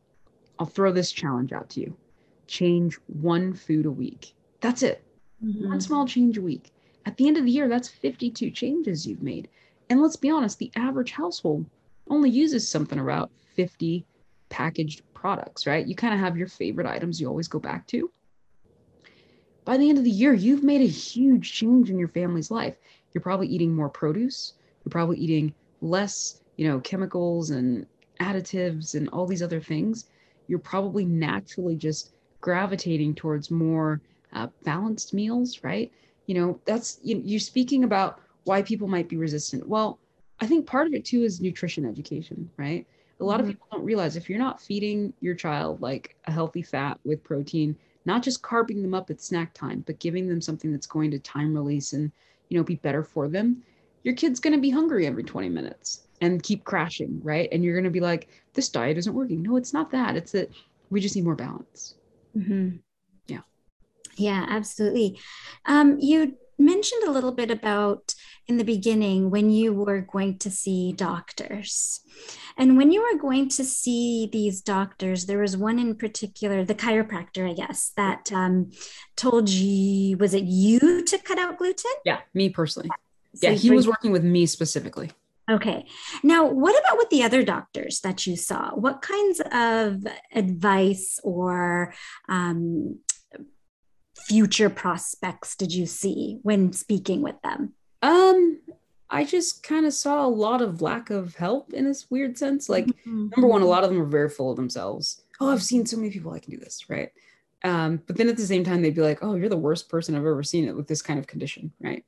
I'll 0.61 0.67
throw 0.67 0.91
this 0.91 1.11
challenge 1.11 1.51
out 1.51 1.69
to 1.71 1.79
you. 1.79 1.97
Change 2.45 2.99
one 3.07 3.55
food 3.55 3.87
a 3.87 3.91
week. 3.91 4.35
That's 4.59 4.83
it. 4.83 5.03
Mhm. 5.43 5.67
One 5.69 5.81
small 5.81 6.05
change 6.05 6.37
a 6.37 6.41
week. 6.43 6.71
At 7.07 7.17
the 7.17 7.27
end 7.27 7.37
of 7.37 7.45
the 7.45 7.51
year, 7.51 7.67
that's 7.67 7.89
52 7.89 8.51
changes 8.51 9.07
you've 9.07 9.23
made. 9.23 9.49
And 9.89 9.99
let's 10.03 10.15
be 10.15 10.29
honest, 10.29 10.59
the 10.59 10.71
average 10.75 11.13
household 11.13 11.65
only 12.09 12.29
uses 12.29 12.69
something 12.69 12.99
about 12.99 13.31
50 13.55 14.05
packaged 14.49 15.01
products, 15.15 15.65
right? 15.65 15.87
You 15.87 15.95
kind 15.95 16.13
of 16.13 16.19
have 16.19 16.37
your 16.37 16.47
favorite 16.47 16.85
items 16.85 17.19
you 17.19 17.27
always 17.27 17.47
go 17.47 17.57
back 17.57 17.87
to 17.87 18.11
by 19.65 19.77
the 19.77 19.89
end 19.89 19.97
of 19.97 20.03
the 20.03 20.11
year, 20.11 20.33
you've 20.33 20.63
made 20.63 20.81
a 20.81 20.87
huge 20.87 21.53
change 21.53 21.89
in 21.89 21.97
your 21.99 22.07
family's 22.07 22.51
life. 22.51 22.77
You're 23.13 23.21
probably 23.21 23.47
eating 23.47 23.73
more 23.73 23.89
produce. 23.89 24.53
You're 24.83 24.91
probably 24.91 25.17
eating 25.17 25.53
less, 25.81 26.41
you 26.57 26.67
know, 26.67 26.79
chemicals 26.79 27.51
and 27.51 27.85
additives 28.19 28.95
and 28.95 29.09
all 29.09 29.25
these 29.25 29.43
other 29.43 29.59
things. 29.59 30.05
You're 30.51 30.59
probably 30.59 31.05
naturally 31.05 31.77
just 31.77 32.13
gravitating 32.41 33.15
towards 33.15 33.51
more 33.51 34.01
uh, 34.33 34.49
balanced 34.63 35.15
meals, 35.15 35.61
right? 35.63 35.91
You 36.27 36.35
know, 36.35 36.61
that's 36.65 36.99
you, 37.03 37.21
you're 37.25 37.39
speaking 37.39 37.85
about 37.85 38.21
why 38.45 38.61
people 38.63 38.89
might 38.89 39.09
be 39.09 39.17
resistant. 39.17 39.67
Well, 39.67 39.99
I 40.41 40.47
think 40.47 40.67
part 40.67 40.87
of 40.87 40.93
it 40.93 41.05
too 41.05 41.23
is 41.23 41.41
nutrition 41.41 41.85
education, 41.85 42.51
right? 42.57 42.87
A 43.19 43.25
lot 43.25 43.39
Mhm. 43.39 43.45
of 43.45 43.47
people 43.47 43.67
don't 43.71 43.85
realize 43.85 44.17
if 44.17 44.29
you're 44.29 44.39
not 44.39 44.61
feeding 44.61 45.13
your 45.21 45.35
child 45.35 45.81
like 45.81 46.17
a 46.25 46.31
healthy 46.31 46.63
fat 46.63 46.99
with 47.05 47.23
protein, 47.23 47.77
not 48.05 48.23
just 48.23 48.41
carving 48.41 48.81
them 48.81 48.93
up 48.95 49.09
at 49.11 49.21
snack 49.21 49.53
time, 49.53 49.83
but 49.85 49.99
giving 49.99 50.27
them 50.27 50.41
something 50.41 50.71
that's 50.71 50.87
going 50.87 51.11
to 51.11 51.19
time 51.19 51.53
release 51.53 51.93
and, 51.93 52.11
you 52.49 52.57
know, 52.57 52.63
be 52.63 52.75
better 52.75 53.03
for 53.03 53.29
them, 53.29 53.63
your 54.03 54.15
kid's 54.15 54.39
going 54.39 54.53
to 54.55 54.59
be 54.59 54.71
hungry 54.71 55.05
every 55.07 55.23
20 55.23 55.49
minutes 55.49 56.07
and 56.21 56.41
keep 56.41 56.63
crashing, 56.63 57.19
right? 57.23 57.49
And 57.51 57.63
you're 57.63 57.73
going 57.73 57.83
to 57.83 57.89
be 57.89 57.99
like, 57.99 58.29
this 58.53 58.69
diet 58.69 58.97
isn't 58.97 59.13
working. 59.13 59.41
No, 59.41 59.57
it's 59.57 59.73
not 59.73 59.91
that. 59.91 60.15
It's 60.15 60.31
that 60.31 60.51
we 60.89 61.01
just 61.01 61.15
need 61.15 61.25
more 61.25 61.35
balance. 61.35 61.95
Mhm. 62.37 62.79
Yeah. 63.27 63.41
Yeah, 64.15 64.45
absolutely. 64.47 65.19
Um, 65.65 65.97
you 65.99 66.37
mentioned 66.57 67.03
a 67.03 67.11
little 67.11 67.31
bit 67.31 67.49
about 67.49 68.13
in 68.47 68.57
the 68.57 68.63
beginning 68.63 69.31
when 69.31 69.49
you 69.49 69.73
were 69.73 70.01
going 70.01 70.37
to 70.39 70.51
see 70.51 70.91
doctors. 70.93 72.01
And 72.57 72.77
when 72.77 72.91
you 72.91 73.01
were 73.01 73.17
going 73.19 73.49
to 73.49 73.63
see 73.63 74.29
these 74.31 74.61
doctors, 74.61 75.25
there 75.25 75.39
was 75.39 75.57
one 75.57 75.79
in 75.79 75.95
particular, 75.95 76.63
the 76.63 76.75
chiropractor, 76.75 77.49
I 77.49 77.53
guess, 77.53 77.91
that 77.97 78.31
um, 78.31 78.71
told 79.15 79.49
you, 79.49 80.17
was 80.17 80.33
it 80.33 80.43
you 80.43 81.03
to 81.05 81.17
cut 81.17 81.39
out 81.39 81.57
gluten? 81.57 81.91
Yeah, 82.05 82.19
me 82.33 82.49
personally. 82.49 82.89
So 83.35 83.47
Yeah, 83.47 83.53
he 83.53 83.71
was 83.71 83.87
working 83.87 84.11
with 84.11 84.23
me 84.23 84.45
specifically. 84.45 85.11
Okay. 85.49 85.85
Now, 86.23 86.45
what 86.45 86.79
about 86.79 86.97
with 86.97 87.09
the 87.09 87.23
other 87.23 87.43
doctors 87.43 88.01
that 88.01 88.25
you 88.27 88.35
saw? 88.35 88.71
What 88.71 89.01
kinds 89.01 89.41
of 89.51 90.05
advice 90.33 91.19
or 91.23 91.93
um, 92.29 92.99
future 94.15 94.69
prospects 94.69 95.55
did 95.55 95.73
you 95.73 95.85
see 95.85 96.39
when 96.43 96.73
speaking 96.73 97.21
with 97.21 97.41
them? 97.41 97.73
Um, 98.01 98.59
I 99.09 99.25
just 99.25 99.63
kind 99.63 99.85
of 99.85 99.93
saw 99.93 100.25
a 100.25 100.29
lot 100.29 100.61
of 100.61 100.81
lack 100.81 101.09
of 101.09 101.35
help 101.35 101.73
in 101.73 101.85
this 101.85 102.09
weird 102.09 102.37
sense. 102.37 102.69
Like, 102.69 102.87
number 103.05 103.47
one, 103.47 103.61
a 103.61 103.65
lot 103.65 103.83
of 103.83 103.89
them 103.89 104.01
are 104.01 104.05
very 104.05 104.29
full 104.29 104.51
of 104.51 104.55
themselves. 104.55 105.23
Oh, 105.39 105.51
I've 105.51 105.63
seen 105.63 105.85
so 105.85 105.97
many 105.97 106.11
people 106.11 106.31
I 106.31 106.39
can 106.39 106.51
do 106.51 106.57
this, 106.57 106.89
right? 106.89 107.09
Um, 107.63 108.01
but 108.07 108.15
then 108.15 108.29
at 108.29 108.37
the 108.37 108.45
same 108.45 108.63
time, 108.63 108.81
they'd 108.81 108.95
be 108.95 109.01
like, 109.01 109.19
"Oh, 109.21 109.35
you're 109.35 109.49
the 109.49 109.57
worst 109.57 109.89
person 109.89 110.15
I've 110.15 110.21
ever 110.21 110.43
seen 110.43 110.67
it 110.67 110.75
with 110.75 110.87
this 110.87 111.01
kind 111.01 111.19
of 111.19 111.27
condition," 111.27 111.71
right? 111.79 112.05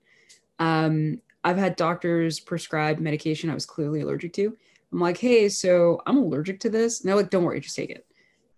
Um, 0.60 1.22
I've 1.44 1.58
had 1.58 1.76
doctors 1.76 2.40
prescribe 2.40 3.00
medication 3.00 3.50
I 3.50 3.54
was 3.54 3.66
clearly 3.66 4.02
allergic 4.02 4.34
to. 4.34 4.56
I'm 4.92 5.00
like, 5.00 5.18
"Hey, 5.18 5.50
so 5.50 6.02
I'm 6.06 6.18
allergic 6.18 6.60
to 6.62 6.70
this," 6.70 7.02
and 7.02 7.10
they're 7.10 7.16
like, 7.16 7.30
"Don't 7.30 7.44
worry, 7.44 7.60
just 7.60 7.76
take 7.76 7.90
it." 7.90 8.06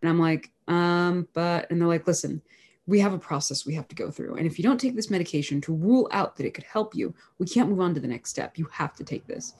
And 0.02 0.10
I'm 0.10 0.19
like, 0.19 0.52
"Um, 0.67 1.28
but," 1.34 1.69
and 1.69 1.80
they're 1.80 1.88
like, 1.88 2.08
"Listen, 2.08 2.41
we 2.88 3.00
have 3.00 3.13
a 3.13 3.19
process 3.19 3.65
we 3.65 3.74
have 3.76 3.88
to 3.88 3.95
go 3.95 4.12
through, 4.12 4.36
and 4.36 4.45
if 4.45 4.60
you 4.60 4.63
don't 4.63 4.80
take 4.80 4.95
this 4.95 5.10
medication 5.10 5.62
to 5.62 5.74
rule 5.74 6.08
out 6.12 6.36
that 6.36 6.45
it 6.45 6.54
could 6.54 6.65
help 6.65 6.93
you, 6.95 7.13
we 7.39 7.45
can't 7.45 7.69
move 7.69 7.80
on 7.80 7.93
to 7.93 8.00
the 8.00 8.08
next 8.08 8.30
step. 8.30 8.58
You 8.58 8.67
have 8.71 8.95
to 8.95 9.04
take 9.04 9.28
this." 9.28 9.54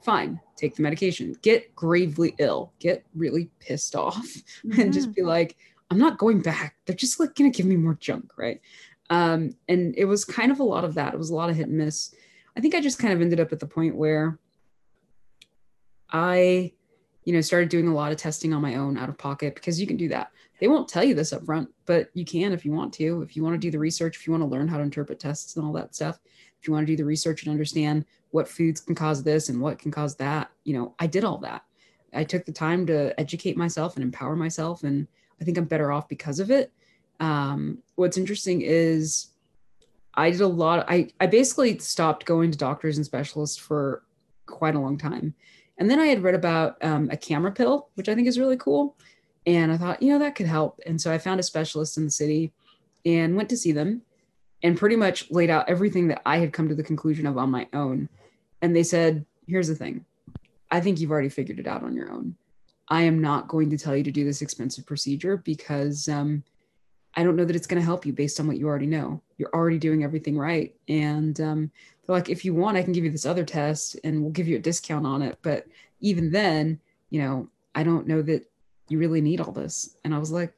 Fine, 0.00 0.40
take 0.56 0.76
the 0.76 0.82
medication. 0.82 1.34
Get 1.42 1.74
gravely 1.74 2.34
ill. 2.38 2.72
Get 2.78 3.04
really 3.14 3.50
pissed 3.58 3.96
off 3.96 4.26
and 4.78 4.92
just 4.92 5.12
be 5.12 5.22
like, 5.22 5.56
I'm 5.90 5.98
not 5.98 6.18
going 6.18 6.40
back. 6.40 6.76
They're 6.84 6.96
just 6.96 7.18
like 7.18 7.34
gonna 7.34 7.50
give 7.50 7.66
me 7.66 7.76
more 7.76 7.94
junk, 7.94 8.32
right? 8.36 8.60
Um, 9.10 9.54
and 9.68 9.94
it 9.96 10.04
was 10.04 10.24
kind 10.24 10.52
of 10.52 10.60
a 10.60 10.64
lot 10.64 10.84
of 10.84 10.94
that. 10.94 11.14
It 11.14 11.18
was 11.18 11.30
a 11.30 11.34
lot 11.34 11.50
of 11.50 11.56
hit 11.56 11.68
and 11.68 11.78
miss. 11.78 12.14
I 12.58 12.60
think 12.60 12.74
I 12.74 12.80
just 12.80 12.98
kind 12.98 13.14
of 13.14 13.20
ended 13.20 13.38
up 13.38 13.52
at 13.52 13.60
the 13.60 13.68
point 13.68 13.94
where 13.94 14.36
I, 16.10 16.72
you 17.22 17.32
know, 17.32 17.40
started 17.40 17.68
doing 17.68 17.86
a 17.86 17.94
lot 17.94 18.10
of 18.10 18.18
testing 18.18 18.52
on 18.52 18.60
my 18.60 18.74
own 18.74 18.98
out 18.98 19.08
of 19.08 19.16
pocket 19.16 19.54
because 19.54 19.80
you 19.80 19.86
can 19.86 19.96
do 19.96 20.08
that. 20.08 20.32
They 20.58 20.66
won't 20.66 20.88
tell 20.88 21.04
you 21.04 21.14
this 21.14 21.32
up 21.32 21.44
front, 21.44 21.68
but 21.86 22.10
you 22.14 22.24
can 22.24 22.52
if 22.52 22.64
you 22.64 22.72
want 22.72 22.92
to. 22.94 23.22
If 23.22 23.36
you 23.36 23.44
want 23.44 23.54
to 23.54 23.60
do 23.60 23.70
the 23.70 23.78
research, 23.78 24.16
if 24.16 24.26
you 24.26 24.32
want 24.32 24.42
to 24.42 24.48
learn 24.48 24.66
how 24.66 24.76
to 24.76 24.82
interpret 24.82 25.20
tests 25.20 25.54
and 25.54 25.64
all 25.64 25.72
that 25.74 25.94
stuff, 25.94 26.18
if 26.60 26.66
you 26.66 26.74
want 26.74 26.84
to 26.84 26.92
do 26.92 26.96
the 26.96 27.04
research 27.04 27.44
and 27.44 27.52
understand 27.52 28.04
what 28.30 28.48
foods 28.48 28.80
can 28.80 28.96
cause 28.96 29.22
this 29.22 29.50
and 29.50 29.60
what 29.60 29.78
can 29.78 29.92
cause 29.92 30.16
that, 30.16 30.50
you 30.64 30.76
know, 30.76 30.96
I 30.98 31.06
did 31.06 31.22
all 31.22 31.38
that. 31.38 31.62
I 32.12 32.24
took 32.24 32.44
the 32.44 32.50
time 32.50 32.86
to 32.86 33.18
educate 33.20 33.56
myself 33.56 33.94
and 33.94 34.02
empower 34.02 34.34
myself, 34.34 34.82
and 34.82 35.06
I 35.40 35.44
think 35.44 35.58
I'm 35.58 35.66
better 35.66 35.92
off 35.92 36.08
because 36.08 36.40
of 36.40 36.50
it. 36.50 36.72
Um, 37.20 37.84
what's 37.94 38.18
interesting 38.18 38.62
is 38.62 39.28
I 40.18 40.32
did 40.32 40.40
a 40.40 40.48
lot. 40.48 40.84
I 40.88 41.08
I 41.20 41.26
basically 41.26 41.78
stopped 41.78 42.26
going 42.26 42.50
to 42.50 42.58
doctors 42.58 42.96
and 42.96 43.06
specialists 43.06 43.56
for 43.56 44.02
quite 44.46 44.74
a 44.74 44.80
long 44.80 44.98
time, 44.98 45.34
and 45.78 45.88
then 45.88 46.00
I 46.00 46.06
had 46.06 46.24
read 46.24 46.34
about 46.34 46.76
um, 46.82 47.08
a 47.10 47.16
camera 47.16 47.52
pill, 47.52 47.88
which 47.94 48.08
I 48.08 48.14
think 48.16 48.26
is 48.26 48.38
really 48.38 48.56
cool, 48.56 48.96
and 49.46 49.70
I 49.70 49.76
thought, 49.76 50.02
you 50.02 50.12
know, 50.12 50.18
that 50.18 50.34
could 50.34 50.46
help. 50.46 50.80
And 50.84 51.00
so 51.00 51.12
I 51.12 51.18
found 51.18 51.38
a 51.38 51.44
specialist 51.44 51.96
in 51.96 52.04
the 52.04 52.10
city, 52.10 52.52
and 53.06 53.36
went 53.36 53.48
to 53.50 53.56
see 53.56 53.70
them, 53.70 54.02
and 54.64 54.76
pretty 54.76 54.96
much 54.96 55.30
laid 55.30 55.50
out 55.50 55.68
everything 55.68 56.08
that 56.08 56.22
I 56.26 56.38
had 56.38 56.52
come 56.52 56.68
to 56.68 56.74
the 56.74 56.82
conclusion 56.82 57.26
of 57.26 57.38
on 57.38 57.50
my 57.50 57.68
own. 57.72 58.08
And 58.60 58.74
they 58.74 58.82
said, 58.82 59.24
here's 59.46 59.68
the 59.68 59.76
thing, 59.76 60.04
I 60.68 60.80
think 60.80 60.98
you've 60.98 61.12
already 61.12 61.28
figured 61.28 61.60
it 61.60 61.68
out 61.68 61.84
on 61.84 61.94
your 61.94 62.10
own. 62.10 62.34
I 62.88 63.02
am 63.02 63.20
not 63.20 63.46
going 63.46 63.70
to 63.70 63.78
tell 63.78 63.96
you 63.96 64.02
to 64.02 64.10
do 64.10 64.24
this 64.24 64.42
expensive 64.42 64.84
procedure 64.84 65.36
because 65.36 66.08
um, 66.08 66.42
I 67.18 67.24
don't 67.24 67.34
know 67.34 67.44
that 67.44 67.56
it's 67.56 67.66
going 67.66 67.80
to 67.80 67.84
help 67.84 68.06
you 68.06 68.12
based 68.12 68.38
on 68.38 68.46
what 68.46 68.58
you 68.58 68.68
already 68.68 68.86
know. 68.86 69.20
You're 69.38 69.52
already 69.52 69.78
doing 69.78 70.04
everything 70.04 70.38
right. 70.38 70.72
And 70.86 71.40
um, 71.40 71.70
they're 72.06 72.14
like, 72.14 72.28
if 72.28 72.44
you 72.44 72.54
want, 72.54 72.76
I 72.76 72.82
can 72.84 72.92
give 72.92 73.04
you 73.04 73.10
this 73.10 73.26
other 73.26 73.44
test 73.44 73.98
and 74.04 74.22
we'll 74.22 74.30
give 74.30 74.46
you 74.46 74.54
a 74.54 74.60
discount 74.60 75.04
on 75.04 75.22
it. 75.22 75.36
But 75.42 75.66
even 75.98 76.30
then, 76.30 76.78
you 77.10 77.20
know, 77.20 77.48
I 77.74 77.82
don't 77.82 78.06
know 78.06 78.22
that 78.22 78.48
you 78.88 79.00
really 79.00 79.20
need 79.20 79.40
all 79.40 79.50
this. 79.50 79.96
And 80.04 80.14
I 80.14 80.18
was 80.18 80.30
like, 80.30 80.52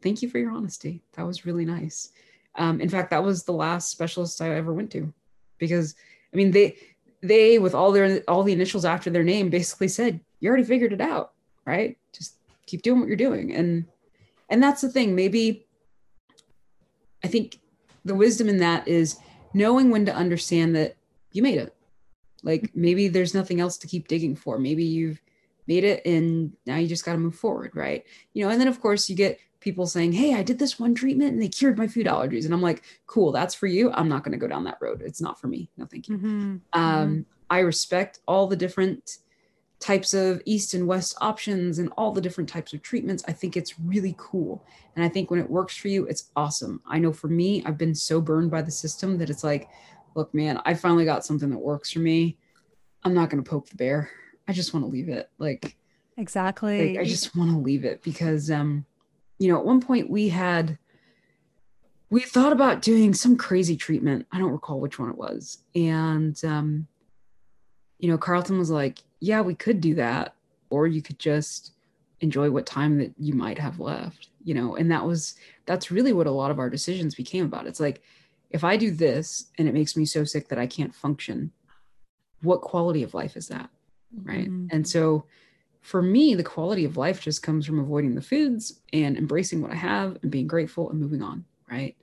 thank 0.00 0.22
you 0.22 0.30
for 0.30 0.38
your 0.38 0.52
honesty. 0.52 1.02
That 1.14 1.26
was 1.26 1.44
really 1.44 1.64
nice. 1.64 2.12
Um, 2.54 2.80
in 2.80 2.88
fact, 2.88 3.10
that 3.10 3.24
was 3.24 3.42
the 3.42 3.52
last 3.52 3.90
specialist 3.90 4.40
I 4.40 4.54
ever 4.54 4.72
went 4.72 4.92
to 4.92 5.12
because 5.58 5.96
I 6.32 6.36
mean, 6.36 6.52
they, 6.52 6.76
they 7.20 7.58
with 7.58 7.74
all 7.74 7.90
their 7.90 8.22
all 8.28 8.44
the 8.44 8.52
initials 8.52 8.84
after 8.84 9.10
their 9.10 9.24
name 9.24 9.50
basically 9.50 9.88
said 9.88 10.20
you 10.38 10.48
already 10.48 10.64
figured 10.64 10.92
it 10.92 11.00
out 11.00 11.32
right 11.64 11.96
just 12.12 12.36
keep 12.66 12.82
doing 12.82 13.00
what 13.00 13.08
you're 13.08 13.16
doing 13.16 13.54
and 13.54 13.86
and 14.48 14.62
that's 14.62 14.82
the 14.82 14.88
thing 14.88 15.14
maybe 15.14 15.65
I 17.26 17.28
think 17.28 17.58
the 18.04 18.14
wisdom 18.14 18.48
in 18.48 18.58
that 18.58 18.86
is 18.86 19.18
knowing 19.52 19.90
when 19.90 20.06
to 20.06 20.14
understand 20.14 20.76
that 20.76 20.94
you 21.32 21.42
made 21.42 21.58
it. 21.58 21.74
Like 22.44 22.70
maybe 22.72 23.08
there's 23.08 23.34
nothing 23.34 23.60
else 23.60 23.76
to 23.78 23.88
keep 23.88 24.06
digging 24.06 24.36
for. 24.36 24.60
Maybe 24.60 24.84
you've 24.84 25.20
made 25.66 25.82
it 25.82 26.06
and 26.06 26.52
now 26.66 26.76
you 26.76 26.86
just 26.86 27.04
got 27.04 27.14
to 27.14 27.18
move 27.18 27.34
forward, 27.34 27.72
right? 27.74 28.04
You 28.32 28.44
know, 28.44 28.50
and 28.52 28.60
then 28.60 28.68
of 28.68 28.80
course 28.80 29.10
you 29.10 29.16
get 29.16 29.40
people 29.58 29.88
saying, 29.88 30.12
Hey, 30.12 30.34
I 30.34 30.44
did 30.44 30.60
this 30.60 30.78
one 30.78 30.94
treatment 30.94 31.32
and 31.32 31.42
they 31.42 31.48
cured 31.48 31.76
my 31.76 31.88
food 31.88 32.06
allergies. 32.06 32.44
And 32.44 32.54
I'm 32.54 32.62
like, 32.62 32.84
cool, 33.08 33.32
that's 33.32 33.56
for 33.56 33.66
you. 33.66 33.90
I'm 33.90 34.08
not 34.08 34.22
going 34.22 34.30
to 34.30 34.38
go 34.38 34.46
down 34.46 34.62
that 34.64 34.78
road. 34.80 35.02
It's 35.04 35.20
not 35.20 35.40
for 35.40 35.48
me. 35.48 35.68
No, 35.76 35.86
thank 35.86 36.06
you. 36.06 36.16
Mm-hmm. 36.16 36.28
Um, 36.28 36.60
mm-hmm. 36.74 37.20
I 37.50 37.58
respect 37.58 38.20
all 38.28 38.46
the 38.46 38.54
different 38.54 39.18
types 39.78 40.14
of 40.14 40.40
east 40.46 40.74
and 40.74 40.86
west 40.86 41.14
options 41.20 41.78
and 41.78 41.92
all 41.96 42.10
the 42.12 42.20
different 42.20 42.48
types 42.48 42.72
of 42.72 42.82
treatments 42.82 43.22
i 43.28 43.32
think 43.32 43.56
it's 43.56 43.78
really 43.80 44.14
cool. 44.18 44.64
And 44.94 45.04
i 45.04 45.08
think 45.08 45.30
when 45.30 45.40
it 45.40 45.50
works 45.50 45.76
for 45.76 45.88
you 45.88 46.06
it's 46.06 46.30
awesome. 46.34 46.80
I 46.88 46.98
know 46.98 47.12
for 47.12 47.28
me 47.28 47.62
i've 47.66 47.78
been 47.78 47.94
so 47.94 48.20
burned 48.20 48.50
by 48.50 48.62
the 48.62 48.70
system 48.70 49.18
that 49.18 49.30
it's 49.30 49.44
like 49.44 49.68
look 50.14 50.32
man 50.32 50.60
i 50.64 50.72
finally 50.72 51.04
got 51.04 51.24
something 51.24 51.50
that 51.50 51.58
works 51.58 51.92
for 51.92 52.00
me. 52.00 52.38
I'm 53.04 53.14
not 53.14 53.30
going 53.30 53.42
to 53.42 53.48
poke 53.48 53.68
the 53.68 53.76
bear. 53.76 54.10
I 54.48 54.52
just 54.52 54.74
want 54.74 54.84
to 54.84 54.90
leave 54.90 55.08
it. 55.08 55.30
Like 55.38 55.76
exactly. 56.16 56.96
like, 56.96 57.04
i 57.04 57.08
just 57.08 57.36
want 57.36 57.50
to 57.50 57.58
leave 57.58 57.84
it 57.84 58.02
because 58.02 58.50
um 58.50 58.86
you 59.38 59.52
know 59.52 59.58
at 59.58 59.66
one 59.66 59.80
point 59.80 60.08
we 60.08 60.30
had 60.30 60.78
we 62.08 62.20
thought 62.20 62.52
about 62.52 62.82
doing 62.82 63.12
some 63.12 63.36
crazy 63.36 63.76
treatment. 63.76 64.26
I 64.30 64.38
don't 64.38 64.52
recall 64.52 64.80
which 64.80 64.98
one 64.98 65.10
it 65.10 65.18
was. 65.18 65.58
And 65.74 66.42
um 66.44 66.86
you 67.98 68.08
know 68.10 68.18
carlton 68.18 68.58
was 68.58 68.70
like 68.70 69.02
yeah, 69.20 69.40
we 69.40 69.54
could 69.54 69.80
do 69.80 69.94
that. 69.94 70.34
Or 70.70 70.86
you 70.86 71.02
could 71.02 71.18
just 71.18 71.72
enjoy 72.20 72.50
what 72.50 72.66
time 72.66 72.98
that 72.98 73.12
you 73.18 73.34
might 73.34 73.58
have 73.58 73.78
left, 73.78 74.30
you 74.42 74.54
know? 74.54 74.76
And 74.76 74.90
that 74.90 75.06
was, 75.06 75.34
that's 75.64 75.90
really 75.90 76.12
what 76.12 76.26
a 76.26 76.32
lot 76.32 76.50
of 76.50 76.58
our 76.58 76.68
decisions 76.68 77.14
became 77.14 77.44
about. 77.44 77.66
It's 77.66 77.80
like, 77.80 78.02
if 78.50 78.64
I 78.64 78.76
do 78.76 78.90
this 78.90 79.46
and 79.58 79.68
it 79.68 79.74
makes 79.74 79.96
me 79.96 80.04
so 80.04 80.24
sick 80.24 80.48
that 80.48 80.58
I 80.58 80.66
can't 80.66 80.94
function, 80.94 81.52
what 82.42 82.62
quality 82.62 83.02
of 83.02 83.14
life 83.14 83.36
is 83.36 83.48
that? 83.48 83.70
Right. 84.22 84.48
Mm-hmm. 84.48 84.68
And 84.70 84.88
so 84.88 85.26
for 85.82 86.02
me, 86.02 86.34
the 86.34 86.42
quality 86.42 86.84
of 86.84 86.96
life 86.96 87.20
just 87.20 87.42
comes 87.42 87.64
from 87.64 87.78
avoiding 87.78 88.14
the 88.14 88.22
foods 88.22 88.80
and 88.92 89.16
embracing 89.16 89.62
what 89.62 89.72
I 89.72 89.76
have 89.76 90.18
and 90.22 90.30
being 90.30 90.46
grateful 90.46 90.90
and 90.90 90.98
moving 90.98 91.22
on. 91.22 91.44
Right. 91.70 91.96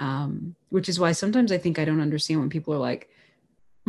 Um, 0.00 0.56
which 0.70 0.88
is 0.88 0.98
why 0.98 1.12
sometimes 1.12 1.52
I 1.52 1.58
think 1.58 1.78
I 1.78 1.84
don't 1.84 2.00
understand 2.00 2.40
when 2.40 2.50
people 2.50 2.74
are 2.74 2.78
like, 2.78 3.10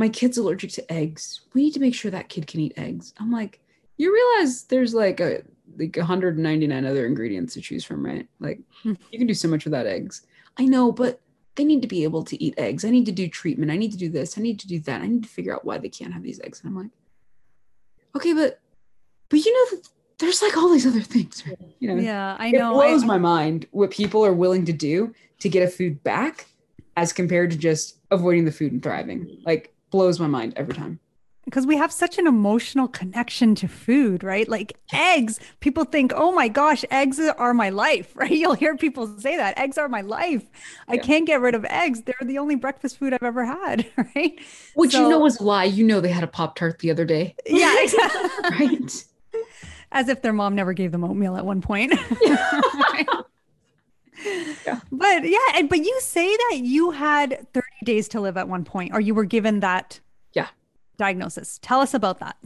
my 0.02 0.10
kid's 0.10 0.40
allergic 0.40 0.72
to 0.72 0.92
eggs. 0.92 1.42
We 1.54 1.62
need 1.62 1.76
to 1.76 1.80
make 1.80 1.94
sure 1.94 2.10
that 2.10 2.28
kid 2.28 2.48
can 2.48 2.60
eat 2.60 2.74
eggs. 2.76 3.14
I'm 3.20 3.32
like, 3.32 3.60
you 3.98 4.12
realize 4.12 4.64
there's 4.64 4.96
like 4.96 5.20
a 5.20 5.44
like 5.78 5.96
199 5.96 6.86
other 6.86 7.06
ingredients 7.06 7.54
to 7.54 7.62
choose 7.62 7.86
from, 7.86 8.04
right? 8.04 8.28
Like 8.40 8.62
hmm. 8.82 8.94
you 9.12 9.20
can 9.20 9.28
do 9.28 9.36
so 9.36 9.48
much 9.48 9.64
without 9.64 9.86
eggs. 9.86 10.26
I 10.58 10.66
know, 10.66 10.92
but 10.92 11.22
they 11.54 11.64
need 11.64 11.84
to 11.84 11.88
be 11.88 12.04
able 12.04 12.24
to 12.24 12.44
eat 12.44 12.56
eggs. 12.58 12.84
I 12.84 12.90
need 12.90 13.06
to 13.06 13.12
do 13.12 13.28
treatment. 13.28 13.72
I 13.72 13.78
need 13.78 13.92
to 13.92 13.98
do 13.98 14.10
this. 14.10 14.40
I 14.40 14.42
need 14.42 14.60
to 14.62 14.68
do 14.68 14.80
that. 14.80 15.02
I 15.02 15.08
need 15.08 15.22
to 15.22 15.30
figure 15.30 15.54
out 15.54 15.66
why 15.66 15.78
they 15.78 15.90
can't 15.90 16.14
have 16.14 16.24
these 16.24 16.40
eggs. 16.40 16.62
And 16.64 16.70
I'm 16.70 16.82
like, 16.82 16.92
okay, 18.16 18.34
but 18.34 18.60
but 19.30 19.46
you 19.46 19.54
know 19.54 19.82
there's 20.18 20.42
like 20.42 20.58
all 20.58 20.72
these 20.72 20.88
other 20.88 21.02
things. 21.02 21.44
Right? 21.46 21.60
You 21.78 21.90
know, 21.90 22.02
yeah, 22.02 22.38
I 22.40 22.50
know. 22.50 22.72
It 22.72 22.74
blows 22.74 23.04
I, 23.04 23.06
my 23.06 23.18
mind 23.20 23.68
what 23.70 23.92
people 23.92 24.26
are 24.26 24.34
willing 24.34 24.66
to 24.66 24.74
do 24.74 25.14
to 25.42 25.48
get 25.48 25.62
a 25.62 25.70
food 25.70 26.04
back 26.04 26.48
as 26.98 27.14
compared 27.14 27.52
to 27.52 27.58
just 27.58 28.00
avoiding 28.10 28.46
the 28.46 28.52
food 28.52 28.72
and 28.72 28.82
thriving. 28.82 29.42
Like 29.46 29.71
blows 29.91 30.19
my 30.19 30.27
mind 30.27 30.54
every 30.56 30.73
time 30.73 30.99
because 31.45 31.65
we 31.65 31.75
have 31.75 31.91
such 31.91 32.17
an 32.17 32.27
emotional 32.27 32.88
connection 32.88 33.56
to 33.56 33.67
food, 33.67 34.23
right? 34.23 34.47
Like 34.47 34.77
eggs, 34.93 35.39
people 35.60 35.84
think, 35.84 36.13
oh 36.15 36.32
my 36.32 36.47
gosh, 36.47 36.86
eggs 36.91 37.19
are 37.19 37.54
my 37.54 37.69
life, 37.69 38.12
right? 38.15 38.32
You'll 38.32 38.54
hear 38.54 38.77
people 38.77 39.08
say 39.19 39.38
that 39.38 39.58
eggs 39.58 39.77
are 39.77 39.89
my 39.89 40.01
life. 40.01 40.45
I 40.88 40.95
yeah. 40.95 41.01
can't 41.01 41.27
get 41.27 41.41
rid 41.41 41.56
of 41.56 41.65
eggs. 41.65 42.04
They're 42.04 42.15
the 42.21 42.38
only 42.38 42.56
breakfast 42.56 42.97
food 42.97 43.13
I've 43.13 43.23
ever 43.23 43.45
had, 43.45 43.86
right? 44.15 44.39
Which 44.75 44.91
so, 44.91 45.04
you 45.04 45.10
know 45.10 45.19
was 45.19 45.39
a 45.39 45.43
lie. 45.43 45.65
You 45.65 45.84
know, 45.84 45.99
they 45.99 46.10
had 46.10 46.23
a 46.23 46.27
Pop 46.27 46.56
Tart 46.56 46.80
the 46.80 46.91
other 46.91 47.06
day. 47.06 47.36
Yeah, 47.45 47.75
exactly. 47.84 48.67
right. 48.67 49.06
As 49.93 50.08
if 50.08 50.21
their 50.21 50.32
mom 50.32 50.56
never 50.56 50.71
gave 50.71 50.93
them 50.93 51.04
oatmeal 51.04 51.36
at 51.36 51.45
one 51.45 51.62
point. 51.62 51.93
Yeah. 52.21 52.62
Yeah. 54.66 54.80
But 54.92 55.28
yeah, 55.28 55.38
and 55.56 55.70
but 55.70 55.80
you 55.80 56.00
say 56.02 56.28
that 56.28 56.60
you 56.62 56.92
had 56.92 57.48
30 57.54 57.68
days 57.84 58.08
to 58.10 58.22
live 58.22 58.38
at 58.38 58.48
one 58.48 58.64
point, 58.64 58.94
or 58.94 59.00
you 59.00 59.14
were 59.14 59.26
given 59.26 59.60
that 59.62 60.00
yeah 60.34 60.48
diagnosis. 60.98 61.60
Tell 61.62 61.82
us 61.82 61.94
about 61.94 62.20
that. 62.20 62.38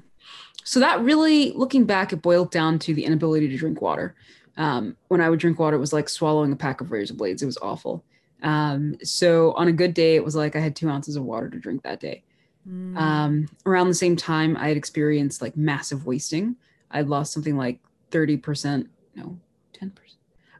So 0.64 0.80
that 0.80 1.02
really, 1.02 1.52
looking 1.52 1.86
back, 1.86 2.12
it 2.12 2.22
boiled 2.22 2.52
down 2.52 2.80
to 2.80 2.94
the 2.94 3.06
inability 3.06 3.48
to 3.50 3.58
drink 3.58 3.82
water. 3.82 4.16
Um, 4.58 4.96
when 5.10 5.22
I 5.22 5.30
would 5.30 5.40
drink 5.40 5.60
water, 5.60 5.76
it 5.78 5.80
was 5.80 5.94
like 5.94 6.10
swallowing 6.10 6.52
a 6.52 6.56
pack 6.56 6.82
of 6.82 6.92
razor 6.92 7.14
blades. 7.14 7.44
It 7.44 7.46
was 7.46 7.58
awful. 7.62 8.04
Um, 8.42 8.98
so 9.04 9.54
on 9.54 9.68
a 9.68 9.72
good 9.72 9.94
day, 9.94 10.16
it 10.16 10.24
was 10.24 10.36
like 10.36 10.56
I 10.56 10.60
had 10.60 10.76
two 10.76 10.90
ounces 10.90 11.16
of 11.16 11.24
water 11.24 11.50
to 11.50 11.60
drink 11.60 11.84
that 11.84 12.00
day. 12.00 12.24
Mm. 12.68 12.98
Um, 12.98 13.50
around 13.66 13.90
the 13.90 13.94
same 13.94 14.16
time, 14.16 14.58
I 14.58 14.68
had 14.70 14.78
experienced 14.78 15.42
like 15.42 15.56
massive 15.56 16.06
wasting. 16.06 16.56
I'd 16.92 17.08
lost 17.08 17.34
something 17.34 17.58
like 17.58 17.80
30%, 18.12 18.88
no, 19.16 19.24
10%, 19.24 19.38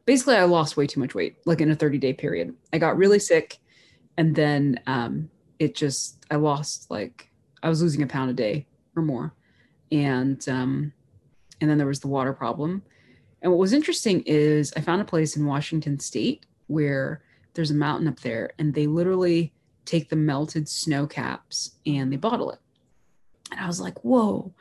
basically 0.06 0.36
I 0.36 0.44
lost 0.44 0.78
way 0.78 0.88
too 0.88 1.00
much 1.00 1.16
weight, 1.16 1.38
like 1.46 1.62
in 1.62 1.72
a 1.72 1.76
30 1.76 1.98
day 1.98 2.14
period. 2.14 2.56
I 2.72 2.78
got 2.78 2.98
really 2.98 3.20
sick 3.20 3.60
and 4.18 4.36
then 4.36 4.80
um, 4.88 5.30
it 5.60 5.76
just 5.76 6.26
I 6.32 6.36
lost 6.36 6.90
like 6.90 7.30
I 7.64 7.70
was 7.70 7.82
losing 7.82 8.04
a 8.04 8.08
pound 8.08 8.30
a 8.30 8.34
day 8.34 8.68
or 8.96 9.04
more. 9.04 9.34
And 9.92 10.48
um, 10.48 10.94
and 11.62 11.70
then 11.70 11.78
there 11.78 11.88
was 11.88 12.00
the 12.00 12.08
water 12.08 12.34
problem. 12.34 12.84
And 13.42 13.52
what 13.52 13.60
was 13.60 13.74
interesting 13.74 14.22
is 14.26 14.74
I 14.76 14.82
found 14.82 15.02
a 15.02 15.06
place 15.06 15.36
in 15.36 15.46
Washington 15.46 16.00
state 16.00 16.46
where 16.68 17.22
there's 17.54 17.72
a 17.72 17.76
mountain 17.76 18.08
up 18.08 18.20
there 18.20 18.52
and 18.58 18.74
they 18.74 18.88
literally 18.88 19.54
take 19.86 20.10
the 20.10 20.16
melted 20.16 20.68
snow 20.68 21.06
caps 21.06 21.72
and 21.86 22.12
they 22.12 22.18
bottle 22.18 22.52
it. 22.52 22.60
And 23.52 23.60
I 23.60 23.68
was 23.68 23.80
like, 23.80 24.04
whoa, 24.04 24.52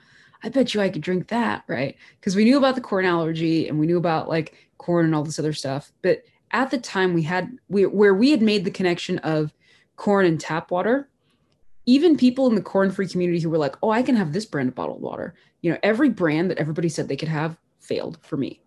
I 0.44 0.50
bet 0.50 0.74
you 0.74 0.82
I 0.82 0.90
could 0.90 1.00
drink 1.00 1.28
that, 1.28 1.64
right? 1.66 1.96
Because 2.20 2.36
we 2.36 2.44
knew 2.44 2.58
about 2.58 2.74
the 2.74 2.82
corn 2.82 3.06
allergy 3.06 3.66
and 3.66 3.80
we 3.80 3.86
knew 3.86 3.96
about 3.96 4.28
like 4.28 4.54
corn 4.76 5.06
and 5.06 5.14
all 5.14 5.24
this 5.24 5.38
other 5.38 5.54
stuff. 5.54 5.90
But 6.02 6.22
at 6.50 6.70
the 6.70 6.76
time 6.76 7.14
we 7.14 7.22
had 7.22 7.56
we 7.68 7.86
where 7.86 8.14
we 8.14 8.30
had 8.30 8.42
made 8.42 8.64
the 8.64 8.70
connection 8.70 9.18
of 9.20 9.54
corn 9.96 10.26
and 10.26 10.38
tap 10.38 10.70
water, 10.70 11.08
even 11.86 12.18
people 12.18 12.46
in 12.46 12.56
the 12.56 12.60
corn 12.60 12.90
free 12.90 13.08
community 13.08 13.40
who 13.40 13.48
were 13.48 13.58
like, 13.58 13.76
"Oh, 13.82 13.90
I 13.90 14.02
can 14.02 14.16
have 14.16 14.34
this 14.34 14.44
brand 14.44 14.68
of 14.68 14.74
bottled 14.74 15.00
water." 15.00 15.34
You 15.62 15.72
know, 15.72 15.78
every 15.82 16.10
brand 16.10 16.50
that 16.50 16.58
everybody 16.58 16.90
said 16.90 17.08
they 17.08 17.16
could 17.16 17.28
have 17.28 17.56
failed 17.80 18.18
for 18.20 18.36
me. 18.36 18.60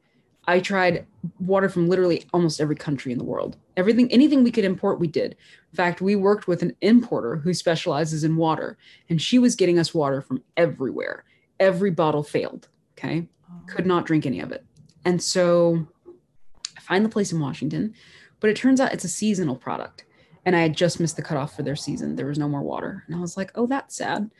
I 0.50 0.62
tried 0.62 1.06
water 1.40 1.70
from 1.70 1.90
literally 1.90 2.26
almost 2.34 2.60
every 2.60 2.76
country 2.76 3.12
in 3.12 3.20
the 3.20 3.24
world. 3.24 3.56
Everything, 3.76 4.12
anything 4.12 4.44
we 4.44 4.52
could 4.52 4.66
import, 4.66 5.00
we 5.00 5.08
did. 5.08 5.36
In 5.72 5.76
fact, 5.76 6.02
we 6.02 6.16
worked 6.16 6.48
with 6.48 6.64
an 6.64 6.76
importer 6.82 7.36
who 7.36 7.54
specializes 7.54 8.24
in 8.24 8.38
water, 8.38 8.78
and 9.10 9.22
she 9.22 9.38
was 9.38 9.56
getting 9.56 9.78
us 9.78 9.94
water 9.94 10.22
from 10.22 10.42
everywhere 10.56 11.24
every 11.60 11.92
bottle 11.92 12.24
failed. 12.24 12.68
Okay. 12.98 13.28
Oh. 13.50 13.62
Could 13.68 13.86
not 13.86 14.06
drink 14.06 14.26
any 14.26 14.40
of 14.40 14.52
it. 14.52 14.66
And 15.06 15.22
so 15.22 15.88
I 16.76 16.82
find 16.82 17.06
the 17.06 17.10
place 17.10 17.32
in 17.32 17.40
Washington, 17.40 17.94
but 18.40 18.50
it 18.50 18.56
turns 18.56 18.80
out 18.80 18.94
it's 18.94 19.04
a 19.04 19.10
seasonal 19.10 19.56
product. 19.56 20.06
And 20.46 20.56
I 20.56 20.62
had 20.62 20.76
just 20.76 21.00
missed 21.00 21.18
the 21.18 21.22
cutoff 21.22 21.56
for 21.56 21.64
their 21.64 21.76
season. 21.76 22.16
There 22.16 22.28
was 22.28 22.40
no 22.40 22.48
more 22.48 22.64
water. 22.64 23.04
And 23.08 23.16
I 23.16 23.20
was 23.20 23.36
like, 23.36 23.52
oh, 23.56 23.68
that's 23.68 23.96
sad. 23.96 24.32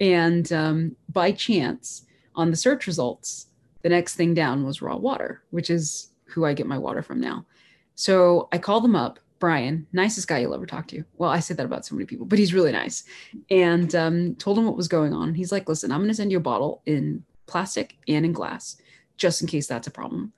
And 0.00 0.52
um, 0.52 0.96
by 1.08 1.32
chance, 1.32 2.04
on 2.34 2.50
the 2.50 2.56
search 2.56 2.86
results, 2.86 3.46
the 3.82 3.88
next 3.88 4.16
thing 4.16 4.34
down 4.34 4.64
was 4.64 4.82
raw 4.82 4.96
water, 4.96 5.42
which 5.50 5.70
is 5.70 6.10
who 6.24 6.44
I 6.44 6.52
get 6.52 6.66
my 6.66 6.78
water 6.78 7.02
from 7.02 7.20
now. 7.20 7.46
So 7.94 8.48
I 8.52 8.58
call 8.58 8.80
them 8.80 8.96
up 8.96 9.20
Brian, 9.44 9.86
nicest 9.92 10.26
guy 10.26 10.38
you'll 10.38 10.54
ever 10.54 10.64
talk 10.64 10.88
to. 10.88 11.04
Well, 11.18 11.28
I 11.28 11.40
say 11.40 11.52
that 11.52 11.66
about 11.66 11.84
so 11.84 11.94
many 11.94 12.06
people, 12.06 12.24
but 12.24 12.38
he's 12.38 12.54
really 12.54 12.72
nice. 12.72 13.04
And 13.50 13.94
um, 13.94 14.36
told 14.36 14.56
him 14.56 14.64
what 14.64 14.74
was 14.74 14.88
going 14.88 15.12
on. 15.12 15.34
He's 15.34 15.52
like, 15.52 15.68
listen, 15.68 15.92
I'm 15.92 15.98
going 15.98 16.08
to 16.08 16.14
send 16.14 16.32
you 16.32 16.38
a 16.38 16.40
bottle 16.40 16.80
in 16.86 17.22
plastic 17.44 17.98
and 18.08 18.24
in 18.24 18.32
glass, 18.32 18.78
just 19.18 19.42
in 19.42 19.46
case 19.46 19.66
that's 19.66 19.86
a 19.86 19.90
problem. 19.90 20.32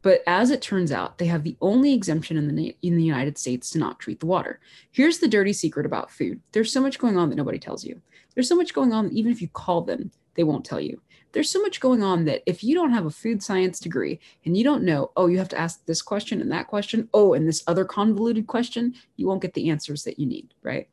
But 0.00 0.22
as 0.26 0.50
it 0.50 0.62
turns 0.62 0.90
out, 0.90 1.18
they 1.18 1.26
have 1.26 1.44
the 1.44 1.58
only 1.60 1.92
exemption 1.92 2.38
in 2.38 2.56
the 2.56 2.74
in 2.80 2.96
the 2.96 3.04
United 3.04 3.36
States 3.36 3.68
to 3.72 3.78
not 3.78 3.98
treat 3.98 4.20
the 4.20 4.26
water. 4.26 4.58
Here's 4.90 5.18
the 5.18 5.28
dirty 5.28 5.52
secret 5.52 5.84
about 5.84 6.10
food: 6.10 6.40
there's 6.52 6.72
so 6.72 6.80
much 6.80 6.98
going 6.98 7.18
on 7.18 7.28
that 7.28 7.36
nobody 7.36 7.58
tells 7.58 7.84
you. 7.84 8.00
There's 8.32 8.48
so 8.48 8.56
much 8.56 8.72
going 8.72 8.94
on 8.94 9.04
that 9.04 9.12
even 9.12 9.32
if 9.32 9.42
you 9.42 9.48
call 9.48 9.82
them, 9.82 10.10
they 10.34 10.44
won't 10.44 10.64
tell 10.64 10.80
you. 10.80 10.98
There's 11.32 11.50
so 11.50 11.60
much 11.60 11.80
going 11.80 12.02
on 12.02 12.24
that 12.24 12.42
if 12.46 12.64
you 12.64 12.74
don't 12.74 12.92
have 12.92 13.06
a 13.06 13.10
food 13.10 13.42
science 13.42 13.78
degree 13.78 14.18
and 14.44 14.56
you 14.56 14.64
don't 14.64 14.84
know, 14.84 15.10
oh, 15.16 15.26
you 15.26 15.38
have 15.38 15.48
to 15.50 15.58
ask 15.58 15.84
this 15.84 16.02
question 16.02 16.40
and 16.40 16.50
that 16.52 16.66
question, 16.66 17.08
oh, 17.12 17.34
and 17.34 17.46
this 17.46 17.62
other 17.66 17.84
convoluted 17.84 18.46
question, 18.46 18.94
you 19.16 19.26
won't 19.26 19.42
get 19.42 19.54
the 19.54 19.68
answers 19.68 20.04
that 20.04 20.18
you 20.18 20.26
need, 20.26 20.54
right? 20.62 20.88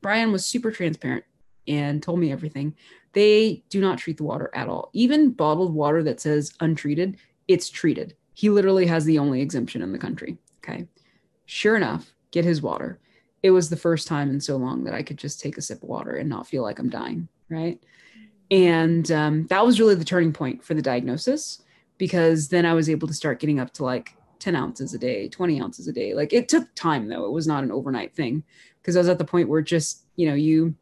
Brian 0.00 0.32
was 0.32 0.46
super 0.46 0.70
transparent 0.70 1.24
and 1.68 2.02
told 2.02 2.18
me 2.18 2.32
everything. 2.32 2.74
They 3.12 3.64
do 3.70 3.80
not 3.80 3.98
treat 3.98 4.18
the 4.18 4.24
water 4.24 4.50
at 4.54 4.68
all. 4.68 4.90
Even 4.92 5.30
bottled 5.30 5.74
water 5.74 6.02
that 6.04 6.20
says 6.20 6.52
untreated, 6.60 7.16
it's 7.48 7.68
treated. 7.68 8.14
He 8.34 8.50
literally 8.50 8.86
has 8.86 9.04
the 9.04 9.18
only 9.18 9.40
exemption 9.40 9.82
in 9.82 9.92
the 9.92 9.98
country. 9.98 10.38
Okay. 10.58 10.86
Sure 11.46 11.76
enough, 11.76 12.12
get 12.30 12.44
his 12.44 12.60
water. 12.60 12.98
It 13.42 13.50
was 13.50 13.70
the 13.70 13.76
first 13.76 14.06
time 14.06 14.30
in 14.30 14.40
so 14.40 14.56
long 14.56 14.84
that 14.84 14.94
I 14.94 15.02
could 15.02 15.16
just 15.16 15.40
take 15.40 15.56
a 15.56 15.62
sip 15.62 15.82
of 15.82 15.88
water 15.88 16.16
and 16.16 16.28
not 16.28 16.46
feel 16.46 16.62
like 16.62 16.78
I'm 16.78 16.90
dying. 16.90 17.28
Right. 17.48 17.80
And 18.50 19.10
um, 19.10 19.46
that 19.48 19.64
was 19.64 19.80
really 19.80 19.94
the 19.94 20.04
turning 20.04 20.32
point 20.32 20.64
for 20.64 20.74
the 20.74 20.82
diagnosis 20.82 21.62
because 21.98 22.48
then 22.48 22.66
I 22.66 22.74
was 22.74 22.88
able 22.88 23.08
to 23.08 23.14
start 23.14 23.40
getting 23.40 23.58
up 23.58 23.72
to 23.74 23.84
like 23.84 24.14
10 24.38 24.54
ounces 24.54 24.94
a 24.94 24.98
day, 24.98 25.28
20 25.28 25.60
ounces 25.60 25.88
a 25.88 25.92
day. 25.92 26.14
Like 26.14 26.32
it 26.32 26.48
took 26.48 26.72
time 26.74 27.08
though. 27.08 27.24
It 27.24 27.32
was 27.32 27.46
not 27.46 27.64
an 27.64 27.72
overnight 27.72 28.14
thing 28.14 28.44
because 28.80 28.96
I 28.96 29.00
was 29.00 29.08
at 29.08 29.18
the 29.18 29.24
point 29.24 29.48
where 29.48 29.62
just, 29.62 30.04
you 30.16 30.28
know, 30.28 30.34
you 30.34 30.74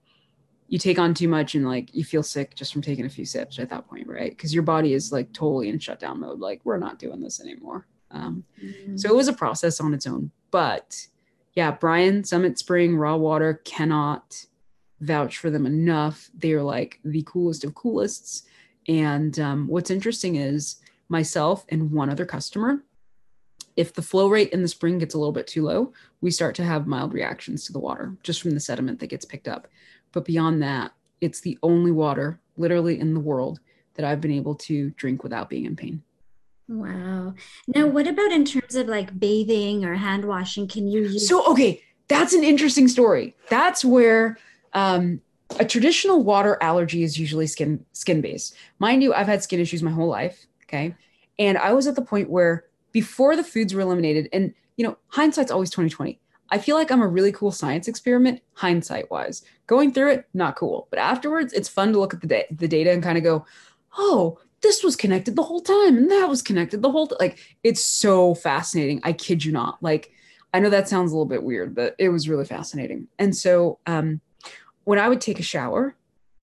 you 0.69 0.79
take 0.79 0.99
on 0.99 1.15
too 1.15 1.29
much 1.29 1.55
and 1.55 1.67
like 1.67 1.95
you 1.95 2.03
feel 2.05 2.23
sick 2.23 2.55
just 2.55 2.73
from 2.73 2.83
taking 2.83 3.05
a 3.05 3.11
few 3.11 3.25
sips 3.25 3.59
at 3.59 3.69
that 3.69 3.87
point, 3.87 4.09
right? 4.09 4.31
Because 4.31 4.53
your 4.53 4.63
body 4.63 4.95
is 4.95 5.13
like 5.13 5.33
totally 5.33 5.69
in 5.69 5.79
shutdown 5.79 6.21
mode. 6.21 6.41
Like 6.41 6.63
we're 6.65 6.79
not 6.79 6.99
doing 6.99 7.21
this 7.21 7.41
anymore. 7.41 7.87
Um, 8.11 8.45
mm-hmm. 8.63 8.97
So 8.97 9.09
it 9.09 9.15
was 9.15 9.29
a 9.29 9.35
process 9.35 9.79
on 9.81 9.93
its 9.93 10.07
own. 10.07 10.31
But 10.51 11.07
yeah, 11.55 11.71
Brian 11.71 12.25
Summit 12.25 12.59
Spring 12.59 12.97
raw 12.97 13.17
water 13.17 13.61
cannot 13.65 14.47
vouch 15.01 15.39
for 15.39 15.51
them 15.51 15.67
enough. 15.67 16.31
They 16.37 16.53
are 16.53 16.63
like 16.63 17.01
the 17.05 17.23
coolest 17.27 17.65
of 17.65 17.75
coolest. 17.75 18.47
And 18.89 19.39
um, 19.39 19.67
what's 19.67 19.91
interesting 19.91 20.37
is 20.37 20.77
myself 21.09 21.65
and 21.69 21.91
one 21.91 22.11
other 22.11 22.27
customer, 22.27 22.83
if 23.77 23.93
the 23.93 24.03
flow 24.03 24.29
rate 24.29 24.51
in 24.51 24.63
the 24.63 24.69
spring 24.69 24.99
gets 24.99 25.15
a 25.15 25.19
little 25.19 25.33
bit 25.33 25.47
too 25.47 25.63
low, 25.63 25.93
we 26.21 26.31
start 26.31 26.55
to 26.57 26.65
have 26.65 26.87
mild 26.87 27.13
reactions 27.13 27.65
to 27.67 27.73
the 27.73 27.79
water 27.79 28.17
just 28.23 28.41
from 28.41 28.53
the 28.53 28.61
sediment 28.61 29.01
that 29.01 29.09
gets 29.09 29.25
picked 29.25 29.49
up. 29.49 29.69
But 30.13 30.25
beyond 30.25 30.63
that, 30.63 30.93
it's 31.21 31.41
the 31.41 31.59
only 31.63 31.91
water 31.91 32.41
literally 32.57 33.01
in 33.01 33.15
the 33.15 33.21
world 33.21 33.61
that 33.95 34.05
I've 34.05 34.21
been 34.21 34.31
able 34.33 34.55
to 34.57 34.91
drink 34.91 35.23
without 35.23 35.49
being 35.49 35.65
in 35.65 35.77
pain. 35.77 36.03
Wow. 36.69 37.35
Now, 37.67 37.87
what 37.87 38.07
about 38.07 38.33
in 38.33 38.45
terms 38.45 38.75
of 38.75 38.89
like 38.89 39.19
bathing 39.19 39.85
or 39.85 39.95
hand 39.95 40.25
washing? 40.25 40.67
Can 40.67 40.89
you 40.89 41.03
use? 41.03 41.29
So, 41.29 41.45
okay, 41.51 41.83
that's 42.09 42.33
an 42.33 42.45
interesting 42.45 42.89
story. 42.89 43.37
That's 43.51 43.85
where 43.85 44.39
um, 44.75 45.21
a 45.59 45.65
traditional 45.65 46.23
water 46.23 46.59
allergy 46.61 47.03
is 47.03 47.19
usually 47.19 47.47
skin 47.47 47.85
skin 47.93 48.21
based. 48.21 48.55
Mind 48.79 49.03
you, 49.03 49.15
I've 49.15 49.27
had 49.27 49.43
skin 49.43 49.61
issues 49.61 49.83
my 49.83 49.91
whole 49.91 50.09
life. 50.09 50.47
Okay, 50.65 50.95
and 51.39 51.57
I 51.59 51.73
was 51.73 51.87
at 51.87 51.95
the 51.95 52.03
point 52.03 52.31
where 52.31 52.65
before 52.93 53.37
the 53.37 53.45
foods 53.45 53.75
were 53.75 53.81
eliminated, 53.81 54.29
and 54.33 54.55
you 54.77 54.85
know, 54.85 54.99
hindsight's 55.09 55.51
always 55.51 55.71
twenty 55.71 55.91
twenty. 55.91 56.21
I 56.51 56.59
feel 56.59 56.77
like 56.77 56.93
I'm 56.93 57.01
a 57.01 57.09
really 57.09 57.33
cool 57.33 57.51
science 57.51 57.89
experiment, 57.89 58.41
hindsight 58.53 59.11
wise. 59.11 59.43
Going 59.67 59.93
through 59.93 60.13
it, 60.13 60.29
not 60.35 60.57
cool. 60.57 60.87
But 60.91 60.99
afterwards, 60.99 61.53
it's 61.53 61.71
fun 61.71 61.93
to 61.93 61.99
look 61.99 62.13
at 62.13 62.21
the, 62.21 62.27
da- 62.27 62.47
the 62.51 62.69
data 62.69 62.93
and 62.93 63.03
kind 63.03 63.17
of 63.17 63.25
go, 63.25 63.47
oh, 63.97 64.39
this 64.61 64.85
was 64.85 64.95
connected 64.95 65.37
the 65.37 65.43
whole 65.43 65.63
time 65.63 65.97
and 65.97 66.11
that 66.11 66.29
was 66.29 66.43
connected 66.43 66.83
the 66.83 66.91
whole. 66.91 67.11
Like, 67.19 67.39
it's 67.65 67.83
so 67.83 68.35
fascinating. 68.35 69.01
I 69.03 69.15
kid 69.15 69.43
you 69.45 69.53
not. 69.53 69.83
Like, 69.83 70.13
I 70.53 70.61
know 70.61 70.71
that 70.71 70.89
sounds 70.89 71.11
a 71.11 71.15
little 71.15 71.25
bit 71.25 71.43
weird, 71.43 71.75
but 71.75 71.97
it 71.99 72.11
was 72.11 72.29
really 72.29 72.45
fascinating. 72.45 73.09
And 73.19 73.35
so, 73.35 73.79
um, 73.87 74.21
when 74.85 74.99
I 74.99 75.09
would 75.09 75.21
take 75.21 75.41
a 75.41 75.43
shower, 75.43 75.97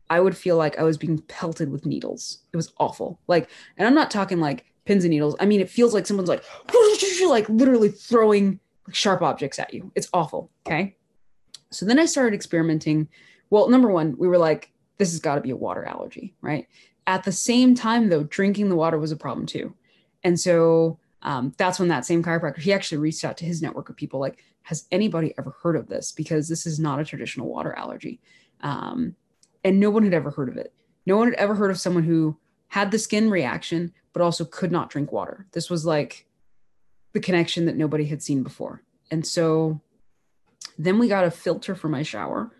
I 0.09 0.19
would 0.19 0.35
feel 0.35 0.57
like 0.57 0.77
I 0.77 0.83
was 0.83 0.97
being 0.97 1.19
pelted 1.19 1.71
with 1.71 1.85
needles. 1.85 2.39
It 2.51 2.57
was 2.57 2.73
awful. 2.77 3.19
Like, 3.27 3.49
and 3.77 3.87
I'm 3.87 3.95
not 3.95 4.11
talking 4.11 4.39
like 4.39 4.65
pins 4.85 5.03
and 5.03 5.11
needles. 5.11 5.35
I 5.39 5.45
mean, 5.45 5.61
it 5.61 5.69
feels 5.69 5.93
like 5.93 6.05
someone's 6.05 6.29
like, 6.29 6.43
like 7.27 7.47
literally 7.47 7.89
throwing 7.89 8.59
sharp 8.91 9.21
objects 9.21 9.57
at 9.59 9.73
you. 9.73 9.91
It's 9.95 10.09
awful. 10.13 10.51
Okay. 10.67 10.97
So 11.69 11.85
then 11.85 11.99
I 11.99 12.05
started 12.05 12.35
experimenting. 12.35 13.07
Well, 13.49 13.69
number 13.69 13.89
one, 13.89 14.15
we 14.17 14.27
were 14.27 14.37
like, 14.37 14.71
this 14.97 15.11
has 15.11 15.19
got 15.19 15.35
to 15.35 15.41
be 15.41 15.51
a 15.51 15.55
water 15.55 15.85
allergy, 15.85 16.35
right? 16.41 16.67
At 17.07 17.23
the 17.23 17.31
same 17.31 17.73
time, 17.73 18.09
though, 18.09 18.23
drinking 18.23 18.69
the 18.69 18.75
water 18.75 18.99
was 18.99 19.11
a 19.11 19.15
problem 19.15 19.45
too. 19.45 19.73
And 20.23 20.39
so 20.39 20.99
um, 21.21 21.53
that's 21.57 21.79
when 21.79 21.87
that 21.87 22.05
same 22.05 22.23
chiropractor, 22.23 22.59
he 22.59 22.73
actually 22.73 22.97
reached 22.99 23.23
out 23.23 23.37
to 23.37 23.45
his 23.45 23.61
network 23.61 23.89
of 23.89 23.95
people 23.95 24.19
like, 24.19 24.43
has 24.63 24.85
anybody 24.91 25.33
ever 25.37 25.55
heard 25.61 25.75
of 25.75 25.87
this? 25.87 26.11
Because 26.11 26.47
this 26.47 26.65
is 26.65 26.79
not 26.79 26.99
a 26.99 27.05
traditional 27.05 27.47
water 27.47 27.73
allergy. 27.73 28.19
Um, 28.61 29.15
and 29.63 29.79
no 29.79 29.89
one 29.89 30.03
had 30.03 30.13
ever 30.13 30.31
heard 30.31 30.49
of 30.49 30.57
it. 30.57 30.73
No 31.05 31.17
one 31.17 31.29
had 31.29 31.39
ever 31.39 31.55
heard 31.55 31.71
of 31.71 31.79
someone 31.79 32.03
who 32.03 32.37
had 32.67 32.91
the 32.91 32.99
skin 32.99 33.29
reaction, 33.29 33.93
but 34.13 34.21
also 34.21 34.45
could 34.45 34.71
not 34.71 34.89
drink 34.89 35.11
water. 35.11 35.47
This 35.51 35.69
was 35.69 35.85
like 35.85 36.27
the 37.13 37.19
connection 37.19 37.65
that 37.65 37.75
nobody 37.75 38.05
had 38.05 38.21
seen 38.21 38.43
before. 38.43 38.83
And 39.09 39.25
so 39.25 39.81
then 40.77 40.99
we 40.99 41.07
got 41.07 41.25
a 41.25 41.31
filter 41.31 41.75
for 41.75 41.89
my 41.89 42.03
shower 42.03 42.51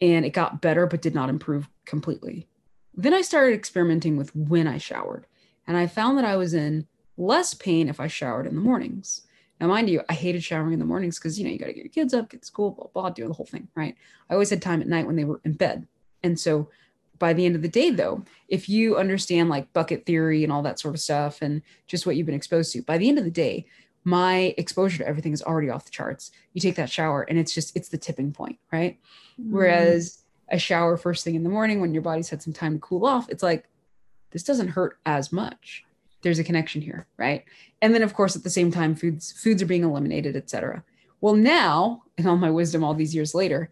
and 0.00 0.24
it 0.24 0.30
got 0.30 0.60
better, 0.60 0.86
but 0.86 1.02
did 1.02 1.14
not 1.14 1.30
improve 1.30 1.68
completely. 1.84 2.48
Then 2.94 3.14
I 3.14 3.22
started 3.22 3.54
experimenting 3.54 4.16
with 4.16 4.34
when 4.34 4.66
I 4.66 4.78
showered 4.78 5.26
and 5.66 5.76
I 5.76 5.86
found 5.86 6.18
that 6.18 6.24
I 6.24 6.36
was 6.36 6.54
in 6.54 6.86
less 7.16 7.54
pain 7.54 7.88
if 7.88 8.00
I 8.00 8.06
showered 8.08 8.46
in 8.46 8.54
the 8.54 8.60
mornings. 8.60 9.22
Now, 9.60 9.68
mind 9.68 9.88
you, 9.88 10.02
I 10.08 10.12
hated 10.14 10.44
showering 10.44 10.74
in 10.74 10.78
the 10.78 10.84
mornings 10.84 11.18
because, 11.18 11.38
you 11.38 11.44
know, 11.44 11.50
you 11.50 11.58
got 11.58 11.66
to 11.66 11.72
get 11.72 11.84
your 11.84 11.92
kids 11.92 12.12
up, 12.12 12.28
get 12.28 12.42
to 12.42 12.46
school, 12.46 12.72
blah, 12.72 12.88
blah, 12.92 13.10
do 13.10 13.26
the 13.26 13.32
whole 13.32 13.46
thing, 13.46 13.68
right? 13.74 13.96
I 14.28 14.34
always 14.34 14.50
had 14.50 14.60
time 14.60 14.82
at 14.82 14.88
night 14.88 15.06
when 15.06 15.16
they 15.16 15.24
were 15.24 15.40
in 15.44 15.54
bed. 15.54 15.86
And 16.22 16.38
so 16.38 16.68
by 17.18 17.32
the 17.32 17.46
end 17.46 17.56
of 17.56 17.62
the 17.62 17.68
day, 17.68 17.90
though, 17.90 18.22
if 18.48 18.68
you 18.68 18.96
understand 18.96 19.48
like 19.48 19.72
bucket 19.72 20.04
theory 20.04 20.44
and 20.44 20.52
all 20.52 20.62
that 20.62 20.78
sort 20.78 20.94
of 20.94 21.00
stuff 21.00 21.40
and 21.40 21.62
just 21.86 22.06
what 22.06 22.16
you've 22.16 22.26
been 22.26 22.34
exposed 22.34 22.72
to, 22.72 22.82
by 22.82 22.98
the 22.98 23.08
end 23.08 23.18
of 23.18 23.24
the 23.24 23.30
day, 23.30 23.66
my 24.04 24.54
exposure 24.58 24.98
to 24.98 25.08
everything 25.08 25.32
is 25.32 25.42
already 25.42 25.70
off 25.70 25.86
the 25.86 25.90
charts. 25.90 26.30
You 26.52 26.60
take 26.60 26.76
that 26.76 26.90
shower 26.90 27.22
and 27.22 27.38
it's 27.38 27.54
just, 27.54 27.74
it's 27.74 27.88
the 27.88 27.98
tipping 27.98 28.32
point, 28.32 28.58
right? 28.70 28.98
Mm. 29.40 29.50
Whereas 29.50 30.22
a 30.50 30.58
shower 30.58 30.96
first 30.96 31.24
thing 31.24 31.34
in 31.34 31.42
the 31.42 31.48
morning 31.48 31.80
when 31.80 31.94
your 31.94 32.02
body's 32.02 32.28
had 32.28 32.42
some 32.42 32.52
time 32.52 32.74
to 32.74 32.78
cool 32.78 33.06
off, 33.06 33.28
it's 33.30 33.42
like, 33.42 33.66
this 34.32 34.42
doesn't 34.42 34.68
hurt 34.68 34.98
as 35.06 35.32
much. 35.32 35.85
There's 36.26 36.40
a 36.40 36.44
connection 36.44 36.82
here, 36.82 37.06
right? 37.18 37.44
And 37.80 37.94
then 37.94 38.02
of 38.02 38.12
course 38.12 38.34
at 38.34 38.42
the 38.42 38.50
same 38.50 38.72
time, 38.72 38.96
foods 38.96 39.30
foods 39.30 39.62
are 39.62 39.66
being 39.66 39.84
eliminated, 39.84 40.34
etc. 40.34 40.82
Well, 41.20 41.36
now, 41.36 42.02
in 42.18 42.26
all 42.26 42.36
my 42.36 42.50
wisdom 42.50 42.82
all 42.82 42.94
these 42.94 43.14
years 43.14 43.32
later, 43.32 43.70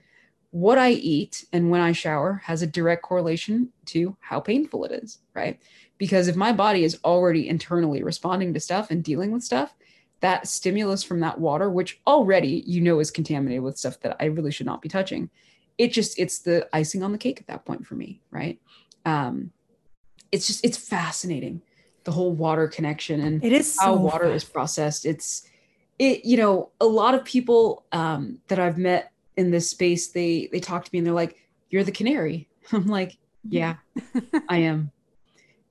what 0.53 0.79
I 0.79 0.93
eat 0.93 1.47
and 1.53 1.69
when 1.69 1.81
I 1.81 1.91
shower 1.91 2.43
has 2.45 2.63
a 2.63 2.69
direct 2.69 3.03
correlation 3.03 3.71
to 3.87 4.17
how 4.21 4.39
painful 4.39 4.85
it 4.85 4.93
is, 4.93 5.19
right? 5.35 5.59
Because 5.99 6.29
if 6.29 6.37
my 6.37 6.53
body 6.53 6.85
is 6.85 7.01
already 7.05 7.49
internally 7.49 8.05
responding 8.05 8.55
to 8.55 8.61
stuff 8.61 8.93
and 8.93 9.03
dealing 9.03 9.33
with 9.33 9.43
stuff, 9.43 9.75
that 10.21 10.47
stimulus 10.47 11.03
from 11.03 11.19
that 11.21 11.41
water, 11.41 11.69
which 11.69 12.01
already 12.07 12.63
you 12.69 12.81
know 12.81 13.01
is 13.01 13.11
contaminated 13.11 13.65
with 13.65 13.79
stuff 13.79 13.99
that 14.03 14.17
I 14.21 14.27
really 14.27 14.53
should 14.53 14.67
not 14.67 14.81
be 14.81 14.89
touching, 14.89 15.29
it 15.77 15.89
just 15.89 16.21
it's 16.21 16.39
the 16.39 16.69
icing 16.73 17.03
on 17.03 17.11
the 17.11 17.19
cake 17.19 17.41
at 17.41 17.49
that 17.49 17.65
point 17.65 17.85
for 17.85 17.97
me, 17.97 18.21
right? 18.31 18.61
Um, 19.05 19.51
it's 20.31 20.47
just 20.47 20.65
it's 20.65 20.79
fascinating 20.79 21.61
the 22.05 22.13
whole 22.13 22.33
water 22.33 22.69
connection 22.69 23.21
and 23.21 23.45
it 23.45 23.53
is 23.53 23.79
how 23.81 23.95
water 23.95 24.31
is 24.31 24.45
processed. 24.45 25.05
It's 25.07 25.49
it 25.99 26.25
you 26.25 26.37
know 26.37 26.71
a 26.81 26.87
lot 26.87 27.15
of 27.15 27.25
people 27.25 27.85
um, 27.93 28.39
that 28.49 28.59
I've 28.59 28.79
met 28.79 29.13
in 29.37 29.51
this 29.51 29.69
space 29.69 30.09
they 30.09 30.49
they 30.53 30.61
talk 30.61 30.85
to 30.85 30.91
me 30.93 30.99
and 30.99 31.07
they're 31.07 31.15
like, 31.15 31.37
"You're 31.71 31.85
the 31.85 31.93
canary." 31.93 32.49
I'm 32.73 32.87
like, 32.87 33.17
"Yeah, 33.49 33.77
I 34.49 34.59
am." 34.59 34.93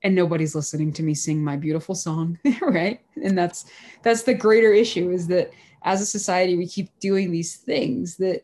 and 0.04 0.14
nobody's 0.14 0.54
listening 0.54 0.92
to 0.92 1.02
me 1.02 1.14
sing 1.14 1.42
my 1.42 1.56
beautiful 1.56 1.94
song 1.94 2.38
right 2.60 3.00
and 3.24 3.36
that's 3.36 3.64
that's 4.02 4.22
the 4.22 4.34
greater 4.34 4.72
issue 4.72 5.10
is 5.10 5.26
that 5.26 5.50
as 5.82 6.00
a 6.00 6.06
society 6.06 6.56
we 6.56 6.68
keep 6.68 6.90
doing 7.00 7.32
these 7.32 7.56
things 7.56 8.18
that 8.18 8.42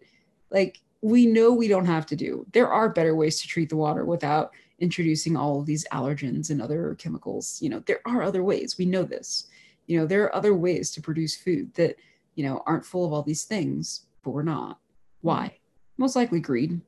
like 0.50 0.80
we 1.02 1.26
know 1.26 1.52
we 1.52 1.68
don't 1.68 1.86
have 1.86 2.06
to 2.06 2.16
do 2.16 2.44
there 2.52 2.68
are 2.68 2.88
better 2.88 3.14
ways 3.14 3.40
to 3.40 3.46
treat 3.46 3.68
the 3.68 3.76
water 3.76 4.04
without 4.04 4.52
introducing 4.80 5.36
all 5.36 5.60
of 5.60 5.66
these 5.66 5.86
allergens 5.92 6.50
and 6.50 6.60
other 6.60 6.96
chemicals 6.98 7.58
you 7.60 7.68
know 7.68 7.80
there 7.80 8.00
are 8.06 8.22
other 8.22 8.42
ways 8.42 8.76
we 8.78 8.86
know 8.86 9.02
this 9.02 9.46
you 9.86 9.98
know 9.98 10.06
there 10.06 10.24
are 10.24 10.34
other 10.34 10.54
ways 10.54 10.90
to 10.90 11.00
produce 11.00 11.36
food 11.36 11.72
that 11.74 11.96
you 12.34 12.44
know 12.44 12.62
aren't 12.66 12.84
full 12.84 13.04
of 13.04 13.12
all 13.12 13.22
these 13.22 13.44
things 13.44 14.06
but 14.22 14.30
we're 14.30 14.42
not 14.42 14.78
why 15.20 15.54
most 15.98 16.16
likely 16.16 16.40
greed 16.40 16.80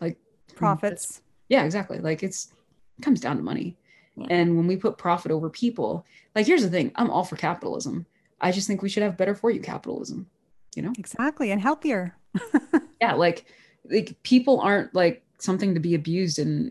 like 0.00 0.16
profits 0.54 1.22
yeah 1.48 1.64
exactly 1.64 1.98
like 1.98 2.22
it's 2.22 2.52
it 2.98 3.02
comes 3.02 3.20
down 3.20 3.36
to 3.36 3.42
money 3.42 3.76
yeah. 4.20 4.26
And 4.30 4.56
when 4.56 4.66
we 4.66 4.76
put 4.76 4.98
profit 4.98 5.32
over 5.32 5.48
people, 5.48 6.04
like 6.34 6.46
here's 6.46 6.62
the 6.62 6.68
thing, 6.68 6.92
I'm 6.96 7.10
all 7.10 7.24
for 7.24 7.36
capitalism. 7.36 8.06
I 8.40 8.52
just 8.52 8.66
think 8.66 8.82
we 8.82 8.88
should 8.88 9.02
have 9.02 9.16
better 9.16 9.34
for 9.34 9.50
you 9.50 9.60
capitalism, 9.60 10.26
you 10.74 10.82
know? 10.82 10.92
Exactly. 10.98 11.50
And 11.50 11.60
healthier. 11.60 12.16
yeah, 13.00 13.14
like 13.14 13.46
like 13.90 14.16
people 14.22 14.60
aren't 14.60 14.94
like 14.94 15.24
something 15.38 15.74
to 15.74 15.80
be 15.80 15.94
abused 15.94 16.38
and 16.38 16.70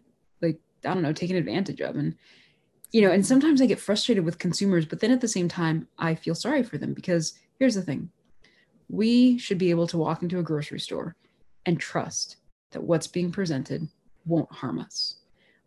I 0.86 0.94
don't 0.94 1.04
know, 1.04 1.14
taken 1.14 1.36
advantage 1.36 1.82
of 1.82 1.96
and 1.96 2.16
you 2.92 3.02
know, 3.02 3.12
and 3.12 3.24
sometimes 3.24 3.62
I 3.62 3.68
get 3.68 3.80
frustrated 3.80 4.26
with 4.26 4.40
consumers, 4.40 4.84
but 4.84 5.00
then 5.00 5.12
at 5.12 5.22
the 5.22 5.28
same 5.28 5.48
time 5.48 5.88
I 5.98 6.16
feel 6.16 6.34
sorry 6.34 6.64
for 6.64 6.78
them 6.78 6.94
because 6.94 7.34
here's 7.60 7.76
the 7.76 7.84
thing. 7.84 8.10
We 8.90 9.38
should 9.38 9.60
be 9.60 9.70
able 9.70 9.86
to 9.88 9.98
walk 9.98 10.24
into 10.24 10.40
a 10.40 10.44
grocery 10.44 10.80
store 10.80 11.16
and 11.68 11.80
trust 11.80 12.38
that 12.72 12.84
what's 12.84 13.06
being 13.06 13.32
presented 13.32 13.88
won't 14.26 14.52
harm 14.52 14.80
us 14.80 15.20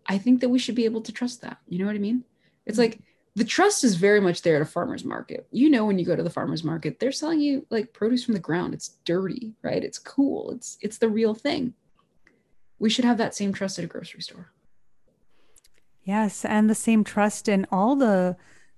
I 0.07 0.19
think 0.19 0.41
that 0.41 0.49
we 0.49 0.59
should 0.59 0.75
be 0.75 0.85
able 0.85 1.03
to 1.03 1.13
trust 1.13 1.43
that. 1.43 1.59
You 1.69 1.79
know 1.79 1.87
what 1.87 1.95
I 1.95 2.01
mean? 2.01 2.25
It's 2.67 2.79
mm-hmm. 2.79 2.91
like 2.93 3.01
the 3.35 3.45
trust 3.45 3.85
is 3.85 3.95
very 3.95 4.21
much 4.21 4.43
there 4.43 4.57
at 4.57 4.63
a 4.63 4.67
farmer's 4.67 5.05
market. 5.05 5.47
You 5.51 5.71
know, 5.71 5.87
when 5.87 5.99
you 5.99 6.05
go 6.05 6.17
to 6.17 6.23
the 6.23 6.31
farmer's 6.31 6.65
market, 6.65 6.99
they're 6.99 7.13
selling 7.13 7.41
you 7.41 7.67
like 7.71 7.93
produce 7.93 8.25
from 8.25 8.35
the 8.35 8.41
ground. 8.41 8.75
It's 8.75 8.97
dirty, 9.05 9.55
right? 9.63 9.83
It's 9.83 9.99
cool. 9.99 10.53
It's 10.53 10.79
it's 10.81 10.99
the 10.99 11.09
real 11.09 11.35
thing. 11.35 11.75
We 12.79 12.91
should 12.91 13.05
have 13.05 13.19
that 13.19 13.35
same 13.35 13.53
trust 13.53 13.79
at 13.79 13.85
a 13.85 13.89
grocery 13.89 14.23
store. 14.23 14.53
Yes, 16.05 16.45
and 16.45 16.69
the 16.69 16.75
same 16.75 17.05
trust 17.05 17.49
in 17.49 17.67
all 17.71 17.97
the 17.97 18.37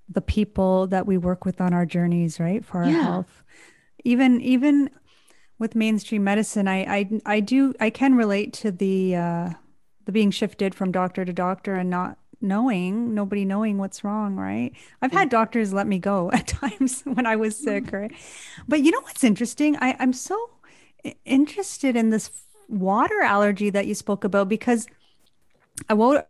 the 0.08 0.20
people 0.20 0.86
that 0.88 1.06
we 1.06 1.16
work 1.16 1.44
with 1.46 1.60
on 1.60 1.72
our 1.72 1.86
journeys, 1.86 2.38
right? 2.38 2.62
For 2.64 2.82
our 2.82 2.92
Yeah. 2.92 2.94
health. 2.94 3.42
Even 4.04 4.40
even 4.40 4.90
with 5.58 5.74
mainstream 5.74 6.24
medicine, 6.24 6.68
I 6.68 6.80
I 6.84 7.20
I 7.26 7.40
do 7.40 7.74
I 7.80 7.90
can 7.90 8.14
relate 8.16 8.52
to 8.54 8.70
the 8.72 9.16
uh 9.16 9.50
the 10.06 10.12
being 10.12 10.30
shifted 10.30 10.74
from 10.74 10.92
doctor 10.92 11.24
to 11.24 11.32
doctor 11.32 11.74
and 11.76 11.90
not 11.90 12.18
knowing, 12.40 13.14
nobody 13.14 13.44
knowing 13.44 13.78
what's 13.78 14.04
wrong, 14.04 14.36
right? 14.36 14.72
I've 15.02 15.12
had 15.12 15.30
doctors 15.30 15.72
let 15.72 15.86
me 15.86 15.98
go 15.98 16.30
at 16.34 16.46
times 16.48 17.02
when 17.02 17.26
I 17.26 17.36
was 17.36 17.56
sick, 17.56 17.92
right? 17.92 18.12
But 18.68 18.82
you 18.82 18.90
know 18.92 19.00
what's 19.02 19.24
interesting? 19.24 19.76
I, 19.80 19.96
I'm 20.00 20.12
so 20.12 20.50
interested 21.24 21.96
in 21.96 22.10
this 22.10 22.30
water 22.68 23.22
allergy 23.22 23.70
that 23.70 23.86
you 23.86 23.94
spoke 23.94 24.24
about 24.24 24.48
because 24.48 24.88
I 25.88 25.94
wrote 25.94 26.24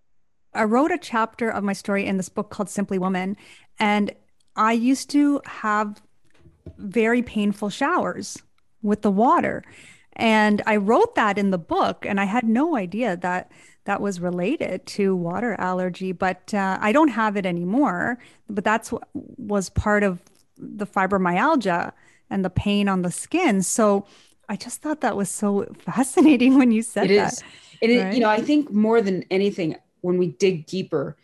I 0.55 0.65
wrote 0.65 0.91
a 0.93 0.99
chapter 0.99 1.49
of 1.51 1.65
my 1.65 1.73
story 1.73 2.07
in 2.07 2.17
this 2.17 2.29
book 2.29 2.51
called 2.51 2.69
Simply 2.69 2.99
Woman, 2.99 3.37
and 3.79 4.13
I 4.57 4.73
used 4.73 5.11
to 5.11 5.41
have 5.47 6.01
very 6.79 7.23
painful 7.23 7.71
showers 7.71 8.39
with 8.83 9.03
the 9.03 9.11
water. 9.11 9.65
And 10.15 10.63
I 10.67 10.77
wrote 10.77 11.15
that 11.17 11.39
in 11.39 11.51
the 11.51 11.59
book, 11.59 12.07
and 12.07 12.21
I 12.21 12.25
had 12.25 12.45
no 12.45 12.77
idea 12.77 13.17
that 13.17 13.51
that 13.85 14.01
was 14.01 14.21
related 14.21 14.87
to 14.87 15.15
water 15.15 15.57
allergy, 15.59 16.13
but 16.13 16.55
uh, 16.55 16.79
I 16.81 16.93
don't 16.93 17.09
have 17.09 17.37
it 17.37 17.45
anymore. 17.45 18.19
But 18.49 18.65
that's 18.65 18.93
what 18.93 19.09
was 19.15 19.69
part 19.69 20.03
of 20.03 20.21
the 20.57 20.87
fibromyalgia 20.87 21.93
and 22.31 22.45
the 22.45 22.51
pain 22.51 22.89
on 22.89 23.03
the 23.03 23.11
skin. 23.11 23.63
So 23.63 24.07
I 24.49 24.57
just 24.57 24.81
thought 24.83 25.01
that 25.03 25.17
was 25.17 25.29
so 25.29 25.67
fascinating 25.81 26.57
when 26.57 26.71
you 26.71 26.83
said 26.83 27.11
It 27.11 27.17
that. 27.17 27.33
is. 27.33 27.43
And 27.83 27.91
it, 27.93 28.03
right? 28.05 28.15
you 28.15 28.21
know, 28.21 28.31
I 28.31 28.41
think 28.41 28.71
more 28.73 29.03
than 29.03 29.25
anything, 29.31 29.77
when 30.05 30.19
we 30.19 30.29
dig 30.29 30.67
deeper, 30.67 31.17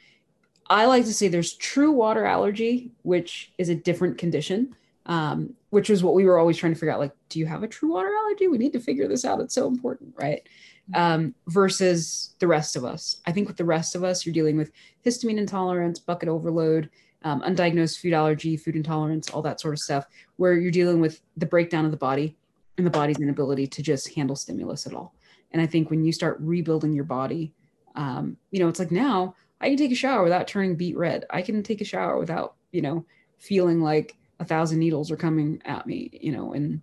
I 0.71 0.87
like 0.87 1.05
to 1.05 1.13
say 1.13 1.29
there's 1.29 1.53
true 1.53 1.93
water 1.93 2.25
allergy, 2.25 2.93
which 3.03 3.53
is 3.59 3.69
a 3.69 3.75
different 3.75 4.17
condition, 4.17 4.75
um, 5.05 5.53
which 5.69 5.91
is 5.91 6.03
what 6.03 6.15
we 6.15 6.25
were 6.25 6.39
always 6.39 6.57
trying 6.57 6.73
to 6.73 6.79
figure 6.79 6.93
out. 6.93 7.01
Like, 7.01 7.13
do 7.29 7.39
you 7.39 7.45
have 7.45 7.63
a 7.63 7.69
true 7.69 7.93
water 7.93 8.09
allergy? 8.09 8.49
We 8.49 8.57
need 8.57 8.73
to 8.73 8.81
figure 8.81 9.07
this 9.07 9.27
out. 9.27 9.41
It's 9.41 9.55
so 9.55 9.67
important, 9.67 10.15
right? 10.17 10.49
Um, 10.95 11.35
versus 11.49 12.35
the 12.39 12.47
rest 12.47 12.75
of 12.75 12.85
us. 12.85 13.21
I 13.27 13.33
think 13.33 13.49
with 13.49 13.59
the 13.59 13.67
rest 13.67 13.95
of 13.95 14.03
us, 14.03 14.25
you're 14.25 14.33
dealing 14.33 14.57
with 14.57 14.73
histamine 15.05 15.39
intolerance, 15.39 15.99
bucket 15.99 16.31
overload, 16.31 16.89
um, 17.23 17.43
undiagnosed 17.43 18.01
food 18.01 18.15
allergy, 18.15 18.57
food 18.57 18.77
intolerance, 18.77 19.29
all 19.29 19.43
that 19.43 19.61
sort 19.61 19.75
of 19.75 19.81
stuff, 19.81 20.07
where 20.37 20.55
you're 20.55 20.71
dealing 20.71 21.01
with 21.01 21.21
the 21.37 21.47
breakdown 21.47 21.85
of 21.85 21.91
the 21.91 21.99
body 21.99 22.35
and 22.79 22.87
the 22.87 22.91
body's 22.91 23.19
inability 23.19 23.67
to 23.67 23.83
just 23.83 24.15
handle 24.15 24.37
stimulus 24.37 24.87
at 24.87 24.95
all. 24.95 25.15
And 25.53 25.61
I 25.61 25.67
think 25.67 25.91
when 25.91 26.03
you 26.03 26.13
start 26.13 26.39
rebuilding 26.41 26.95
your 26.95 27.05
body, 27.05 27.53
um, 27.95 28.37
you 28.51 28.61
know, 28.61 28.69
it's 28.69 28.79
like 28.79 28.91
now 28.91 29.35
I 29.61 29.69
can 29.69 29.77
take 29.77 29.93
a 29.93 29.97
shower 29.97 30.23
without 30.23 30.49
turning 30.49 30.77
beet 30.77 30.97
red. 30.97 31.25
I 31.31 31.43
can 31.43 31.63
take 31.63 31.81
a 31.81 31.85
shower 31.85 32.19
without, 32.19 32.55
you 32.73 32.83
know, 32.83 33.05
feeling 33.39 33.81
like 33.81 34.17
a 34.39 34.45
thousand 34.45 34.79
needles 34.79 35.11
are 35.11 35.17
coming 35.17 35.61
at 35.65 35.87
me, 35.87 36.11
you 36.13 36.33
know. 36.33 36.53
And 36.53 36.83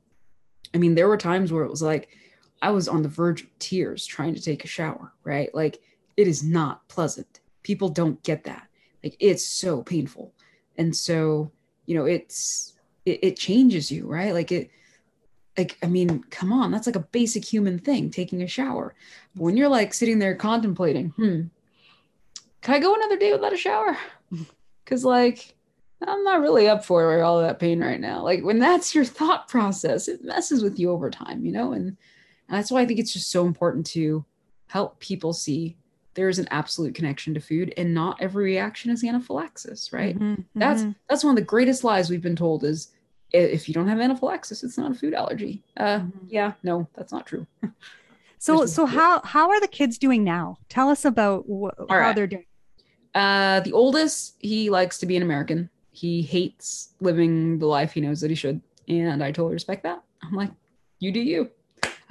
I 0.73 0.77
mean, 0.77 0.95
there 0.95 1.07
were 1.07 1.17
times 1.17 1.51
where 1.51 1.63
it 1.63 1.69
was 1.69 1.81
like 1.81 2.09
I 2.61 2.71
was 2.71 2.87
on 2.87 3.01
the 3.01 3.09
verge 3.09 3.43
of 3.43 3.59
tears 3.59 4.05
trying 4.05 4.35
to 4.35 4.41
take 4.41 4.63
a 4.63 4.67
shower, 4.67 5.13
right? 5.23 5.53
Like 5.53 5.81
it 6.15 6.27
is 6.27 6.43
not 6.43 6.87
pleasant. 6.87 7.39
People 7.63 7.89
don't 7.89 8.21
get 8.23 8.43
that. 8.45 8.67
Like 9.03 9.15
it's 9.19 9.45
so 9.45 9.83
painful. 9.83 10.33
And 10.77 10.95
so, 10.95 11.51
you 11.85 11.95
know, 11.95 12.05
it's 12.05 12.73
it, 13.05 13.19
it 13.23 13.37
changes 13.37 13.91
you, 13.91 14.07
right? 14.07 14.33
Like 14.33 14.51
it 14.51 14.69
like 15.57 15.77
I 15.83 15.87
mean, 15.87 16.23
come 16.29 16.53
on, 16.53 16.71
that's 16.71 16.87
like 16.87 16.95
a 16.95 16.99
basic 16.99 17.43
human 17.43 17.79
thing, 17.79 18.11
taking 18.11 18.41
a 18.43 18.47
shower. 18.47 18.95
But 19.35 19.43
when 19.43 19.57
you're 19.57 19.69
like 19.69 19.93
sitting 19.93 20.19
there 20.19 20.35
contemplating, 20.35 21.09
hmm, 21.11 21.43
can 22.61 22.75
I 22.75 22.79
go 22.79 22.93
another 22.93 23.17
day 23.17 23.31
without 23.31 23.53
a 23.53 23.57
shower? 23.57 23.97
Because 24.85 25.03
like 25.03 25.53
I'm 26.05 26.23
not 26.23 26.39
really 26.39 26.69
up 26.69 26.85
for 26.85 27.21
all 27.21 27.41
that 27.41 27.59
pain 27.59 27.81
right 27.81 27.99
now. 27.99 28.23
Like 28.23 28.41
when 28.41 28.57
that's 28.59 28.95
your 28.95 29.03
thought 29.03 29.49
process, 29.49 30.07
it 30.07 30.23
messes 30.23 30.63
with 30.63 30.79
you 30.79 30.91
over 30.91 31.09
time, 31.09 31.43
you 31.43 31.51
know? 31.51 31.73
And, 31.73 31.87
and 31.87 32.57
that's 32.57 32.71
why 32.71 32.79
I 32.79 32.85
think 32.85 33.01
it's 33.01 33.11
just 33.11 33.29
so 33.29 33.45
important 33.45 33.85
to 33.87 34.23
help 34.67 34.99
people 35.01 35.33
see 35.33 35.75
there 36.13 36.29
is 36.29 36.39
an 36.39 36.47
absolute 36.51 36.95
connection 36.95 37.33
to 37.33 37.41
food 37.41 37.73
and 37.75 37.93
not 37.93 38.15
every 38.21 38.45
reaction 38.45 38.89
is 38.89 39.03
anaphylaxis, 39.03 39.91
right? 39.91 40.17
Mhm, 40.17 40.45
That's 40.55 40.83
mhm. 40.83 40.95
that's 41.09 41.25
one 41.25 41.31
of 41.31 41.35
the 41.35 41.41
greatest 41.41 41.83
lies 41.83 42.09
we've 42.09 42.21
been 42.21 42.37
told 42.37 42.63
is 42.63 42.93
if 43.31 43.67
you 43.67 43.73
don't 43.73 43.87
have 43.87 43.99
anaphylaxis, 43.99 44.63
it's 44.63 44.77
not 44.77 44.91
a 44.91 44.95
food 44.95 45.13
allergy. 45.13 45.63
Uh, 45.75 45.99
Mhm. 45.99 46.11
yeah, 46.27 46.53
no, 46.63 46.87
that's 46.95 47.11
not 47.11 47.25
true. 47.25 47.45
So, 48.39 48.67
so 48.67 48.85
how 48.85 49.21
how 49.23 49.49
are 49.49 49.59
the 49.59 49.67
kids 49.67 49.97
doing 49.97 50.23
now? 50.23 50.59
Tell 50.69 50.89
us 50.89 51.05
about 51.05 51.45
wh- 51.49 51.73
how 51.89 51.97
right. 51.97 52.15
they're 52.15 52.27
doing. 52.27 52.45
Uh, 53.15 53.61
the 53.61 53.73
oldest, 53.73 54.35
he 54.39 54.69
likes 54.69 54.99
to 54.99 55.07
be 55.07 55.15
an 55.17 55.23
American. 55.23 55.71
He 55.89 56.21
hates 56.21 56.89
living 56.99 57.57
the 57.57 57.65
life 57.65 57.93
he 57.93 58.01
knows 58.01 58.21
that 58.21 58.29
he 58.29 58.35
should, 58.35 58.61
and 58.87 59.23
I 59.23 59.31
totally 59.31 59.53
respect 59.53 59.81
that. 59.83 60.03
I'm 60.21 60.33
like, 60.33 60.51
you 60.99 61.11
do 61.11 61.19
you. 61.19 61.49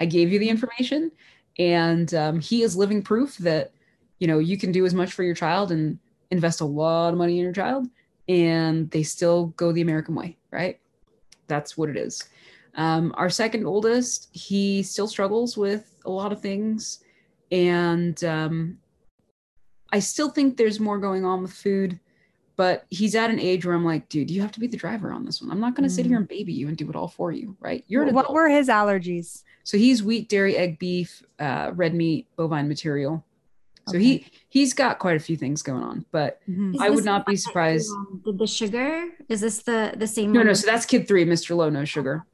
I 0.01 0.07
gave 0.07 0.33
you 0.33 0.41
the 0.41 0.49
information, 0.49 1.13
and 1.61 2.13
um, 2.13 2.41
he 2.41 2.63
is 2.65 2.77
living 2.77 3.03
proof 3.03 3.39
that 3.39 3.71
you 4.19 4.27
know 4.27 4.41
you 4.41 4.59
can 4.59 4.73
do 4.73 4.85
as 4.85 4.95
much 4.95 5.13
for 5.13 5.23
your 5.23 5.35
child 5.37 5.71
and 5.71 5.97
invest 6.33 6.61
a 6.61 6.65
lot 6.65 7.11
of 7.13 7.19
money 7.19 7.39
in 7.39 7.45
your 7.45 7.53
child, 7.53 7.87
and 8.29 8.91
they 8.91 9.05
still 9.05 9.47
go 9.57 9.71
the 9.71 9.81
American 9.81 10.17
way, 10.17 10.37
right? 10.51 10.81
That's 11.47 11.77
what 11.77 11.89
it 11.89 11.97
is. 11.97 12.23
Um, 12.75 13.15
our 13.17 13.31
second 13.31 13.65
oldest, 13.67 14.29
he 14.33 14.83
still 14.83 15.09
struggles 15.09 15.57
with 15.57 15.95
a 16.05 16.11
lot 16.11 16.33
of 16.33 16.41
things, 16.41 17.03
and 17.51 18.23
um, 18.25 18.79
I 19.93 19.99
still 19.99 20.31
think 20.31 20.57
there's 20.57 20.79
more 20.81 20.99
going 20.99 21.25
on 21.25 21.43
with 21.43 21.53
food, 21.53 21.99
but 22.57 22.85
he's 22.91 23.15
at 23.15 23.31
an 23.31 23.41
age 23.41 23.65
where 23.65 23.75
I'm 23.75 23.85
like, 23.85 24.09
dude, 24.09 24.31
you 24.31 24.43
have 24.43 24.53
to 24.53 24.61
be 24.61 24.67
the 24.67 24.77
driver 24.77 25.11
on 25.13 25.25
this 25.25 25.41
one. 25.41 25.51
I'm 25.51 25.61
not 25.61 25.75
going 25.75 25.89
to 25.89 25.95
sit 25.95 26.07
here 26.07 26.19
and 26.19 26.29
baby 26.29 26.53
you 26.53 26.69
and 26.69 26.77
do 26.77 26.89
it 26.91 26.97
all 26.97 27.09
for 27.09 27.33
you, 27.33 27.57
right? 27.61 27.85
You're 27.89 28.05
what 28.07 28.25
adult. 28.25 28.35
were 28.35 28.49
his 28.49 28.69
allergies? 28.69 29.43
so 29.65 29.77
he's 29.77 30.03
wheat, 30.03 30.29
dairy, 30.29 30.57
egg, 30.57 30.79
beef, 30.79 31.25
uh, 31.41 31.73
red 31.75 31.93
meat, 31.93 32.29
bovine 32.37 32.69
material. 32.69 33.25
So 33.89 33.99
he 33.99 34.27
he's 34.49 34.75
got 34.75 34.99
quite 34.99 35.17
a 35.17 35.21
few 35.21 35.37
things 35.37 35.63
going 35.63 35.83
on, 35.83 36.05
but 36.11 36.41
Mhm. 36.49 36.77
I 36.81 36.91
would 36.91 37.05
not 37.05 37.25
be 37.25 37.37
surprised. 37.37 37.89
you, 37.89 37.97
um, 37.97 38.23
did 38.25 38.39
the 38.39 38.47
sugar? 38.47 39.09
Is 39.29 39.41
this 39.41 39.63
the 39.63 39.95
the 39.97 40.07
same? 40.09 40.33
no, 40.33 40.41
one 40.41 40.49
no. 40.49 40.53
So 40.55 40.67
that's 40.67 40.85
kid 40.87 41.07
three, 41.07 41.25
Mr. 41.25 41.57
Low 41.57 41.71
No 41.71 41.85
Sugar. 41.85 42.25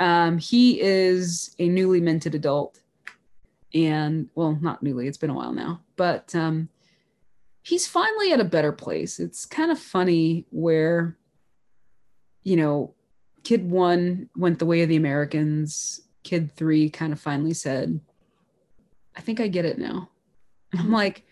Um, 0.00 0.38
he 0.38 0.80
is 0.80 1.54
a 1.58 1.68
newly 1.68 2.00
minted 2.00 2.34
adult, 2.34 2.80
and 3.72 4.28
well, 4.34 4.58
not 4.60 4.82
newly. 4.82 5.06
It's 5.06 5.18
been 5.18 5.30
a 5.30 5.34
while 5.34 5.52
now, 5.52 5.80
but 5.96 6.34
um, 6.34 6.68
he's 7.62 7.86
finally 7.86 8.32
at 8.32 8.40
a 8.40 8.44
better 8.44 8.72
place. 8.72 9.20
It's 9.20 9.44
kind 9.46 9.70
of 9.70 9.78
funny 9.78 10.46
where, 10.50 11.16
you 12.42 12.56
know, 12.56 12.94
kid 13.44 13.70
one 13.70 14.28
went 14.36 14.58
the 14.58 14.66
way 14.66 14.82
of 14.82 14.88
the 14.88 14.96
Americans. 14.96 16.00
Kid 16.24 16.50
three 16.52 16.90
kind 16.90 17.12
of 17.12 17.20
finally 17.20 17.54
said, 17.54 18.00
"I 19.16 19.20
think 19.20 19.40
I 19.40 19.46
get 19.48 19.64
it 19.64 19.78
now." 19.78 20.09
I'm 20.78 20.90
like, 20.90 21.24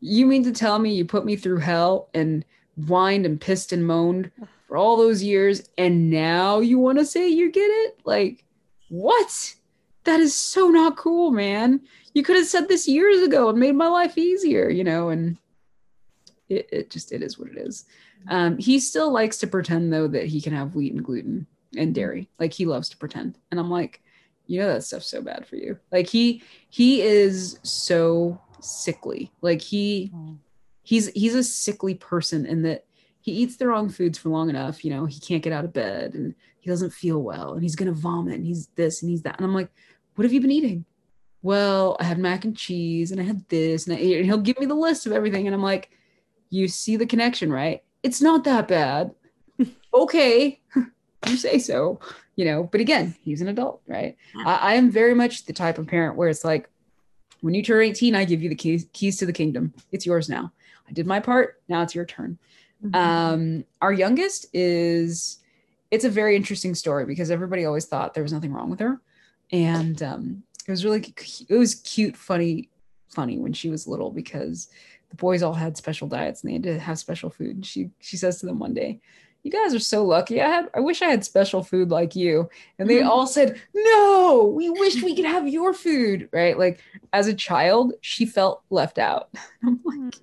"You 0.00 0.26
mean 0.26 0.44
to 0.44 0.52
tell 0.52 0.78
me 0.78 0.94
you 0.94 1.04
put 1.04 1.24
me 1.24 1.36
through 1.36 1.58
hell 1.58 2.08
and 2.14 2.44
whined 2.86 3.26
and 3.26 3.40
pissed 3.40 3.72
and 3.72 3.86
moaned 3.86 4.30
for 4.66 4.76
all 4.76 4.96
those 4.96 5.22
years, 5.22 5.68
and 5.76 6.10
now 6.10 6.60
you 6.60 6.78
want 6.78 6.98
to 6.98 7.06
say 7.06 7.28
you 7.28 7.50
get 7.50 7.68
it? 7.68 8.00
Like, 8.04 8.44
what? 8.88 9.54
That 10.04 10.20
is 10.20 10.34
so 10.34 10.68
not 10.68 10.96
cool, 10.96 11.30
man. 11.30 11.80
You 12.14 12.22
could 12.22 12.36
have 12.36 12.46
said 12.46 12.68
this 12.68 12.88
years 12.88 13.22
ago 13.22 13.50
and 13.50 13.58
made 13.58 13.74
my 13.74 13.88
life 13.88 14.16
easier, 14.16 14.70
you 14.70 14.84
know, 14.84 15.10
and 15.10 15.36
it, 16.48 16.68
it 16.72 16.90
just 16.90 17.12
it 17.12 17.22
is 17.22 17.38
what 17.38 17.48
it 17.48 17.58
is. 17.58 17.84
Um, 18.28 18.58
he 18.58 18.80
still 18.80 19.12
likes 19.12 19.38
to 19.38 19.46
pretend 19.46 19.92
though 19.92 20.08
that 20.08 20.26
he 20.26 20.40
can 20.40 20.52
have 20.54 20.74
wheat 20.74 20.92
and 20.92 21.04
gluten 21.04 21.46
and 21.76 21.94
dairy. 21.94 22.28
Like 22.38 22.52
he 22.52 22.66
loves 22.66 22.88
to 22.90 22.96
pretend. 22.96 23.38
And 23.50 23.60
I'm 23.60 23.70
like, 23.70 24.02
you 24.46 24.58
know 24.58 24.72
that 24.72 24.84
stuff's 24.84 25.10
so 25.10 25.20
bad 25.20 25.46
for 25.46 25.56
you. 25.56 25.78
Like 25.92 26.06
he 26.06 26.42
he 26.70 27.02
is 27.02 27.58
so 27.62 28.40
sickly. 28.60 29.32
Like 29.40 29.60
he 29.60 30.10
Oh. 30.14 30.36
he's 30.82 31.08
he's 31.08 31.34
a 31.34 31.42
sickly 31.44 31.94
person 31.94 32.46
in 32.46 32.62
that 32.62 32.84
he 33.20 33.32
eats 33.32 33.56
the 33.56 33.66
wrong 33.66 33.88
foods 33.90 34.16
for 34.16 34.30
long 34.30 34.48
enough 34.48 34.84
you 34.84 34.90
know 34.90 35.04
he 35.04 35.20
can't 35.20 35.42
get 35.42 35.52
out 35.52 35.64
of 35.64 35.72
bed 35.72 36.14
and 36.14 36.34
he 36.60 36.70
doesn't 36.70 36.92
feel 36.94 37.22
well 37.22 37.52
and 37.52 37.62
he's 37.62 37.76
gonna 37.76 37.92
vomit 37.92 38.34
and 38.34 38.46
he's 38.46 38.68
this 38.68 39.02
and 39.02 39.10
he's 39.10 39.22
that. 39.22 39.36
And 39.36 39.44
i'm 39.44 39.54
like 39.54 39.70
what 40.14 40.24
have 40.24 40.32
you 40.32 40.40
been 40.40 40.50
eating? 40.50 40.84
Well 41.42 41.96
i 42.00 42.04
had 42.04 42.18
mac 42.18 42.44
and 42.44 42.56
cheese 42.56 43.10
and 43.12 43.20
i 43.20 43.24
had 43.24 43.46
this 43.48 43.86
and, 43.86 43.96
I, 43.96 44.00
and 44.00 44.24
he'll 44.24 44.38
give 44.38 44.58
me 44.58 44.66
the 44.66 44.74
list 44.74 45.04
of 45.06 45.12
everything 45.12 45.46
and 45.46 45.54
i'm 45.54 45.62
like 45.62 45.90
you 46.50 46.68
see 46.68 46.96
the 46.96 47.06
connection 47.06 47.52
right? 47.52 47.82
It's 48.02 48.22
not 48.22 48.44
that 48.44 48.68
bad. 48.68 49.14
Okay 49.92 50.60
you 51.26 51.36
say 51.36 51.58
so 51.58 51.98
you 52.36 52.44
know 52.44 52.62
but 52.70 52.80
again 52.80 53.14
he's 53.22 53.40
an 53.42 53.48
adult 53.48 53.82
right? 53.86 54.16
I, 54.46 54.54
I 54.54 54.74
am 54.74 54.90
very 54.90 55.14
much 55.14 55.44
the 55.46 55.52
type 55.52 55.76
of 55.78 55.86
parent 55.86 56.16
where 56.16 56.28
it's 56.28 56.44
like 56.44 56.70
When 57.40 57.54
you 57.54 57.62
turn 57.62 57.82
18, 57.82 58.14
I 58.14 58.24
give 58.24 58.42
you 58.42 58.48
the 58.48 58.54
keys, 58.54 58.86
keys 58.92 59.16
to 59.18 59.26
the 59.26 59.32
kingdom. 59.32 59.72
It's 59.92 60.06
yours 60.06 60.28
now. 60.28 60.52
I 60.88 60.92
did 60.92 61.06
my 61.06 61.20
part. 61.20 61.60
Now 61.68 61.82
it's 61.82 61.94
your 61.94 62.04
turn. 62.04 62.38
Mhm. 62.84 62.94
Um, 62.94 63.64
our 63.82 63.92
youngest 63.92 64.46
is, 64.52 65.38
it's 65.90 66.04
a 66.04 66.10
very 66.10 66.36
interesting 66.36 66.74
story 66.74 67.04
because 67.06 67.30
everybody 67.30 67.64
always 67.64 67.86
thought 67.86 68.14
there 68.14 68.22
was 68.22 68.32
nothing 68.32 68.52
wrong 68.52 68.70
with 68.70 68.80
her. 68.80 69.00
And 69.52 70.02
um, 70.02 70.42
it 70.66 70.70
was 70.70 70.84
really, 70.84 71.14
it 71.48 71.54
was 71.54 71.76
cute, 71.76 72.16
funny, 72.16 72.68
funny 73.08 73.38
when 73.38 73.52
she 73.52 73.70
was 73.70 73.86
little 73.86 74.10
because 74.10 74.68
the 75.10 75.16
boys 75.16 75.42
all 75.42 75.54
had 75.54 75.76
special 75.76 76.06
diets 76.08 76.42
and 76.42 76.50
they 76.50 76.54
had 76.54 76.62
to 76.64 76.78
have 76.78 76.98
special 76.98 77.30
food. 77.30 77.56
And 77.56 77.66
she, 77.66 77.90
she 78.00 78.16
says 78.16 78.38
to 78.40 78.46
them 78.46 78.58
one 78.58 78.74
day, 78.74 79.00
you 79.44 79.50
guys 79.50 79.74
are 79.74 79.78
so 79.78 80.04
lucky. 80.04 80.40
I 80.42 80.48
had, 80.48 80.68
I 80.74 80.80
wish 80.80 81.00
I 81.00 81.06
had 81.08 81.24
special 81.24 81.62
food 81.62 81.90
like 81.90 82.14
you. 82.16 82.50
And 82.78 82.88
they 82.90 82.98
Mhm. 83.00 83.06
all 83.06 83.26
said, 83.26 83.60
no, 83.74 84.52
we 84.54 84.68
wish 84.68 85.02
we 85.02 85.14
could 85.16 85.24
have 85.24 85.48
your 85.48 85.72
food. 85.72 86.28
Right. 86.32 86.58
Like 86.58 86.80
as 87.12 87.26
a 87.28 87.34
child, 87.34 87.94
she 88.00 88.26
felt 88.26 88.62
left 88.70 88.98
out. 88.98 89.30
I'm 89.64 89.80
like, 89.84 90.14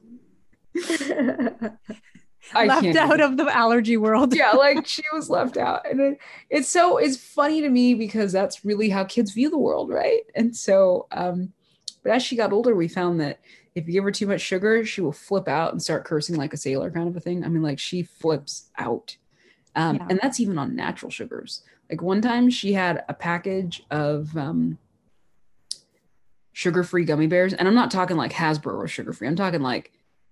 I 2.53 2.65
Left 2.67 2.83
can't 2.83 2.97
out 2.97 3.21
of 3.21 3.37
the 3.37 3.45
allergy 3.55 3.97
world. 3.97 4.35
yeah, 4.35 4.51
like 4.51 4.85
she 4.95 5.01
was 5.13 5.29
left 5.29 5.57
out. 5.57 5.89
And 5.89 5.99
it, 5.99 6.17
it's 6.51 6.69
so 6.69 6.97
it's 6.97 7.17
funny 7.17 7.61
to 7.61 7.69
me 7.69 7.95
because 7.95 8.31
that's 8.31 8.63
really 8.63 8.89
how 8.89 9.03
kids 9.03 9.31
view 9.31 9.49
the 9.49 9.57
world, 9.57 9.89
right? 9.89 10.21
And 10.35 10.55
so 10.55 11.07
um 11.11 11.53
but 12.03 12.11
as 12.11 12.21
she 12.21 12.35
got 12.35 12.53
older, 12.53 12.75
we 12.75 12.87
found 12.87 13.19
that 13.21 13.39
if 13.75 13.85
you 13.87 13.93
give 13.93 14.03
her 14.05 14.11
too 14.11 14.27
much 14.27 14.41
sugar, 14.41 14.85
she 14.85 15.01
will 15.01 15.11
flip 15.11 15.47
out 15.47 15.73
and 15.73 15.81
start 15.81 16.05
cursing 16.05 16.37
like 16.37 16.53
a 16.53 16.57
sailor 16.57 16.89
kind 16.89 17.09
of 17.09 17.15
a 17.15 17.19
thing. 17.19 17.43
I 17.43 17.49
mean, 17.49 17.61
like 17.61 17.77
she 17.77 18.03
flips 18.03 18.69
out. 18.77 19.17
Um, 19.75 19.97
Yeah. 19.97 20.07
and 20.09 20.19
that's 20.23 20.39
even 20.39 20.57
on 20.57 20.75
natural 20.75 21.11
sugars. 21.11 21.61
Like 21.89 22.01
one 22.01 22.21
time 22.21 22.49
she 22.49 22.73
had 22.73 23.03
a 23.09 23.13
package 23.13 23.83
of 23.91 24.35
um 24.37 24.77
sugar-free 26.53 27.03
gummy 27.03 27.27
bears, 27.27 27.53
and 27.53 27.67
I'm 27.67 27.75
not 27.75 27.91
talking 27.91 28.15
like 28.17 28.31
Haribo 28.31 28.73
or 28.73 28.87
sugar-free. 28.87 29.27
I'm 29.27 29.35
talking 29.35 29.61
like 29.61 29.91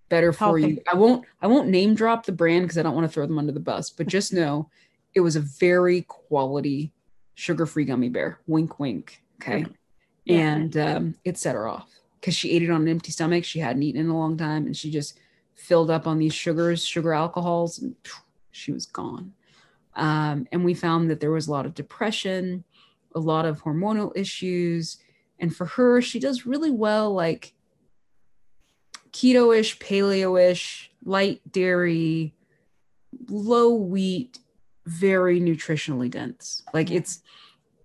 better 0.09 0.31
for 0.31 0.57
you. 0.57 0.81
I 0.91 0.95
won't 0.95 1.25
I 1.41 1.47
won't 1.47 1.67
name 1.67 1.95
drop 1.95 2.25
the 2.25 2.31
brand 2.31 2.63
because 2.63 2.77
I 2.77 2.83
don't 2.83 2.95
want 2.95 3.05
to 3.05 3.13
throw 3.13 3.25
them 3.27 3.37
under 3.37 3.51
the 3.51 3.59
bus, 3.59 3.89
but 3.89 4.07
just 4.07 4.31
know 4.39 4.69
it 5.13 5.19
was 5.19 5.35
a 5.35 5.41
very 5.41 6.03
quality 6.03 6.93
sugar-free 7.35 7.85
gummy 7.85 8.09
bear. 8.09 8.39
Wink 8.47 8.79
wink. 8.79 9.21
Okay. 9.41 9.65
Yeah. 10.25 10.37
And 10.55 10.77
um, 10.77 11.15
it 11.25 11.37
set 11.37 11.55
her 11.55 11.67
off 11.67 11.89
because 12.23 12.35
she 12.35 12.51
ate 12.51 12.63
it 12.63 12.69
on 12.69 12.83
an 12.83 12.87
empty 12.87 13.11
stomach. 13.11 13.43
She 13.43 13.59
hadn't 13.59 13.83
eaten 13.83 13.99
in 13.99 14.07
a 14.07 14.17
long 14.17 14.37
time 14.37 14.65
and 14.65 14.77
she 14.77 14.89
just 14.89 15.19
filled 15.55 15.91
up 15.91 16.07
on 16.07 16.19
these 16.19 16.33
sugars, 16.33 16.85
sugar 16.85 17.13
alcohols, 17.13 17.79
and 17.79 17.97
phew, 18.01 18.15
she 18.49 18.71
was 18.71 18.85
gone. 18.85 19.33
Um, 19.97 20.47
and 20.53 20.63
we 20.63 20.73
found 20.73 21.09
that 21.09 21.19
there 21.19 21.31
was 21.31 21.49
a 21.49 21.51
lot 21.51 21.65
of 21.65 21.73
depression, 21.73 22.63
a 23.13 23.19
lot 23.19 23.45
of 23.45 23.61
hormonal 23.63 24.15
issues. 24.15 24.99
And 25.37 25.53
for 25.53 25.65
her, 25.65 26.01
she 26.01 26.17
does 26.17 26.45
really 26.45 26.71
well, 26.71 27.13
like 27.13 27.53
keto 29.11 29.53
ish, 29.53 29.77
paleo 29.79 30.41
ish, 30.41 30.91
light 31.03 31.41
dairy, 31.51 32.33
low 33.27 33.73
wheat, 33.73 34.39
very 34.85 35.41
nutritionally 35.41 36.09
dense. 36.09 36.63
Like 36.73 36.89
it's, 36.89 37.21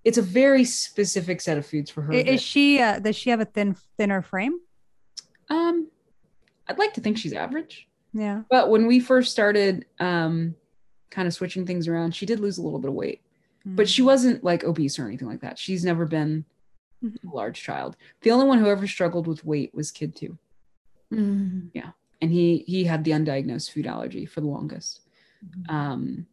it's 0.05 0.19
a 0.19 0.23
very 0.23 0.65
specific 0.65 1.41
set 1.41 1.59
of 1.59 1.67
foods 1.67 1.91
for 1.91 2.03
her. 2.03 2.13
Is, 2.13 2.25
that- 2.25 2.33
Is 2.35 2.41
she? 2.43 2.81
Uh, 2.81 2.99
does 2.99 3.17
she 3.17 3.31
have 3.31 3.41
a 3.41 3.45
thin, 3.45 3.77
thinner 3.97 4.23
frame? 4.23 4.59
um, 5.51 5.89
I'd 6.69 6.79
like 6.79 6.93
to 6.95 7.01
think 7.01 7.17
she's 7.17 7.33
average. 7.33 7.89
Yeah. 8.13 8.43
But 8.51 8.69
when 8.71 8.87
we 8.87 9.01
first 9.01 9.33
started 9.33 9.87
um, 10.01 10.55
kind 11.11 11.27
of 11.27 11.33
switching 11.33 11.65
things 11.67 11.89
around, 11.89 12.15
she 12.15 12.27
did 12.27 12.41
lose 12.41 12.59
a 12.59 12.63
little 12.63 12.79
bit 12.79 12.89
of 12.89 12.95
weight. 12.95 13.23
But 13.65 13.89
she 13.89 14.01
wasn't 14.03 14.43
like 14.45 14.65
obese 14.65 14.99
or 14.99 15.07
anything 15.07 15.29
like 15.29 15.41
that. 15.41 15.59
She's 15.59 15.85
never 15.85 16.07
been 16.07 16.45
Mhm. 17.05 17.17
a 17.31 17.35
large 17.37 17.63
child. 17.63 17.97
The 18.23 18.31
only 18.31 18.47
one 18.47 18.59
who 18.59 18.67
ever 18.67 18.87
struggled 18.87 19.27
with 19.27 19.45
weight 19.45 19.75
was 19.75 19.91
kid 19.91 20.17
two. 20.17 20.37
Mhm. 21.13 21.71
And 22.21 22.33
he 22.33 22.65
he 22.67 22.85
had 22.85 23.05
the 23.05 23.11
undiagnosed 23.13 23.71
food 23.71 23.87
allergy 23.87 24.27
for 24.27 24.41
the 24.41 24.47
longest. 24.49 25.03
Mm-hmm. 25.45 25.75
Um, 25.75 26.27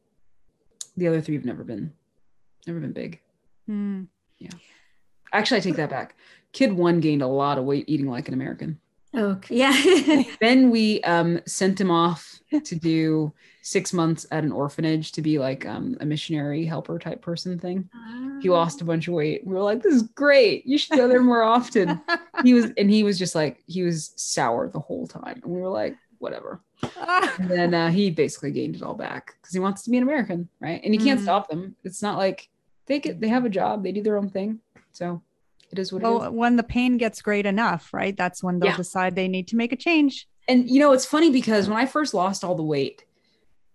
the 0.98 1.08
other 1.08 1.22
three 1.22 1.36
have 1.36 1.46
never 1.46 1.64
been 1.64 1.94
never 2.68 2.80
been 2.80 2.94
big. 2.94 3.22
Mm. 3.70 4.08
Yeah. 4.38 4.52
Actually, 5.34 5.58
I 5.58 5.62
take 5.62 5.76
that 5.78 5.90
back. 5.90 6.16
Kid 6.54 6.72
one 6.74 7.00
gained 7.00 7.22
a 7.22 7.28
lot 7.28 7.58
of 7.58 7.66
weight 7.66 7.86
eating 7.88 8.08
like 8.08 8.28
an 8.28 8.34
American. 8.34 8.80
Okay. 9.14 9.56
Yeah. 9.56 10.24
then 10.42 10.70
we 10.70 11.02
um, 11.04 11.40
sent 11.46 11.80
him 11.80 11.90
off 11.90 12.40
to 12.64 12.76
do 12.76 13.34
six 13.62 13.94
months 13.94 14.26
at 14.32 14.44
an 14.44 14.52
orphanage 14.52 15.12
to 15.14 15.22
be 15.22 15.40
like 15.40 15.66
um, 15.66 15.98
a 16.02 16.06
missionary 16.06 16.66
helper 16.66 17.00
type 17.00 17.22
person 17.22 17.58
thing. 17.58 17.90
He 18.42 18.50
lost 18.50 18.82
a 18.82 18.86
bunch 18.86 19.08
of 19.08 19.14
weight. 19.14 19.42
We 19.46 19.54
were 19.54 19.62
like, 19.62 19.82
"This 19.82 19.96
is 19.96 20.04
great. 20.04 20.66
You 20.66 20.78
should 20.78 20.98
go 20.98 21.08
there 21.08 21.22
more 21.22 21.44
often." 21.44 22.02
he 22.44 22.54
was, 22.54 22.72
and 22.78 22.92
he 22.92 23.04
was 23.04 23.18
just 23.18 23.34
like, 23.34 23.64
he 23.66 23.82
was 23.84 24.12
sour 24.18 24.70
the 24.70 24.80
whole 24.80 25.08
time, 25.08 25.40
and 25.44 25.52
we 25.52 25.62
were 25.62 25.70
like, 25.70 25.96
"Whatever." 26.20 26.62
And 27.40 27.50
then 27.50 27.74
uh, 27.74 27.90
he 27.92 28.12
basically 28.12 28.52
gained 28.52 28.76
it 28.76 28.84
all 28.84 28.94
back 28.94 29.36
because 29.42 29.54
he 29.54 29.60
wants 29.60 29.84
to 29.84 29.90
be 29.90 29.98
an 29.98 30.04
American, 30.04 30.50
right? 30.60 30.82
And 30.84 30.94
you 30.94 31.00
can't 31.00 31.20
Mhm. 31.20 31.24
stop 31.24 31.50
them. 31.50 31.76
It's 31.84 32.02
not 32.02 32.18
like 32.18 32.50
they 32.88 33.00
get 33.00 33.20
they 33.22 33.28
have 33.30 33.46
a 33.46 33.50
job, 33.50 33.84
they 33.84 33.92
do 33.92 34.04
their 34.04 34.18
own 34.18 34.30
thing, 34.30 34.60
so 34.92 35.22
it 35.72 35.80
is 35.80 35.92
what 35.92 36.02
it 36.02 36.06
is. 36.06 36.10
well, 36.10 36.32
when 36.32 36.56
the 36.56 36.64
pain 36.64 36.98
gets 36.98 37.22
great 37.22 37.46
enough, 37.46 37.94
right? 37.94 38.16
That's 38.16 38.44
when 38.44 38.60
they'll 38.60 38.70
Yeah. 38.70 38.78
decide 38.78 39.16
they 39.16 39.28
need 39.28 39.48
to 39.50 39.56
make 39.56 39.72
a 39.72 39.76
change. 39.76 40.28
and 40.48 40.70
you 40.70 40.80
know 40.80 40.92
it's 40.94 41.08
funny 41.08 41.32
because 41.32 41.68
when 41.68 41.78
i 41.84 41.88
first 41.88 42.14
lost 42.14 42.44
all 42.44 42.54
the 42.54 42.62
weight 42.76 43.04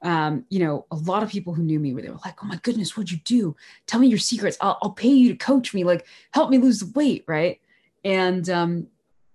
um 0.02 0.44
you 0.50 0.60
know 0.64 0.86
a 0.92 0.96
lot 1.10 1.22
of 1.24 1.28
people 1.28 1.52
who 1.52 1.64
knew 1.64 1.80
me 1.80 1.92
were 1.92 2.00
they 2.02 2.08
were 2.08 2.24
like 2.24 2.38
oh 2.44 2.46
my 2.46 2.56
goodness 2.62 2.96
what'd 2.96 3.10
you 3.10 3.18
do 3.24 3.56
tell 3.88 3.98
me 4.00 4.06
your 4.06 4.18
secrets 4.32 4.56
i'll, 4.60 4.78
I'll 4.82 4.92
pay 4.92 5.08
you 5.22 5.28
to 5.32 5.36
coach 5.36 5.74
me 5.74 5.82
like 5.82 6.06
help 6.32 6.48
me 6.48 6.58
lose 6.58 6.78
the 6.80 6.92
weight 6.94 7.24
right 7.26 7.60
and 8.04 8.48
um 8.48 8.86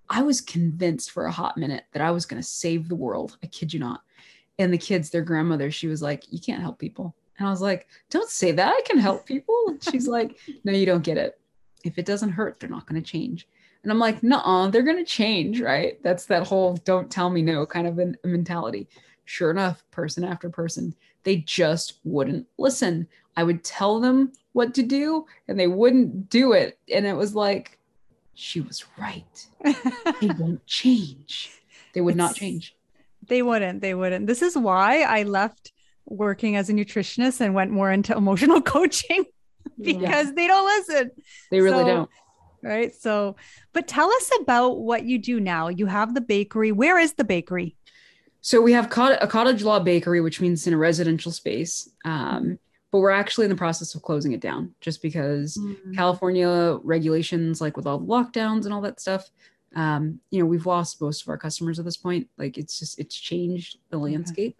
i 0.09 0.21
was 0.21 0.39
convinced 0.39 1.11
for 1.11 1.25
a 1.25 1.31
hot 1.31 1.57
minute 1.57 1.83
that 1.91 2.01
i 2.01 2.09
was 2.09 2.25
going 2.25 2.41
to 2.41 2.47
save 2.47 2.87
the 2.87 2.95
world 2.95 3.37
i 3.43 3.47
kid 3.47 3.73
you 3.73 3.79
not 3.81 3.99
and 4.57 4.71
the 4.73 4.77
kids 4.77 5.09
their 5.09 5.21
grandmother 5.21 5.69
she 5.69 5.87
was 5.87 6.01
like 6.01 6.23
you 6.31 6.39
can't 6.39 6.61
help 6.61 6.79
people 6.79 7.13
and 7.37 7.47
i 7.47 7.51
was 7.51 7.61
like 7.61 7.87
don't 8.09 8.29
say 8.29 8.51
that 8.51 8.73
i 8.73 8.81
can 8.85 8.97
help 8.97 9.25
people 9.25 9.55
and 9.67 9.83
she's 9.83 10.07
like 10.07 10.37
no 10.63 10.71
you 10.71 10.85
don't 10.85 11.03
get 11.03 11.17
it 11.17 11.39
if 11.83 11.97
it 11.97 12.05
doesn't 12.05 12.31
hurt 12.31 12.59
they're 12.59 12.69
not 12.69 12.85
going 12.85 13.01
to 13.01 13.07
change 13.07 13.47
and 13.85 13.91
I'm 13.91 13.99
like, 13.99 14.23
nah, 14.23 14.67
they're 14.69 14.81
going 14.81 14.97
to 14.97 15.05
change, 15.05 15.61
right? 15.61 16.01
That's 16.01 16.25
that 16.25 16.47
whole 16.47 16.73
don't 16.85 17.11
tell 17.11 17.29
me 17.29 17.43
no 17.43 17.67
kind 17.67 17.85
of 17.85 17.99
a 17.99 18.15
mentality. 18.23 18.89
Sure 19.25 19.51
enough, 19.51 19.83
person 19.91 20.23
after 20.23 20.49
person, 20.49 20.95
they 21.21 21.37
just 21.37 21.99
wouldn't 22.03 22.47
listen. 22.57 23.07
I 23.37 23.43
would 23.43 23.63
tell 23.63 23.99
them 23.99 24.31
what 24.53 24.73
to 24.73 24.81
do 24.81 25.27
and 25.47 25.59
they 25.59 25.67
wouldn't 25.67 26.31
do 26.31 26.53
it. 26.53 26.79
And 26.91 27.05
it 27.05 27.13
was 27.13 27.35
like, 27.35 27.77
she 28.33 28.59
was 28.59 28.83
right. 28.97 29.45
They 29.63 30.27
won't 30.39 30.65
change. 30.65 31.51
They 31.93 32.01
would 32.01 32.15
not 32.15 32.35
change. 32.35 32.75
They 33.27 33.43
wouldn't. 33.43 33.81
They 33.81 33.93
wouldn't. 33.93 34.25
This 34.25 34.41
is 34.41 34.57
why 34.57 35.01
I 35.01 35.23
left 35.23 35.73
working 36.07 36.55
as 36.55 36.69
a 36.69 36.73
nutritionist 36.73 37.41
and 37.41 37.53
went 37.53 37.71
more 37.71 37.91
into 37.91 38.15
emotional 38.17 38.61
coaching 38.61 39.25
because 39.81 40.33
they 40.33 40.47
don't 40.47 40.65
listen. 40.65 41.11
They 41.51 41.61
really 41.61 41.83
So- 41.83 41.87
don't. 41.87 42.09
Right. 42.63 42.95
So, 42.95 43.35
but 43.73 43.87
tell 43.87 44.09
us 44.11 44.31
about 44.41 44.79
what 44.79 45.05
you 45.05 45.19
do 45.19 45.39
now. 45.39 45.67
You 45.67 45.85
have 45.85 46.15
the 46.15 46.21
bakery. 46.21 46.71
Where 46.71 46.97
is 46.97 47.13
the 47.13 47.23
bakery? 47.23 47.75
So 48.41 48.59
we 48.59 48.73
have 48.73 48.85
a 48.87 49.27
cottage 49.27 49.61
law 49.61 49.79
bakery, 49.79 50.19
which 50.19 50.41
means 50.41 50.61
it's 50.61 50.67
in 50.67 50.73
a 50.73 50.77
residential 50.77 51.31
space. 51.31 51.87
Um, 52.05 52.57
but 52.91 52.99
we're 52.99 53.11
actually 53.11 53.45
in 53.45 53.49
the 53.51 53.55
process 53.55 53.93
of 53.93 54.01
closing 54.01 54.31
it 54.31 54.39
down 54.39 54.73
just 54.81 55.03
because 55.03 55.59
California 55.95 56.79
regulations, 56.83 57.61
like 57.61 57.77
with 57.77 57.85
all 57.85 57.99
the 57.99 58.05
lockdowns 58.05 58.65
and 58.65 58.73
all 58.73 58.81
that 58.81 58.99
stuff, 58.99 59.29
um, 59.75 60.19
you 60.31 60.39
know, 60.39 60.45
we've 60.45 60.65
lost 60.65 60.99
most 61.01 61.21
of 61.23 61.29
our 61.29 61.37
customers 61.37 61.77
at 61.77 61.85
this 61.85 61.97
point. 61.97 62.27
Like 62.37 62.57
it's 62.57 62.79
just 62.79 62.97
it's 62.99 63.15
changed 63.15 63.77
the 63.89 63.97
landscape, 63.97 64.57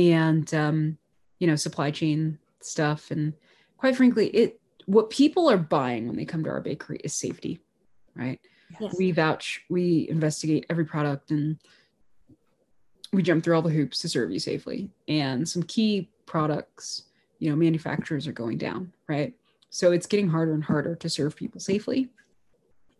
and 0.00 0.52
um, 0.54 0.98
you 1.38 1.46
know, 1.46 1.56
supply 1.56 1.90
chain 1.90 2.38
stuff, 2.60 3.10
and 3.10 3.34
quite 3.76 3.96
frankly, 3.96 4.28
it 4.28 4.60
what 4.86 5.10
people 5.10 5.48
are 5.50 5.58
buying 5.58 6.06
when 6.06 6.16
they 6.16 6.24
come 6.24 6.42
to 6.44 6.50
our 6.50 6.60
bakery 6.60 7.00
is 7.04 7.14
safety, 7.14 7.60
right? 8.14 8.40
Yes. 8.80 8.94
We 8.98 9.12
vouch, 9.12 9.62
we 9.68 10.08
investigate 10.08 10.66
every 10.70 10.84
product, 10.84 11.30
and 11.30 11.58
we 13.12 13.22
jump 13.22 13.44
through 13.44 13.56
all 13.56 13.62
the 13.62 13.70
hoops 13.70 13.98
to 14.00 14.08
serve 14.08 14.30
you 14.30 14.38
safely. 14.38 14.90
And 15.08 15.48
some 15.48 15.62
key 15.62 16.10
products, 16.26 17.04
you 17.38 17.50
know, 17.50 17.56
manufacturers 17.56 18.26
are 18.26 18.32
going 18.32 18.58
down, 18.58 18.92
right? 19.08 19.34
So 19.70 19.92
it's 19.92 20.06
getting 20.06 20.28
harder 20.28 20.54
and 20.54 20.64
harder 20.64 20.94
to 20.96 21.08
serve 21.08 21.36
people 21.36 21.60
safely. 21.60 22.08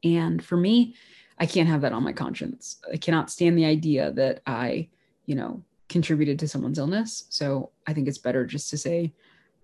And 0.05 0.45
for 0.45 0.57
me, 0.57 0.95
I 1.39 1.47
can't 1.47 1.69
have 1.69 1.81
that 1.83 1.93
on 1.93 2.05
my 2.05 2.13
conscience. 2.13 2.81
I 2.93 2.97
cannot 2.97 3.31
stand 3.31 3.57
the 3.57 3.65
idea 3.65 4.13
that 4.13 4.43
I, 4.47 4.89
you 5.27 5.35
know, 5.35 5.63
contributed 5.91 6.39
to 6.39 6.49
someone's 6.49 6.79
illness. 6.79 7.27
So 7.29 7.71
I 7.87 7.93
think 7.93 8.09
it's 8.09 8.17
better 8.17 8.47
just 8.47 8.71
to 8.71 8.79
say, 8.79 9.01
I'm 9.01 9.11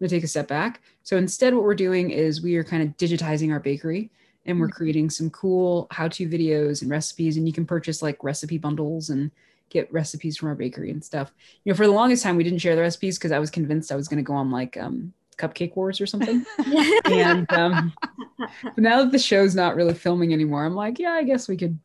going 0.00 0.08
to 0.10 0.14
take 0.16 0.24
a 0.24 0.28
step 0.28 0.48
back. 0.48 0.82
So 1.04 1.16
instead, 1.16 1.54
what 1.54 1.62
we're 1.62 1.74
doing 1.74 2.10
is 2.10 2.42
we 2.42 2.56
are 2.56 2.64
kind 2.64 2.82
of 2.82 2.94
digitizing 2.98 3.50
our 3.50 3.60
bakery 3.60 4.10
and 4.44 4.60
we're 4.60 4.68
creating 4.68 5.08
some 5.08 5.30
cool 5.30 5.86
how 5.90 6.08
to 6.08 6.28
videos 6.28 6.82
and 6.82 6.90
recipes. 6.90 7.38
And 7.38 7.46
you 7.46 7.54
can 7.54 7.64
purchase 7.64 8.02
like 8.02 8.22
recipe 8.22 8.58
bundles 8.58 9.08
and 9.08 9.30
get 9.70 9.90
recipes 9.92 10.36
from 10.36 10.48
our 10.48 10.54
bakery 10.54 10.90
and 10.90 11.02
stuff. 11.02 11.32
You 11.64 11.72
know, 11.72 11.76
for 11.76 11.86
the 11.86 11.92
longest 11.92 12.22
time, 12.22 12.36
we 12.36 12.44
didn't 12.44 12.58
share 12.58 12.76
the 12.76 12.82
recipes 12.82 13.16
because 13.16 13.32
I 13.32 13.38
was 13.38 13.50
convinced 13.50 13.90
I 13.90 13.96
was 13.96 14.08
going 14.08 14.22
to 14.22 14.26
go 14.26 14.34
on 14.34 14.50
like 14.50 14.76
um, 14.76 15.14
Cupcake 15.38 15.76
Wars 15.76 16.00
or 16.00 16.06
something. 16.06 16.44
and 17.06 17.50
um, 17.52 17.92
but 18.38 18.78
now 18.78 19.02
that 19.02 19.12
the 19.12 19.18
show's 19.18 19.54
not 19.54 19.76
really 19.76 19.94
filming 19.94 20.32
anymore, 20.32 20.64
I'm 20.64 20.74
like, 20.74 20.98
yeah, 20.98 21.12
I 21.12 21.22
guess 21.22 21.48
we 21.48 21.56
could 21.56 21.78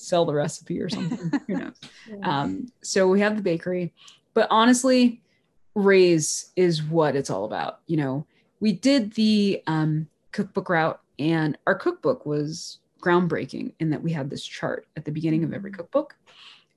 sell 0.00 0.24
the 0.24 0.34
recipe 0.34 0.80
or 0.80 0.88
something. 0.88 1.40
Who 1.46 1.56
knows? 1.56 1.74
Um, 2.22 2.66
so 2.82 3.08
we 3.08 3.20
have 3.20 3.36
the 3.36 3.42
bakery, 3.42 3.92
but 4.34 4.48
honestly, 4.50 5.22
Raise 5.74 6.50
is 6.56 6.82
what 6.82 7.14
it's 7.14 7.30
all 7.30 7.44
about. 7.44 7.80
You 7.86 7.98
know, 7.98 8.26
we 8.58 8.72
did 8.72 9.12
the 9.14 9.62
um, 9.66 10.08
cookbook 10.32 10.68
route, 10.68 11.00
and 11.18 11.56
our 11.66 11.74
cookbook 11.74 12.26
was 12.26 12.78
groundbreaking 13.00 13.72
in 13.80 13.90
that 13.90 14.02
we 14.02 14.12
had 14.12 14.28
this 14.28 14.44
chart 14.44 14.86
at 14.96 15.04
the 15.04 15.12
beginning 15.12 15.44
of 15.44 15.52
every 15.52 15.70
cookbook. 15.70 16.16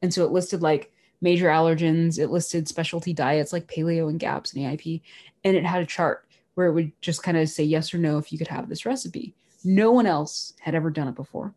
And 0.01 0.13
so 0.13 0.23
it 0.23 0.31
listed 0.31 0.61
like 0.61 0.91
major 1.21 1.47
allergens, 1.47 2.19
it 2.19 2.29
listed 2.29 2.67
specialty 2.67 3.13
diets 3.13 3.53
like 3.53 3.67
paleo 3.67 4.09
and 4.09 4.19
GAPS 4.19 4.53
and 4.53 4.63
AIP, 4.63 5.01
and 5.43 5.55
it 5.55 5.65
had 5.65 5.81
a 5.81 5.85
chart 5.85 6.25
where 6.55 6.67
it 6.67 6.73
would 6.73 6.91
just 7.01 7.23
kind 7.23 7.37
of 7.37 7.49
say 7.49 7.63
yes 7.63 7.93
or 7.93 7.97
no 7.97 8.17
if 8.17 8.31
you 8.31 8.37
could 8.37 8.47
have 8.47 8.69
this 8.69 8.85
recipe. 8.85 9.33
No 9.63 9.91
one 9.91 10.05
else 10.05 10.53
had 10.59 10.75
ever 10.75 10.89
done 10.89 11.07
it 11.07 11.15
before. 11.15 11.53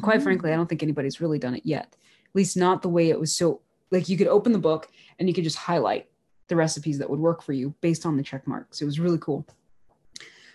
Quite 0.00 0.16
mm-hmm. 0.16 0.24
frankly, 0.24 0.52
I 0.52 0.56
don't 0.56 0.68
think 0.68 0.82
anybody's 0.82 1.20
really 1.20 1.38
done 1.38 1.54
it 1.54 1.64
yet. 1.64 1.96
At 2.26 2.34
least 2.34 2.56
not 2.56 2.82
the 2.82 2.88
way 2.88 3.10
it 3.10 3.18
was 3.18 3.34
so 3.34 3.60
like 3.90 4.08
you 4.08 4.16
could 4.16 4.28
open 4.28 4.52
the 4.52 4.58
book 4.58 4.88
and 5.18 5.28
you 5.28 5.34
could 5.34 5.44
just 5.44 5.56
highlight 5.56 6.08
the 6.48 6.56
recipes 6.56 6.98
that 6.98 7.08
would 7.10 7.20
work 7.20 7.42
for 7.42 7.52
you 7.52 7.74
based 7.80 8.06
on 8.06 8.16
the 8.16 8.22
check 8.22 8.46
marks. 8.46 8.80
It 8.80 8.84
was 8.84 9.00
really 9.00 9.18
cool. 9.18 9.46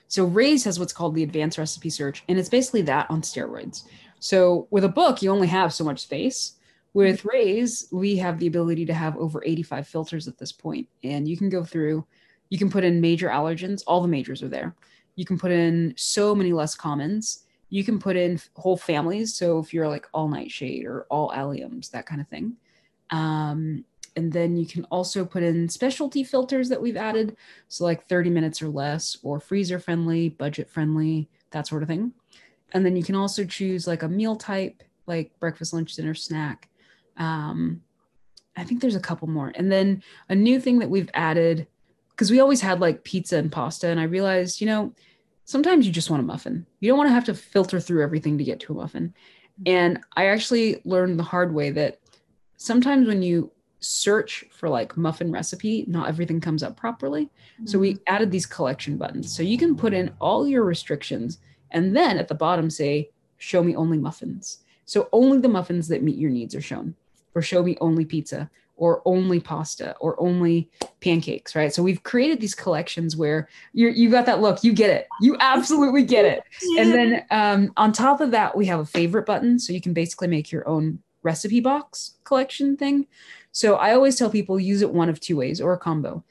So 0.08 0.26
Raise 0.26 0.64
has 0.66 0.80
what's 0.80 0.93
called 0.93 1.16
the 1.16 1.24
advanced 1.24 1.58
recipe 1.58 1.89
search, 1.89 2.24
and 2.30 2.38
it's 2.38 2.50
basically 2.50 2.84
that 2.84 3.10
on 3.10 3.22
steroids. 3.22 3.84
So 4.20 4.68
with 4.70 4.84
a 4.84 4.89
book, 4.89 5.22
you 5.22 5.32
only 5.32 5.48
have 5.48 5.74
so 5.74 5.84
much 5.84 6.02
space. 6.02 6.54
With 6.93 7.26
Raise, 7.26 7.88
we 7.91 8.16
have 8.18 8.39
the 8.39 8.48
ability 8.48 8.86
to 8.86 8.93
have 8.93 9.18
over 9.18 9.43
85 9.43 9.88
filters 9.88 10.28
at 10.28 10.38
this 10.38 10.52
point, 10.52 10.88
and 11.04 11.28
you 11.28 11.38
can 11.38 11.50
go 11.50 11.64
through. 11.64 12.06
You 12.50 12.58
can 12.58 12.70
put 12.70 12.84
in 12.84 13.02
major 13.02 13.30
allergens; 13.30 13.84
all 13.88 14.02
the 14.02 14.08
majors 14.08 14.43
are 14.43 14.48
there. 14.48 14.76
You 15.16 15.26
can 15.26 15.38
put 15.38 15.52
in 15.52 15.93
so 15.98 16.36
many 16.36 16.54
less 16.54 16.76
commons. 16.76 17.45
You 17.70 17.84
can 17.84 17.99
put 17.99 18.16
in 18.16 18.39
whole 18.55 18.78
families. 18.78 19.36
So 19.36 19.59
if 19.59 19.74
you're 19.74 19.88
like 19.88 20.07
all 20.13 20.28
nightshade 20.28 20.86
or 20.86 21.05
all 21.09 21.32
alliums, 21.32 21.91
that 21.91 22.05
kind 22.05 22.22
of 22.22 22.28
thing. 22.28 22.57
Um, 23.09 23.86
and 24.16 24.32
then 24.32 24.55
you 24.55 24.66
can 24.66 24.86
also 24.86 25.26
put 25.26 25.43
in 25.43 25.68
specialty 25.68 26.24
filters 26.24 26.70
that 26.70 26.82
we've 26.82 26.95
added. 26.95 27.36
So, 27.68 27.84
like 27.84 28.07
30 28.07 28.30
minutes 28.30 28.61
or 28.61 28.70
less, 28.70 29.18
or 29.24 29.39
freezer 29.39 29.78
friendly, 29.78 30.30
budget 30.30 30.70
friendly, 30.70 31.30
that 31.51 31.68
sort 31.68 31.84
of 31.84 31.89
thing. 31.89 32.13
And 32.72 32.86
then 32.86 32.95
you 32.95 33.03
can 33.03 33.16
also 33.16 33.43
choose 33.43 33.88
like 33.88 34.03
a 34.03 34.09
meal 34.09 34.36
type, 34.36 34.84
like 35.05 35.38
breakfast, 35.39 35.74
lunch, 35.74 35.95
dinner, 35.95 36.13
snack. 36.13 36.70
Um, 37.18 37.82
I 38.55 38.63
think 38.63 38.82
there's 38.82 38.95
a 38.95 39.01
couple 39.01 39.28
more. 39.28 39.51
And 39.55 39.72
then 39.72 40.01
a 40.30 40.36
new 40.36 40.59
thing 40.59 40.80
that 40.80 40.89
we've 40.89 41.09
added, 41.13 41.68
because 42.11 42.32
we 42.32 42.39
always 42.39 42.61
had 42.61 42.80
like 42.80 43.03
pizza 43.03 43.38
and 43.38 43.51
pasta. 43.51 43.88
And 43.88 43.99
I 43.99 44.03
realized, 44.03 44.61
you 44.61 44.68
know, 44.68 44.93
sometimes 45.46 45.86
you 45.86 45.93
just 45.93 46.10
want 46.10 46.22
a 46.22 46.26
muffin. 46.26 46.66
You 46.80 46.89
don't 46.89 46.98
want 46.98 47.10
to 47.10 47.14
have 47.14 47.26
to 47.26 47.34
filter 47.34 47.80
through 47.80 48.04
everything 48.04 48.38
to 48.38 48.43
get 48.43 48.60
to 48.62 48.74
a 48.74 48.76
muffin. 48.76 49.14
And 49.66 50.00
I 50.18 50.26
actually 50.28 50.82
learned 50.84 51.18
the 51.18 51.24
hard 51.24 51.54
way 51.54 51.72
that 51.72 52.00
sometimes 52.58 53.08
when 53.08 53.22
you 53.22 53.52
search 53.80 54.46
for 54.52 54.68
like 54.68 54.98
muffin 54.98 55.32
recipe, 55.32 55.86
not 55.88 56.10
everything 56.10 56.41
comes 56.41 56.64
up 56.64 56.76
properly. 56.76 57.26
Mm-hmm. 57.26 57.68
So 57.68 57.80
we 57.80 57.93
mm-hmm. 57.93 58.04
added 58.08 58.32
these 58.32 58.46
collection 58.46 58.98
buttons. 58.98 59.36
So 59.36 59.43
you 59.43 59.58
can 59.58 59.78
put 59.78 59.93
in 59.93 60.12
all 60.20 60.48
your 60.48 60.64
restrictions 60.64 61.39
and 61.72 61.96
then 61.96 62.18
at 62.18 62.28
the 62.28 62.36
bottom 62.36 62.70
say, 62.70 63.12
show 63.38 63.64
me 63.64 63.76
only 63.76 63.98
muffins. 63.98 64.60
So 64.86 65.10
only 65.12 65.39
the 65.39 65.50
muffins 65.50 65.88
that 65.89 66.04
meet 66.04 66.18
your 66.18 66.32
needs 66.32 66.56
are 66.56 66.62
shown, 66.62 66.96
or 67.34 67.41
show 67.41 67.64
me 67.64 67.78
only 67.82 68.06
pizza, 68.06 68.50
or 68.78 69.01
only 69.05 69.39
pasta, 69.39 69.95
or 69.99 70.19
only 70.19 70.69
pancakes, 70.99 71.55
right? 71.55 71.73
So 71.73 71.82
we've 71.82 72.03
created 72.03 72.41
these 72.41 72.55
collections 72.55 73.15
where 73.15 73.47
you 73.73 73.88
you 73.89 74.09
got 74.09 74.26
that 74.26 74.41
look, 74.41 74.63
you 74.63 74.73
get 74.73 74.89
it, 74.89 75.07
you 75.21 75.38
absolutely 75.39 76.03
get 76.03 76.26
it. 76.26 76.43
And 76.78 76.91
then 76.91 77.26
um, 77.32 77.71
on 77.78 77.93
top 77.93 78.19
of 78.19 78.32
that, 78.32 78.57
we 78.57 78.65
have 78.65 78.80
a 78.82 78.86
favorite 78.86 79.26
button, 79.26 79.59
so 79.59 79.71
you 79.71 79.80
can 79.80 79.93
basically 79.93 80.28
make 80.28 80.51
your 80.51 80.67
own 80.67 80.99
recipe 81.23 81.59
box 81.59 82.17
collection 82.23 82.76
thing. 82.76 83.07
So 83.51 83.76
I 83.78 83.93
always 83.93 84.17
tell 84.17 84.30
people 84.30 84.59
use 84.59 84.82
it 84.82 84.93
one 84.93 85.07
of 85.07 85.19
two 85.21 85.38
ways 85.38 85.61
or 85.61 85.71
a 85.71 85.78
combo. 85.78 86.23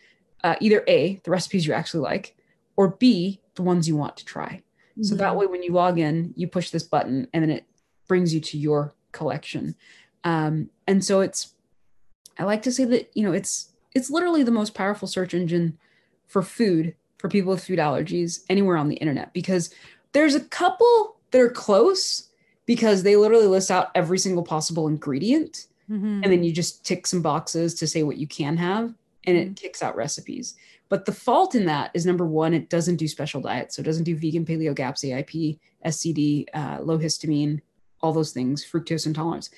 Uh, 0.42 0.57
either 0.61 0.84
A, 0.86 1.20
the 1.24 1.30
recipes 1.30 1.66
you 1.66 1.72
actually 1.72 2.01
like, 2.01 2.36
or 2.76 2.88
B, 2.88 3.40
the 3.55 3.62
ones 3.62 3.88
you 3.88 3.97
want 3.97 4.18
to 4.18 4.24
try. 4.26 4.62
Mm-hmm. 4.92 5.05
So 5.05 5.14
that 5.14 5.34
way, 5.34 5.47
when 5.47 5.62
you 5.62 5.72
log 5.72 5.99
in, 5.99 6.34
you 6.36 6.47
push 6.47 6.68
this 6.68 6.82
button 6.82 7.26
and 7.32 7.42
then 7.42 7.51
it 7.51 7.64
brings 8.07 8.34
you 8.34 8.40
to 8.40 8.59
your 8.59 8.92
collection. 9.12 9.74
Um, 10.22 10.68
and 10.86 11.03
so 11.03 11.20
it's, 11.22 11.54
I 12.39 12.45
like 12.45 12.62
to 12.62 12.72
say 12.72 12.85
that, 12.85 13.11
you 13.14 13.22
know, 13.22 13.32
it's, 13.32 13.70
it's 13.95 14.11
literally 14.11 14.43
the 14.43 14.51
most 14.51 14.74
powerful 14.74 15.09
search 15.09 15.35
engine 15.35 15.78
for 16.26 16.43
food 16.43 16.95
for 17.18 17.28
people 17.28 17.53
with 17.53 17.64
food 17.64 17.78
allergies 17.78 18.41
anywhere 18.49 18.76
on 18.76 18.89
the 18.89 18.97
internet 18.97 19.32
because 19.32 19.72
there's 20.12 20.35
a 20.35 20.41
couple 20.41 21.16
that 21.30 21.41
are 21.41 21.51
close 21.51 22.28
because 22.66 23.03
they 23.03 23.16
literally 23.16 23.47
list 23.47 23.70
out 23.70 23.91
every 23.95 24.18
single 24.18 24.43
possible 24.43 24.89
ingredient 24.89 25.66
Mm-hmm. 25.91 26.20
And 26.22 26.32
then 26.32 26.45
you 26.45 26.53
just 26.53 26.85
tick 26.85 27.07
some 27.07 27.22
boxes 27.22 27.74
to 27.74 27.87
say 27.87 28.03
what 28.03 28.16
you 28.16 28.26
can 28.26 28.57
have 28.57 28.95
and 29.26 29.37
it 29.37 29.47
mm-hmm. 29.47 29.55
kicks 29.55 29.82
out 29.82 29.97
recipes. 29.97 30.55
But 30.89 31.07
the 31.07 31.12
fault 31.12 31.55
in 31.55 31.66
that 31.66 31.91
is 31.95 32.07
number 32.07 32.26
one, 32.26 32.55
it 32.55 32.70
doesn't 32.70 32.97
do 32.97 33.09
special 33.09 33.41
diets. 33.41 33.76
So 33.76 33.80
it 33.80 33.85
doesn't 33.85 34.05
do 34.05 34.16
vegan, 34.16 34.45
paleo, 34.45 34.74
GAPS, 34.74 35.03
AIP, 35.03 35.59
SCD, 35.85 36.47
uh, 36.55 36.78
low 36.82 36.99
histamine, 36.99 37.61
all 38.01 38.12
those 38.12 38.32
things, 38.32 38.64
fructose 38.64 39.07
intolerance. 39.07 39.51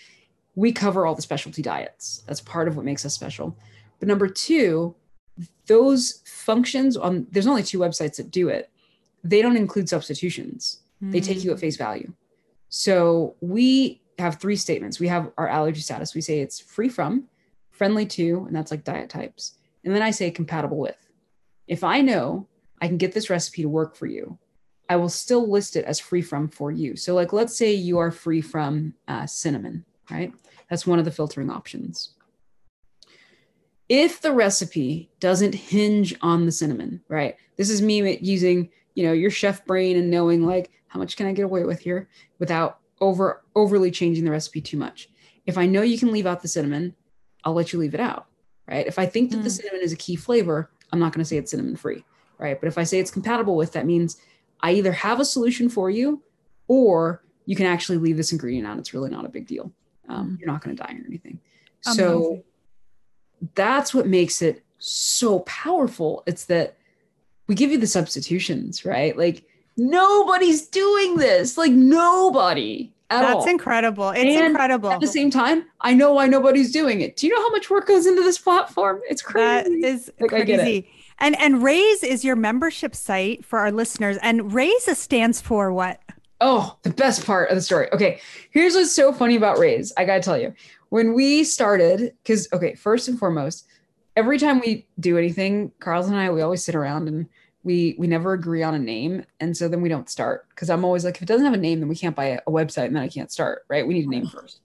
We 0.57 0.73
cover 0.73 1.07
all 1.07 1.15
the 1.15 1.23
specialty 1.23 1.63
diets. 1.63 2.25
That's 2.27 2.41
part 2.41 2.67
of 2.67 2.77
what 2.77 2.85
makes 2.85 3.07
us 3.07 3.15
special. 3.15 3.57
But 4.01 4.09
number 4.09 4.27
two, 4.27 4.97
those 5.67 6.23
functions 6.25 6.97
on 6.97 7.27
there's 7.31 7.47
only 7.47 7.63
two 7.63 7.79
websites 7.79 8.17
that 8.17 8.31
do 8.31 8.49
it. 8.49 8.71
They 9.23 9.43
don't 9.43 9.57
include 9.57 9.89
substitutions. 9.89 10.81
Mm-hmm. 11.03 11.13
They 11.13 11.21
take 11.21 11.45
you 11.45 11.51
at 11.53 11.59
mm. 11.59 11.61
face 11.61 11.77
value. 11.77 12.13
So 12.69 13.37
we 13.41 14.01
have 14.19 14.37
three 14.37 14.57
statements. 14.57 14.99
We 14.99 15.09
have 15.09 15.31
our 15.37 15.49
allergy 15.49 15.81
status. 15.81 16.15
We 16.15 16.21
say 16.21 16.41
it's 16.41 16.59
free 16.61 16.89
from, 16.89 17.29
friendly 17.71 18.07
to, 18.07 18.45
and 18.47 18.57
that's 18.57 18.71
like 18.71 18.85
diet 18.85 19.11
types. 19.11 19.53
And 19.85 19.95
then 19.95 20.03
I 20.03 20.11
say 20.11 20.31
compatible 20.31 20.79
with. 20.79 20.97
If 21.67 21.85
I 21.85 22.01
know 22.01 22.49
I 22.81 22.89
can 22.89 22.97
get 22.97 23.13
this 23.13 23.31
recipe 23.31 23.63
to 23.63 23.69
work 23.69 23.95
for 23.97 24.07
you, 24.07 24.39
I 24.89 24.97
will 24.97 25.09
still 25.09 25.51
list 25.51 25.77
it 25.77 25.85
as 25.85 25.99
free 25.99 26.23
from 26.23 26.49
for 26.49 26.71
you. 26.71 26.97
So, 26.97 27.15
like, 27.15 27.33
let's 27.33 27.57
say 27.57 27.73
you 27.73 27.99
are 27.99 28.11
free 28.11 28.41
from 28.41 28.95
uh, 29.09 29.27
cinnamon, 29.27 29.85
right? 30.11 30.33
That's 30.71 30.87
one 30.87 30.99
of 30.99 31.05
the 31.05 31.11
filtering 31.11 31.51
options. 31.51 32.11
If 33.89 34.21
the 34.21 34.33
recipe 34.33 35.11
doesn't 35.21 35.55
hinge 35.55 36.15
on 36.21 36.45
the 36.45 36.53
cinnamon, 36.53 37.03
right? 37.09 37.37
This 37.57 37.71
is 37.71 37.81
me 37.81 38.19
using, 38.19 38.71
you 38.95 39.05
know, 39.05 39.13
your 39.13 39.31
chef 39.31 39.65
brain 39.65 39.97
and 39.97 40.11
knowing 40.11 40.45
like 40.45 40.71
how 40.89 40.99
much 40.99 41.17
can 41.17 41.27
I 41.27 41.33
get 41.33 41.45
away 41.45 41.65
with 41.65 41.81
here 41.81 42.09
without 42.39 42.81
over 43.01 43.45
overly 43.55 43.91
changing 43.91 44.25
the 44.25 44.31
recipe 44.31 44.61
too 44.61 44.77
much. 44.77 45.09
If 45.45 45.57
I 45.57 45.67
know 45.67 45.83
you 45.83 45.99
can 45.99 46.11
leave 46.11 46.27
out 46.27 46.43
the 46.43 46.49
cinnamon, 46.49 46.95
I'll 47.45 47.55
let 47.55 47.73
you 47.73 47.79
leave 47.79 47.95
it 47.95 48.01
out, 48.01 48.27
right? 48.67 48.87
If 48.87 48.99
I 48.99 49.07
think 49.07 49.31
that 49.31 49.39
mm. 49.39 49.45
the 49.45 49.51
cinnamon 49.51 49.83
is 49.83 49.93
a 49.93 49.97
key 49.97 50.17
flavor, 50.17 50.71
I'm 50.93 50.99
not 50.99 51.13
going 51.13 51.23
to 51.23 51.29
say 51.29 51.37
it's 51.37 51.53
cinnamon 51.53 51.77
free, 51.77 52.05
right? 52.39 52.59
But 52.61 52.67
if 52.67 52.79
I 52.79 52.83
say 52.85 52.99
it's 52.99 53.11
compatible 53.11 53.57
with, 53.57 53.73
that 53.73 53.87
means 53.87 54.17
I 54.61 54.73
either 54.73 54.93
have 54.93 55.21
a 55.21 55.25
solution 55.25 55.69
for 55.69 55.91
you, 55.91 56.23
or 56.67 57.23
you 57.45 57.55
can 57.55 57.67
actually 57.67 57.99
leave 57.99 58.17
this 58.17 58.33
ingredient 58.33 58.67
out. 58.67 58.79
It's 58.79 58.95
really 58.95 59.11
not 59.11 59.25
a 59.25 59.29
big 59.29 59.47
deal. 59.47 59.71
Um, 60.09 60.31
mm. 60.31 60.41
you're 60.41 60.51
not 60.51 60.63
going 60.63 60.77
to 60.77 60.83
die 60.83 60.93
or 60.93 61.05
anything. 61.07 61.39
Amazing. 61.87 62.05
So 62.05 62.45
that's 63.55 63.95
what 63.95 64.07
makes 64.07 64.43
it 64.43 64.65
so 64.79 65.41
powerful. 65.41 66.23
It's 66.27 66.47
that 66.47 66.77
we 67.47 67.55
give 67.55 67.71
you 67.71 67.79
the 67.79 67.87
substitutions, 67.87 68.85
right? 68.85 69.17
Like 69.17 69.45
Nobody's 69.77 70.67
doing 70.69 71.17
this. 71.17 71.59
Like 71.59 71.73
nobody. 71.73 72.93
That's 73.11 73.35
all. 73.35 73.49
incredible. 73.49 74.11
It's 74.11 74.37
and 74.37 74.47
incredible. 74.47 74.91
At 74.91 75.01
the 75.01 75.07
same 75.07 75.31
time, 75.31 75.65
I 75.81 75.95
know 75.95 76.13
why 76.13 76.27
nobody's 76.27 76.73
doing 76.73 77.03
it. 77.03 77.17
Do 77.17 77.27
you 77.27 77.35
know 77.35 77.41
how 77.41 77.51
much 77.51 77.71
work 77.71 77.87
goes 77.87 78.07
into 78.07 78.23
this 78.23 78.39
platform? 78.39 79.01
It's 79.09 79.23
crazy. 79.23 79.81
That 79.81 79.87
is 79.87 80.11
like, 80.19 80.31
crazy. 80.31 80.91
And 81.19 81.39
and 81.41 81.63
Raise 81.63 82.03
is 82.03 82.25
your 82.25 82.37
membership 82.37 82.97
site 82.97 83.45
for 83.45 83.61
our 83.61 83.71
listeners. 83.71 84.19
And 84.23 84.53
Raise 84.53 84.99
stands 84.99 85.41
for 85.41 85.73
what? 85.73 86.01
Oh, 86.41 86.77
the 86.83 86.91
best 86.91 87.25
part 87.25 87.51
of 87.51 87.57
the 87.57 87.63
story. 87.63 87.89
Okay, 87.93 88.21
here's 88.51 88.75
what's 88.75 88.93
so 88.93 89.13
funny 89.13 89.37
about 89.37 89.59
Raise. 89.59 89.93
I 89.97 90.05
gotta 90.05 90.21
tell 90.21 90.39
you, 90.39 90.55
when 90.91 91.15
we 91.15 91.45
started, 91.45 92.15
because 92.23 92.49
okay, 92.53 92.75
first 92.75 93.09
and 93.09 93.19
foremost, 93.19 93.67
every 94.17 94.39
time 94.39 94.61
we 94.61 94.87
do 95.01 95.17
anything, 95.17 95.73
Carlos 95.81 96.09
and 96.09 96.17
I, 96.17 96.31
we 96.31 96.43
always 96.43 96.65
sit 96.65 96.75
around 96.75 97.09
and 97.09 97.27
we 97.67 97.97
we 97.99 98.07
never 98.07 98.33
agree 98.33 98.63
on 98.63 98.75
a 98.75 98.79
name 98.79 99.25
and 99.41 99.55
so 99.55 99.69
then 99.69 99.83
we 99.83 99.89
don't 99.89 100.09
start 100.09 100.49
because 100.51 100.71
i'm 100.71 100.85
always 100.85 101.05
like 101.05 101.17
if 101.17 101.23
it 101.23 101.27
doesn't 101.27 101.45
have 101.45 101.53
a 101.53 101.59
name 101.59 101.81
then 101.81 101.89
we 101.89 101.97
can't 101.97 102.15
buy 102.15 102.27
a, 102.27 102.39
a 102.47 102.51
website 102.51 102.87
and 102.87 102.95
then 102.95 103.03
i 103.03 103.09
can't 103.09 103.33
start 103.33 103.65
right 103.69 103.87
we 103.87 103.95
need 103.95 104.07
a 104.07 104.09
name 104.09 104.27
first 104.27 104.61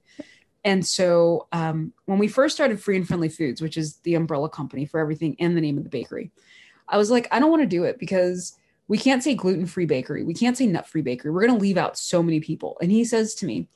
and 0.63 0.85
so 0.85 1.47
um, 1.53 1.91
when 2.05 2.19
we 2.19 2.27
first 2.27 2.53
started 2.53 2.79
free 2.79 2.95
and 2.95 3.07
friendly 3.07 3.27
foods 3.27 3.59
which 3.59 3.75
is 3.75 3.95
the 4.03 4.13
umbrella 4.13 4.47
company 4.47 4.85
for 4.85 4.99
everything 4.99 5.35
and 5.39 5.57
the 5.57 5.61
name 5.61 5.79
of 5.79 5.83
the 5.83 5.89
bakery 5.89 6.31
i 6.87 6.97
was 6.97 7.09
like 7.09 7.27
i 7.31 7.39
don't 7.39 7.49
want 7.49 7.63
to 7.63 7.67
do 7.67 7.83
it 7.83 7.97
because 7.97 8.55
we 8.91 8.97
can't 8.97 9.23
say 9.23 9.33
gluten-free 9.33 9.85
bakery 9.85 10.21
we 10.21 10.33
can't 10.33 10.57
say 10.57 10.67
nut-free 10.67 11.01
bakery 11.01 11.31
we're 11.31 11.47
going 11.47 11.57
to 11.57 11.61
leave 11.61 11.77
out 11.77 11.97
so 11.97 12.21
many 12.21 12.41
people 12.41 12.77
and 12.81 12.91
he 12.91 13.05
says 13.05 13.33
to 13.33 13.45
me 13.45 13.69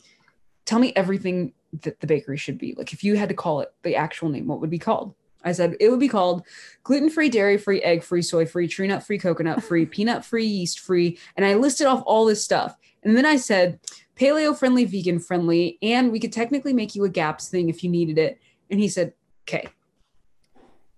tell 0.65 0.77
me 0.77 0.91
everything 0.93 1.53
that 1.83 2.01
the 2.01 2.07
bakery 2.07 2.35
should 2.35 2.57
be 2.57 2.75
like 2.77 2.91
if 2.91 3.01
you 3.01 3.15
had 3.15 3.29
to 3.29 3.35
call 3.35 3.61
it 3.61 3.73
the 3.83 3.95
actual 3.95 4.27
name 4.27 4.45
what 4.45 4.59
would 4.59 4.69
be 4.69 4.77
called 4.77 5.15
I 5.41 5.53
said 5.53 5.77
it 5.79 5.89
would 5.89 5.99
be 5.99 6.07
called 6.09 6.43
gluten 6.83 7.07
free, 7.11 7.29
dairy 7.29 7.59
free, 7.59 7.79
egg 7.83 8.01
free, 8.01 8.23
soy 8.23 8.47
free, 8.47 8.67
tree 8.67 8.87
nut 8.87 9.03
free, 9.03 9.19
coconut 9.19 9.63
free, 9.63 9.85
peanut 9.95 10.25
free, 10.25 10.43
yeast 10.43 10.79
free. 10.79 11.19
And 11.37 11.45
I 11.45 11.53
listed 11.53 11.85
off 11.85 12.01
all 12.07 12.25
this 12.25 12.43
stuff. 12.43 12.75
And 13.03 13.15
then 13.15 13.27
I 13.27 13.35
said 13.35 13.79
paleo 14.19 14.57
friendly, 14.57 14.85
vegan 14.85 15.19
friendly, 15.19 15.77
and 15.83 16.11
we 16.11 16.19
could 16.19 16.33
technically 16.33 16.73
make 16.73 16.95
you 16.95 17.03
a 17.03 17.09
GAPS 17.09 17.47
thing 17.47 17.69
if 17.69 17.83
you 17.83 17.91
needed 17.91 18.17
it. 18.17 18.39
And 18.71 18.79
he 18.79 18.87
said, 18.87 19.13
okay, 19.43 19.67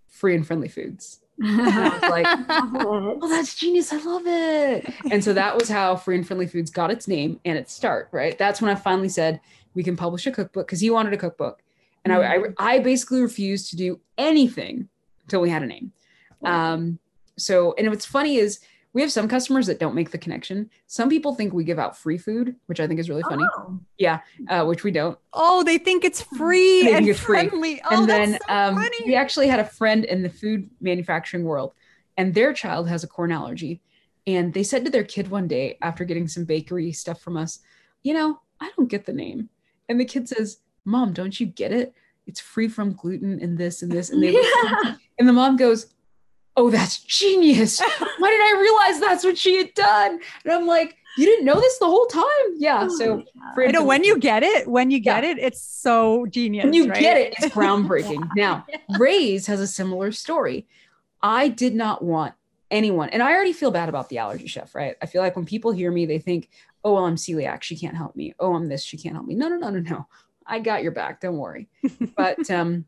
free 0.07 0.33
and 0.33 0.47
friendly 0.47 0.69
foods. 0.69 1.19
And 1.39 1.61
I 1.61 1.89
was 1.89 2.01
like, 2.09 2.27
oh, 2.85 3.29
that's 3.29 3.55
genius. 3.55 3.93
I 3.93 3.97
love 3.97 4.23
it. 4.25 4.93
And 5.11 5.23
so 5.23 5.33
that 5.33 5.57
was 5.57 5.69
how 5.69 5.95
Free 5.95 6.15
and 6.15 6.25
Friendly 6.25 6.47
Foods 6.47 6.71
got 6.71 6.91
its 6.91 7.07
name 7.07 7.39
and 7.45 7.57
its 7.57 7.73
start, 7.73 8.09
right? 8.11 8.37
That's 8.37 8.61
when 8.61 8.71
I 8.71 8.75
finally 8.75 9.09
said 9.09 9.39
we 9.73 9.83
can 9.83 9.95
publish 9.95 10.25
a 10.27 10.31
cookbook 10.31 10.67
because 10.67 10.79
he 10.79 10.89
wanted 10.89 11.13
a 11.13 11.17
cookbook. 11.17 11.61
And 12.03 12.13
I, 12.13 12.35
I, 12.35 12.39
I 12.57 12.79
basically 12.79 13.21
refused 13.21 13.69
to 13.71 13.75
do 13.75 13.99
anything 14.17 14.87
until 15.23 15.41
we 15.41 15.49
had 15.49 15.61
a 15.61 15.67
name. 15.67 15.91
Um, 16.43 16.99
so, 17.37 17.75
and 17.77 17.89
what's 17.89 18.05
funny 18.05 18.37
is 18.37 18.59
we 18.93 19.01
have 19.01 19.11
some 19.11 19.27
customers 19.27 19.67
that 19.67 19.79
don't 19.79 19.93
make 19.93 20.09
the 20.11 20.17
connection. 20.17 20.69
Some 20.87 21.09
people 21.09 21.35
think 21.35 21.53
we 21.53 21.63
give 21.63 21.77
out 21.77 21.97
free 21.97 22.17
food, 22.17 22.55
which 22.65 22.79
I 22.79 22.87
think 22.87 22.99
is 22.99 23.09
really 23.09 23.21
funny. 23.23 23.43
Oh. 23.57 23.79
Yeah, 23.97 24.21
uh, 24.49 24.65
which 24.65 24.83
we 24.83 24.91
don't. 24.91 25.17
Oh, 25.33 25.63
they 25.63 25.77
think 25.77 26.03
it's 26.03 26.21
free 26.21 26.83
They 26.83 26.95
and 26.95 27.07
it's 27.07 27.19
free. 27.19 27.47
friendly. 27.47 27.81
Oh, 27.83 27.99
and 28.01 28.09
then 28.09 28.31
that's 28.31 28.45
so 28.47 28.53
um, 28.53 28.75
funny. 28.75 28.97
we 29.05 29.15
actually 29.15 29.47
had 29.47 29.59
a 29.59 29.65
friend 29.65 30.03
in 30.05 30.23
the 30.23 30.29
food 30.29 30.69
manufacturing 30.81 31.43
world, 31.43 31.73
and 32.17 32.33
their 32.33 32.53
child 32.53 32.87
has 32.89 33.03
a 33.03 33.07
corn 33.07 33.31
allergy. 33.31 33.81
And 34.25 34.53
they 34.53 34.63
said 34.63 34.83
to 34.85 34.91
their 34.91 35.03
kid 35.05 35.29
one 35.29 35.47
day 35.47 35.77
after 35.81 36.03
getting 36.03 36.27
some 36.27 36.43
bakery 36.45 36.91
stuff 36.91 37.21
from 37.21 37.37
us, 37.37 37.59
you 38.03 38.13
know, 38.13 38.41
I 38.59 38.71
don't 38.75 38.89
get 38.89 39.05
the 39.05 39.13
name. 39.13 39.49
And 39.87 39.99
the 39.99 40.05
kid 40.05 40.27
says, 40.27 40.57
Mom, 40.85 41.13
don't 41.13 41.39
you 41.39 41.45
get 41.45 41.71
it? 41.71 41.93
It's 42.25 42.41
free 42.41 42.67
from 42.67 42.91
gluten 42.93 43.39
and 43.41 43.57
this 43.57 43.83
and 43.83 43.91
this. 43.91 44.09
And 44.09 44.21
they 44.21 44.31
Yeah. 44.63 44.95
and 45.19 45.29
the 45.29 45.33
mom 45.33 45.55
goes, 45.55 45.93
Oh, 46.57 46.71
that's 46.71 46.97
genius. 46.97 47.79
Why 48.17 48.29
did 48.31 48.41
I 48.41 48.59
realize 48.59 48.99
that's 48.99 49.23
what 49.23 49.37
she 49.37 49.57
had 49.57 49.73
done? 49.75 50.19
And 50.43 50.51
I'm 50.51 50.65
like, 50.65 50.97
You 51.15 51.27
didn't 51.27 51.45
know 51.45 51.59
this 51.59 51.77
the 51.77 51.85
whole 51.85 52.07
time? 52.07 52.25
Yeah. 52.55 52.87
So 52.87 53.23
I 53.55 53.67
know 53.67 53.83
when 53.83 54.03
you 54.03 54.17
get 54.17 54.41
it, 54.41 54.67
when 54.67 54.89
you 54.89 54.99
get 54.99 55.23
it, 55.23 55.37
it's 55.37 55.61
so 55.61 56.25
genius. 56.25 56.63
when 56.65 56.73
you 56.73 56.89
right? 56.89 56.99
get 56.99 57.17
it, 57.17 57.35
it's 57.37 57.45
groundbreaking. 57.55 58.27
Now, 58.35 58.65
Raise 58.99 59.45
has 59.45 59.59
a 59.59 59.67
similar 59.67 60.11
story. 60.11 60.67
I 61.21 61.47
did 61.47 61.75
not 61.75 62.03
want 62.03 62.33
anyone, 62.71 63.09
and 63.09 63.21
I 63.21 63.33
already 63.33 63.53
feel 63.53 63.71
bad 63.71 63.87
about 63.87 64.09
the 64.09 64.17
allergy 64.17 64.47
chef, 64.47 64.73
right? 64.73 64.95
I 64.99 65.05
feel 65.05 65.21
like 65.21 65.35
when 65.35 65.45
people 65.45 65.71
hear 65.71 65.91
me, 65.91 66.07
they 66.07 66.19
think, 66.19 66.49
oh, 66.83 66.93
well, 66.93 67.05
I'm 67.05 67.15
celiac. 67.17 67.61
She 67.61 67.77
can't 67.77 67.95
help 67.95 68.15
me. 68.15 68.33
Oh, 68.39 68.55
I'm 68.55 68.67
this. 68.67 68.83
She 68.83 68.97
can't 68.97 69.15
help 69.15 69.27
me. 69.27 69.35
No, 69.35 69.47
no, 69.47 69.57
no, 69.57 69.69
no, 69.69 69.79
no. 69.79 70.07
I 70.45 70.59
got 70.59 70.81
your 70.81 70.91
back. 70.91 71.21
Don't 71.21 71.37
worry. 71.37 71.67
but 72.15 72.49
um, 72.49 72.85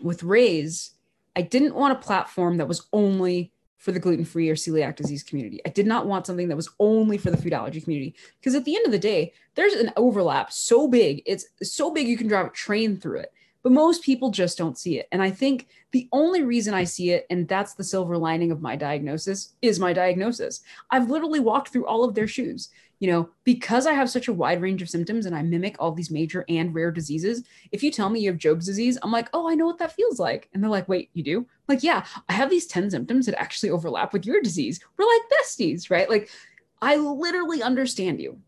with 0.00 0.22
Raise, 0.22 0.92
I 1.36 1.42
didn't 1.42 1.74
want 1.74 1.92
a 1.92 2.00
platform 2.00 2.56
that 2.58 2.68
was 2.68 2.86
only 2.92 3.52
for 3.80 3.92
the 3.92 3.98
gluten 3.98 4.26
free 4.26 4.50
or 4.50 4.54
celiac 4.54 4.96
disease 4.96 5.22
community. 5.22 5.60
I 5.64 5.70
did 5.70 5.86
not 5.86 6.06
want 6.06 6.26
something 6.26 6.48
that 6.48 6.56
was 6.56 6.68
only 6.78 7.16
for 7.16 7.30
the 7.30 7.36
food 7.38 7.54
allergy 7.54 7.80
community 7.80 8.14
because 8.38 8.54
at 8.54 8.66
the 8.66 8.76
end 8.76 8.84
of 8.84 8.92
the 8.92 8.98
day, 8.98 9.32
there's 9.54 9.72
an 9.72 9.90
overlap 9.96 10.52
so 10.52 10.86
big. 10.86 11.22
It's 11.24 11.46
so 11.62 11.90
big 11.90 12.06
you 12.06 12.18
can 12.18 12.28
drive 12.28 12.46
a 12.46 12.50
train 12.50 12.98
through 12.98 13.20
it. 13.20 13.32
But 13.62 13.72
most 13.72 14.02
people 14.02 14.30
just 14.30 14.56
don't 14.56 14.78
see 14.78 14.98
it. 14.98 15.08
And 15.12 15.22
I 15.22 15.30
think 15.30 15.68
the 15.92 16.08
only 16.12 16.42
reason 16.42 16.72
I 16.72 16.84
see 16.84 17.10
it, 17.10 17.26
and 17.30 17.46
that's 17.46 17.74
the 17.74 17.84
silver 17.84 18.16
lining 18.16 18.52
of 18.52 18.62
my 18.62 18.74
diagnosis, 18.74 19.54
is 19.60 19.78
my 19.78 19.92
diagnosis. 19.92 20.62
I've 20.90 21.10
literally 21.10 21.40
walked 21.40 21.68
through 21.68 21.86
all 21.86 22.04
of 22.04 22.14
their 22.14 22.26
shoes. 22.26 22.70
You 23.00 23.10
know, 23.10 23.30
because 23.44 23.86
I 23.86 23.94
have 23.94 24.10
such 24.10 24.28
a 24.28 24.32
wide 24.32 24.60
range 24.60 24.82
of 24.82 24.90
symptoms 24.90 25.24
and 25.26 25.34
I 25.34 25.42
mimic 25.42 25.76
all 25.78 25.90
these 25.90 26.10
major 26.10 26.44
and 26.48 26.74
rare 26.74 26.90
diseases. 26.90 27.42
If 27.72 27.82
you 27.82 27.90
tell 27.90 28.10
me 28.10 28.20
you 28.20 28.30
have 28.30 28.38
Job's 28.38 28.66
disease, 28.66 28.98
I'm 29.02 29.10
like, 29.10 29.30
oh, 29.32 29.50
I 29.50 29.54
know 29.54 29.64
what 29.64 29.78
that 29.78 29.94
feels 29.94 30.18
like. 30.18 30.50
And 30.52 30.62
they're 30.62 30.70
like, 30.70 30.86
wait, 30.86 31.08
you 31.14 31.22
do? 31.22 31.38
I'm 31.38 31.46
like, 31.66 31.82
yeah, 31.82 32.04
I 32.28 32.34
have 32.34 32.50
these 32.50 32.66
10 32.66 32.90
symptoms 32.90 33.24
that 33.24 33.40
actually 33.40 33.70
overlap 33.70 34.12
with 34.12 34.26
your 34.26 34.42
disease. 34.42 34.80
We're 34.98 35.06
like 35.06 35.22
besties, 35.32 35.90
right? 35.90 36.10
Like, 36.10 36.28
I 36.82 36.96
literally 36.96 37.62
understand 37.62 38.20
you. 38.20 38.38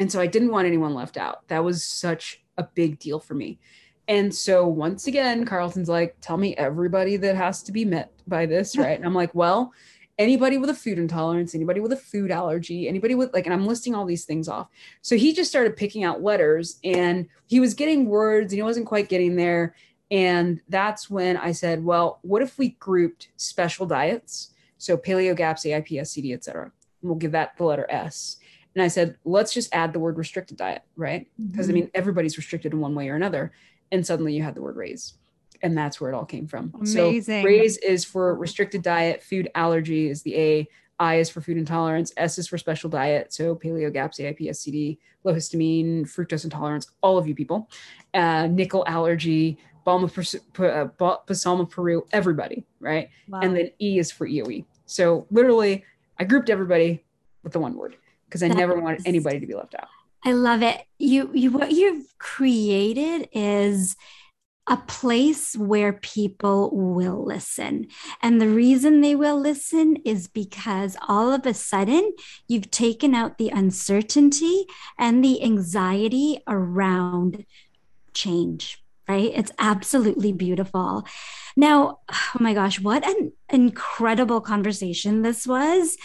And 0.00 0.10
so 0.10 0.20
I 0.20 0.26
didn't 0.26 0.50
want 0.50 0.66
anyone 0.66 0.94
left 0.94 1.16
out. 1.16 1.46
That 1.46 1.62
was 1.62 1.84
such 1.84 2.42
a 2.58 2.64
big 2.64 2.98
deal 2.98 3.20
for 3.20 3.34
me. 3.34 3.60
And 4.08 4.34
so 4.34 4.66
once 4.66 5.06
again, 5.06 5.44
Carlton's 5.44 5.88
like, 5.88 6.16
tell 6.20 6.36
me 6.36 6.56
everybody 6.56 7.16
that 7.18 7.36
has 7.36 7.62
to 7.62 7.70
be 7.70 7.84
met 7.84 8.12
by 8.26 8.44
this, 8.44 8.76
right? 8.76 8.96
And 8.96 9.04
I'm 9.04 9.14
like, 9.14 9.34
well, 9.36 9.72
anybody 10.20 10.58
with 10.58 10.68
a 10.68 10.74
food 10.74 10.98
intolerance, 10.98 11.54
anybody 11.54 11.80
with 11.80 11.92
a 11.92 11.96
food 11.96 12.30
allergy, 12.30 12.86
anybody 12.86 13.14
with 13.14 13.32
like, 13.32 13.46
and 13.46 13.54
I'm 13.54 13.66
listing 13.66 13.94
all 13.94 14.04
these 14.04 14.26
things 14.26 14.48
off. 14.48 14.68
So 15.00 15.16
he 15.16 15.32
just 15.32 15.50
started 15.50 15.76
picking 15.78 16.04
out 16.04 16.22
letters 16.22 16.78
and 16.84 17.26
he 17.46 17.58
was 17.58 17.72
getting 17.72 18.06
words 18.06 18.52
and 18.52 18.58
he 18.58 18.62
wasn't 18.62 18.86
quite 18.86 19.08
getting 19.08 19.34
there. 19.34 19.74
And 20.10 20.60
that's 20.68 21.08
when 21.08 21.38
I 21.38 21.52
said, 21.52 21.82
well, 21.82 22.18
what 22.20 22.42
if 22.42 22.58
we 22.58 22.70
grouped 22.80 23.28
special 23.36 23.86
diets? 23.86 24.50
So 24.76 24.98
paleo, 24.98 25.34
GAPS, 25.34 25.64
AIP, 25.64 25.88
SCD, 25.88 26.34
et 26.34 26.44
cetera. 26.44 26.64
And 26.64 27.10
we'll 27.10 27.18
give 27.18 27.32
that 27.32 27.56
the 27.56 27.64
letter 27.64 27.86
S. 27.88 28.36
And 28.74 28.82
I 28.82 28.88
said, 28.88 29.16
let's 29.24 29.54
just 29.54 29.74
add 29.74 29.92
the 29.94 29.98
word 29.98 30.18
restricted 30.18 30.58
diet, 30.58 30.82
right? 30.96 31.28
Because 31.50 31.68
I 31.68 31.72
mm-hmm. 31.72 31.80
mean, 31.80 31.90
everybody's 31.94 32.36
restricted 32.36 32.72
in 32.72 32.80
one 32.80 32.94
way 32.94 33.08
or 33.08 33.16
another. 33.16 33.52
And 33.90 34.06
suddenly 34.06 34.34
you 34.34 34.42
had 34.42 34.54
the 34.54 34.62
word 34.62 34.76
raise. 34.76 35.14
And 35.62 35.76
that's 35.76 36.00
where 36.00 36.10
it 36.10 36.14
all 36.14 36.24
came 36.24 36.46
from. 36.46 36.72
Amazing. 36.74 37.32
So 37.32 37.42
raise 37.44 37.76
is 37.78 38.04
for 38.04 38.34
restricted 38.34 38.82
diet, 38.82 39.22
food 39.22 39.50
allergy 39.54 40.08
is 40.08 40.22
the 40.22 40.36
A, 40.36 40.68
I 40.98 41.16
is 41.16 41.30
for 41.30 41.40
food 41.40 41.56
intolerance, 41.56 42.12
S 42.16 42.38
is 42.38 42.48
for 42.48 42.58
special 42.58 42.90
diet. 42.90 43.32
So 43.32 43.54
paleo, 43.54 43.92
GAPS, 43.92 44.18
AIP, 44.18 44.40
SCD, 44.50 44.98
low 45.24 45.34
histamine, 45.34 46.02
fructose 46.02 46.44
intolerance, 46.44 46.90
all 47.02 47.16
of 47.18 47.26
you 47.26 47.34
people, 47.34 47.70
uh, 48.14 48.46
nickel 48.46 48.84
allergy, 48.86 49.58
balm 49.84 50.04
of 50.04 50.16
uh, 50.18 50.84
Ba- 50.98 51.18
balsam 51.26 51.66
Peru, 51.66 52.06
everybody, 52.12 52.64
right? 52.80 53.08
Wow. 53.28 53.40
And 53.40 53.56
then 53.56 53.70
E 53.80 53.98
is 53.98 54.12
for 54.12 54.26
EOE. 54.26 54.64
So 54.86 55.26
literally, 55.30 55.84
I 56.18 56.24
grouped 56.24 56.50
everybody 56.50 57.04
with 57.42 57.52
the 57.52 57.60
one 57.60 57.74
word 57.74 57.96
because 58.26 58.42
I 58.42 58.48
never 58.48 58.78
wanted 58.78 59.06
anybody 59.06 59.40
to 59.40 59.46
be 59.46 59.54
left 59.54 59.74
out. 59.74 59.88
I 60.22 60.32
love 60.32 60.62
it. 60.62 60.84
You 60.98 61.30
you 61.32 61.50
what 61.50 61.72
you've 61.72 62.12
created 62.18 63.28
is 63.32 63.96
a 64.66 64.76
place 64.76 65.56
where 65.56 65.94
people 65.94 66.70
will 66.72 67.24
listen. 67.24 67.88
And 68.22 68.40
the 68.40 68.48
reason 68.48 69.00
they 69.00 69.14
will 69.16 69.38
listen 69.38 69.96
is 70.04 70.28
because 70.28 70.96
all 71.08 71.32
of 71.32 71.44
a 71.44 71.54
sudden 71.54 72.12
you've 72.46 72.70
taken 72.70 73.14
out 73.14 73.38
the 73.38 73.48
uncertainty 73.48 74.66
and 74.98 75.24
the 75.24 75.42
anxiety 75.42 76.40
around 76.46 77.44
change, 78.14 78.82
right? 79.08 79.32
It's 79.34 79.52
absolutely 79.58 80.32
beautiful. 80.32 81.04
Now, 81.56 81.98
oh 82.12 82.38
my 82.38 82.54
gosh, 82.54 82.80
what 82.80 83.06
an 83.06 83.32
incredible 83.48 84.40
conversation 84.40 85.22
this 85.22 85.46
was. 85.46 85.96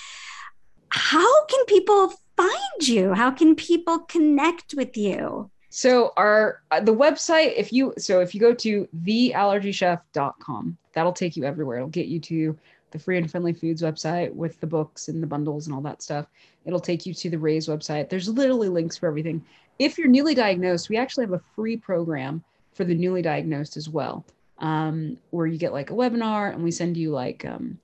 How 0.90 1.46
can 1.46 1.66
people 1.66 2.14
find 2.36 2.88
you? 2.88 3.14
How 3.14 3.32
can 3.32 3.56
people 3.56 4.00
connect 4.00 4.74
with 4.76 4.98
you? 4.98 5.52
So 5.76 6.14
our 6.16 6.62
uh, 6.72 6.80
the 6.80 6.96
website, 6.96 7.54
if 7.58 7.74
you 7.74 7.94
so 7.98 8.22
if 8.22 8.34
you 8.34 8.40
go 8.40 8.54
to 8.54 8.88
theallergychef.com, 9.04 10.78
that'll 10.94 11.12
take 11.12 11.36
you 11.36 11.44
everywhere. 11.44 11.76
It'll 11.76 11.90
get 11.90 12.06
you 12.06 12.18
to 12.22 12.58
the 12.92 13.00
free 13.00 13.18
and 13.18 13.30
friendly 13.30 13.52
foods 13.52 13.82
website 13.82 14.34
with 14.34 14.58
the 14.62 14.68
books 14.68 15.10
and 15.10 15.22
the 15.22 15.28
bundles 15.28 15.68
and 15.68 15.76
all 15.76 15.82
that 15.82 16.02
stuff. 16.02 16.28
It'll 16.64 16.80
take 16.80 17.06
you 17.06 17.14
to 17.16 17.30
the 17.30 17.38
Raise 17.38 17.68
website. 17.68 18.08
There's 18.08 18.30
literally 18.30 18.70
links 18.70 18.96
for 18.96 19.08
everything. 19.08 19.44
If 19.78 19.98
you're 19.98 20.08
newly 20.08 20.34
diagnosed, 20.34 20.88
we 20.88 20.96
actually 20.96 21.26
have 21.26 21.34
a 21.34 21.42
free 21.58 21.76
program 21.76 22.42
for 22.72 22.86
the 22.86 22.96
newly 22.96 23.22
diagnosed 23.22 23.76
as 23.76 23.90
well, 23.90 24.26
um, 24.60 25.18
where 25.32 25.46
you 25.46 25.58
get 25.58 25.74
like 25.74 25.92
a 25.92 25.94
webinar 25.94 26.54
and 26.54 26.64
we 26.64 26.72
send 26.72 26.96
you 26.96 27.12
like 27.12 27.44
um, 27.44 27.78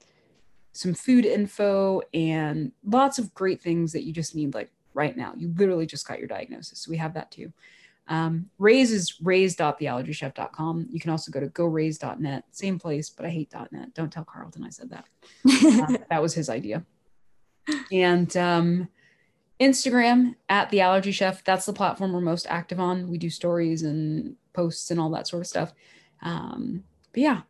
some 0.71 0.93
food 0.93 1.25
info 1.25 2.03
and 2.13 2.71
lots 2.85 3.19
of 3.19 3.33
great 3.33 3.61
things 3.61 3.91
that 3.91 4.03
you 4.03 4.13
just 4.13 4.33
need 4.33 4.53
like 4.53 4.71
right 4.93 5.17
now. 5.17 5.33
You 5.35 5.53
literally 5.57 5.85
just 5.85 6.07
got 6.07 6.19
your 6.19 6.29
diagnosis. 6.29 6.79
So 6.79 6.89
we 6.89 6.95
have 6.95 7.15
that 7.15 7.31
too. 7.31 7.51
Um, 8.12 8.49
Raise 8.59 8.91
is 8.91 9.16
raise.theallergychef.com. 9.24 10.88
You 10.91 10.99
can 10.99 11.12
also 11.12 11.32
go 11.32 11.39
to 11.39 11.47
goraise.net, 11.47 12.43
same 12.51 12.78
place, 12.78 13.09
but 13.09 13.26
I 13.26 13.30
hate 13.30 13.53
.net. 13.72 13.93
Don't 13.93 14.12
tell 14.12 14.26
Carlton 14.26 14.66
I 14.66 14.70
said 14.70 14.89
that. 14.89 15.05
Um, 15.45 15.97
that 16.09 16.22
was 16.22 16.34
his 16.34 16.49
idea. 16.49 16.84
And 17.89 18.36
um, 18.36 18.89
Instagram 19.62 20.36
at 20.49 20.70
the 20.72 20.82
Allergy 20.82 21.14
Chef. 21.14 21.41
That's 21.45 21.66
the 21.66 21.72
platform 21.72 22.12
we're 22.12 22.20
most 22.20 22.47
active 22.49 22.82
on. 22.82 23.07
We 23.07 23.18
do 23.18 23.30
stories 23.30 23.84
and 23.84 24.36
posts 24.51 24.91
and 24.91 24.99
all 24.99 25.12
that 25.12 25.30
sort 25.30 25.41
of 25.41 25.47
stuff. 25.47 25.72
Um, 26.22 26.84
but 27.14 27.22
yeah, 27.22 27.41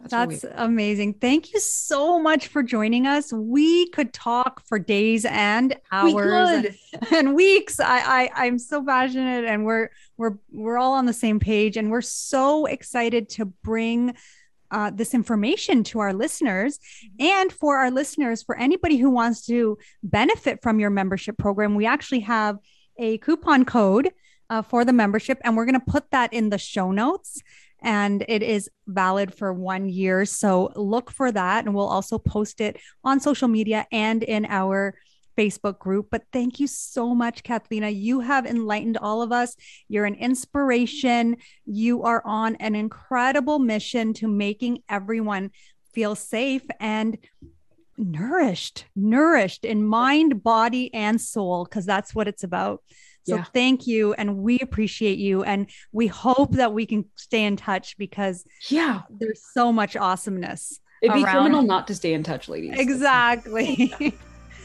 we- 0.00 0.08
That's 0.08 0.44
amazing. 0.54 1.14
Thank 1.14 1.52
you 1.52 1.60
so 1.60 2.20
much 2.20 2.46
for 2.48 2.62
joining 2.62 3.06
us. 3.06 3.32
We 3.32 3.88
could 3.90 4.12
talk 4.12 4.62
for 4.66 4.78
days 4.78 5.24
and 5.24 5.70
We 5.70 5.76
hours 5.90 6.66
and 7.12 7.34
weeks. 7.34 7.80
I, 7.80 7.98
I 7.98 8.30
I'm 8.34 8.58
so 8.58 8.84
passionate 8.84 9.44
and 9.44 9.64
we're 9.64 9.90
we're 10.16 10.36
we're 10.52 10.78
all 10.78 10.94
on 10.94 11.06
the 11.06 11.12
same 11.12 11.40
page 11.40 11.76
and 11.76 11.90
we're 11.90 12.00
so 12.00 12.66
excited 12.66 13.28
to 13.30 13.46
bring 13.46 14.14
uh, 14.70 14.90
this 14.90 15.14
information 15.14 15.82
to 15.82 15.98
our 15.98 16.12
listeners 16.12 16.78
and 17.18 17.50
for 17.50 17.78
our 17.78 17.90
listeners 17.90 18.42
for 18.42 18.56
anybody 18.56 18.98
who 18.98 19.10
wants 19.10 19.46
to 19.46 19.78
benefit 20.02 20.60
from 20.62 20.78
your 20.78 20.90
membership 20.90 21.38
program 21.38 21.74
we 21.74 21.86
actually 21.86 22.20
have 22.20 22.58
a 22.98 23.16
coupon 23.18 23.64
code 23.64 24.10
uh, 24.50 24.60
for 24.60 24.84
the 24.84 24.92
membership 24.92 25.38
and 25.42 25.56
we're 25.56 25.64
going 25.64 25.78
to 25.80 25.90
put 25.90 26.10
that 26.10 26.30
in 26.34 26.50
the 26.50 26.58
show 26.58 26.90
notes 26.90 27.40
and 27.82 28.24
it 28.28 28.42
is 28.42 28.70
valid 28.86 29.34
for 29.34 29.52
one 29.52 29.88
year. 29.88 30.24
So 30.24 30.72
look 30.76 31.10
for 31.10 31.30
that. 31.32 31.64
And 31.64 31.74
we'll 31.74 31.88
also 31.88 32.18
post 32.18 32.60
it 32.60 32.78
on 33.04 33.20
social 33.20 33.48
media 33.48 33.86
and 33.92 34.22
in 34.22 34.46
our 34.46 34.94
Facebook 35.38 35.78
group. 35.78 36.08
But 36.10 36.24
thank 36.32 36.58
you 36.58 36.66
so 36.66 37.14
much, 37.14 37.44
Kathlena. 37.44 37.94
You 37.94 38.20
have 38.20 38.44
enlightened 38.44 38.98
all 38.98 39.22
of 39.22 39.30
us. 39.30 39.54
You're 39.86 40.04
an 40.04 40.16
inspiration. 40.16 41.36
You 41.64 42.02
are 42.02 42.22
on 42.24 42.56
an 42.56 42.74
incredible 42.74 43.60
mission 43.60 44.12
to 44.14 44.26
making 44.26 44.82
everyone 44.88 45.50
feel 45.92 46.16
safe 46.16 46.66
and 46.80 47.18
nourished, 47.96 48.86
nourished 48.96 49.64
in 49.64 49.84
mind, 49.84 50.42
body, 50.42 50.92
and 50.92 51.20
soul, 51.20 51.64
because 51.64 51.86
that's 51.86 52.14
what 52.14 52.28
it's 52.28 52.44
about. 52.44 52.82
So 53.28 53.36
yeah. 53.36 53.44
thank 53.52 53.86
you. 53.86 54.14
And 54.14 54.38
we 54.38 54.58
appreciate 54.60 55.18
you. 55.18 55.42
And 55.42 55.68
we 55.92 56.06
hope 56.06 56.52
that 56.52 56.72
we 56.72 56.86
can 56.86 57.04
stay 57.16 57.44
in 57.44 57.56
touch 57.56 57.98
because 57.98 58.44
yeah, 58.68 59.02
there's 59.10 59.42
so 59.52 59.70
much 59.70 59.96
awesomeness. 59.96 60.80
It'd 61.02 61.14
be 61.14 61.22
criminal 61.22 61.62
not 61.62 61.86
to 61.88 61.94
stay 61.94 62.14
in 62.14 62.22
touch, 62.22 62.48
ladies. 62.48 62.78
Exactly. 62.78 63.94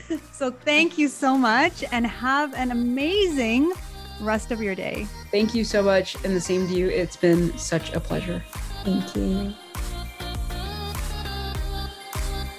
so 0.31 0.49
thank 0.49 0.97
you 0.97 1.07
so 1.07 1.37
much 1.37 1.83
and 1.91 2.07
have 2.07 2.53
an 2.53 2.71
amazing 2.71 3.71
rest 4.21 4.51
of 4.51 4.61
your 4.61 4.75
day. 4.75 5.07
Thank 5.31 5.53
you 5.53 5.63
so 5.63 5.83
much. 5.83 6.15
And 6.23 6.35
the 6.35 6.41
same 6.41 6.67
to 6.67 6.73
you. 6.73 6.87
It's 6.87 7.17
been 7.17 7.55
such 7.57 7.93
a 7.93 7.99
pleasure. 7.99 8.41
Thank 8.83 9.15
you. 9.15 9.53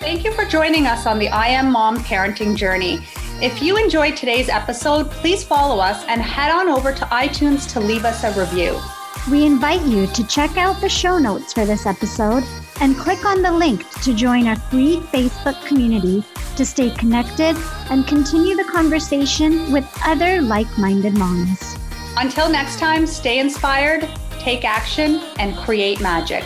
Thank 0.01 0.25
you 0.25 0.33
for 0.33 0.45
joining 0.45 0.87
us 0.87 1.07
on 1.07 1.19
the 1.19 1.29
I 1.29 1.47
Am 1.49 1.73
Mom 1.73 1.97
parenting 1.99 2.57
journey. 2.57 3.07
If 3.43 3.61
you 3.61 3.77
enjoyed 3.77 4.17
today's 4.17 4.49
episode, 4.49 5.11
please 5.11 5.43
follow 5.43 5.81
us 5.81 6.05
and 6.07 6.23
head 6.23 6.53
on 6.53 6.69
over 6.69 6.93
to 6.95 7.05
iTunes 7.07 7.71
to 7.73 7.81
leave 7.81 8.05
us 8.05 8.23
a 8.23 8.31
review. 8.41 8.81
We 9.29 9.45
invite 9.45 9.83
you 9.83 10.07
to 10.07 10.27
check 10.29 10.57
out 10.57 10.81
the 10.81 10.89
show 10.89 11.19
notes 11.19 11.53
for 11.53 11.67
this 11.67 11.85
episode 11.85 12.45
and 12.81 12.97
click 12.97 13.25
on 13.27 13.43
the 13.43 13.51
link 13.51 13.91
to 14.03 14.15
join 14.15 14.47
our 14.47 14.57
free 14.57 14.99
Facebook 15.13 15.61
community 15.67 16.23
to 16.55 16.65
stay 16.65 16.91
connected 16.91 17.57
and 17.91 18.07
continue 18.07 18.55
the 18.55 18.65
conversation 18.65 19.73
with 19.73 19.85
other 20.05 20.41
like 20.41 20.79
minded 20.79 21.19
moms. 21.19 21.77
Until 22.17 22.49
next 22.49 22.79
time, 22.79 23.05
stay 23.05 23.41
inspired, 23.41 24.09
take 24.39 24.65
action, 24.65 25.21
and 25.41 25.57
create 25.57 26.01
magic. 26.01 26.45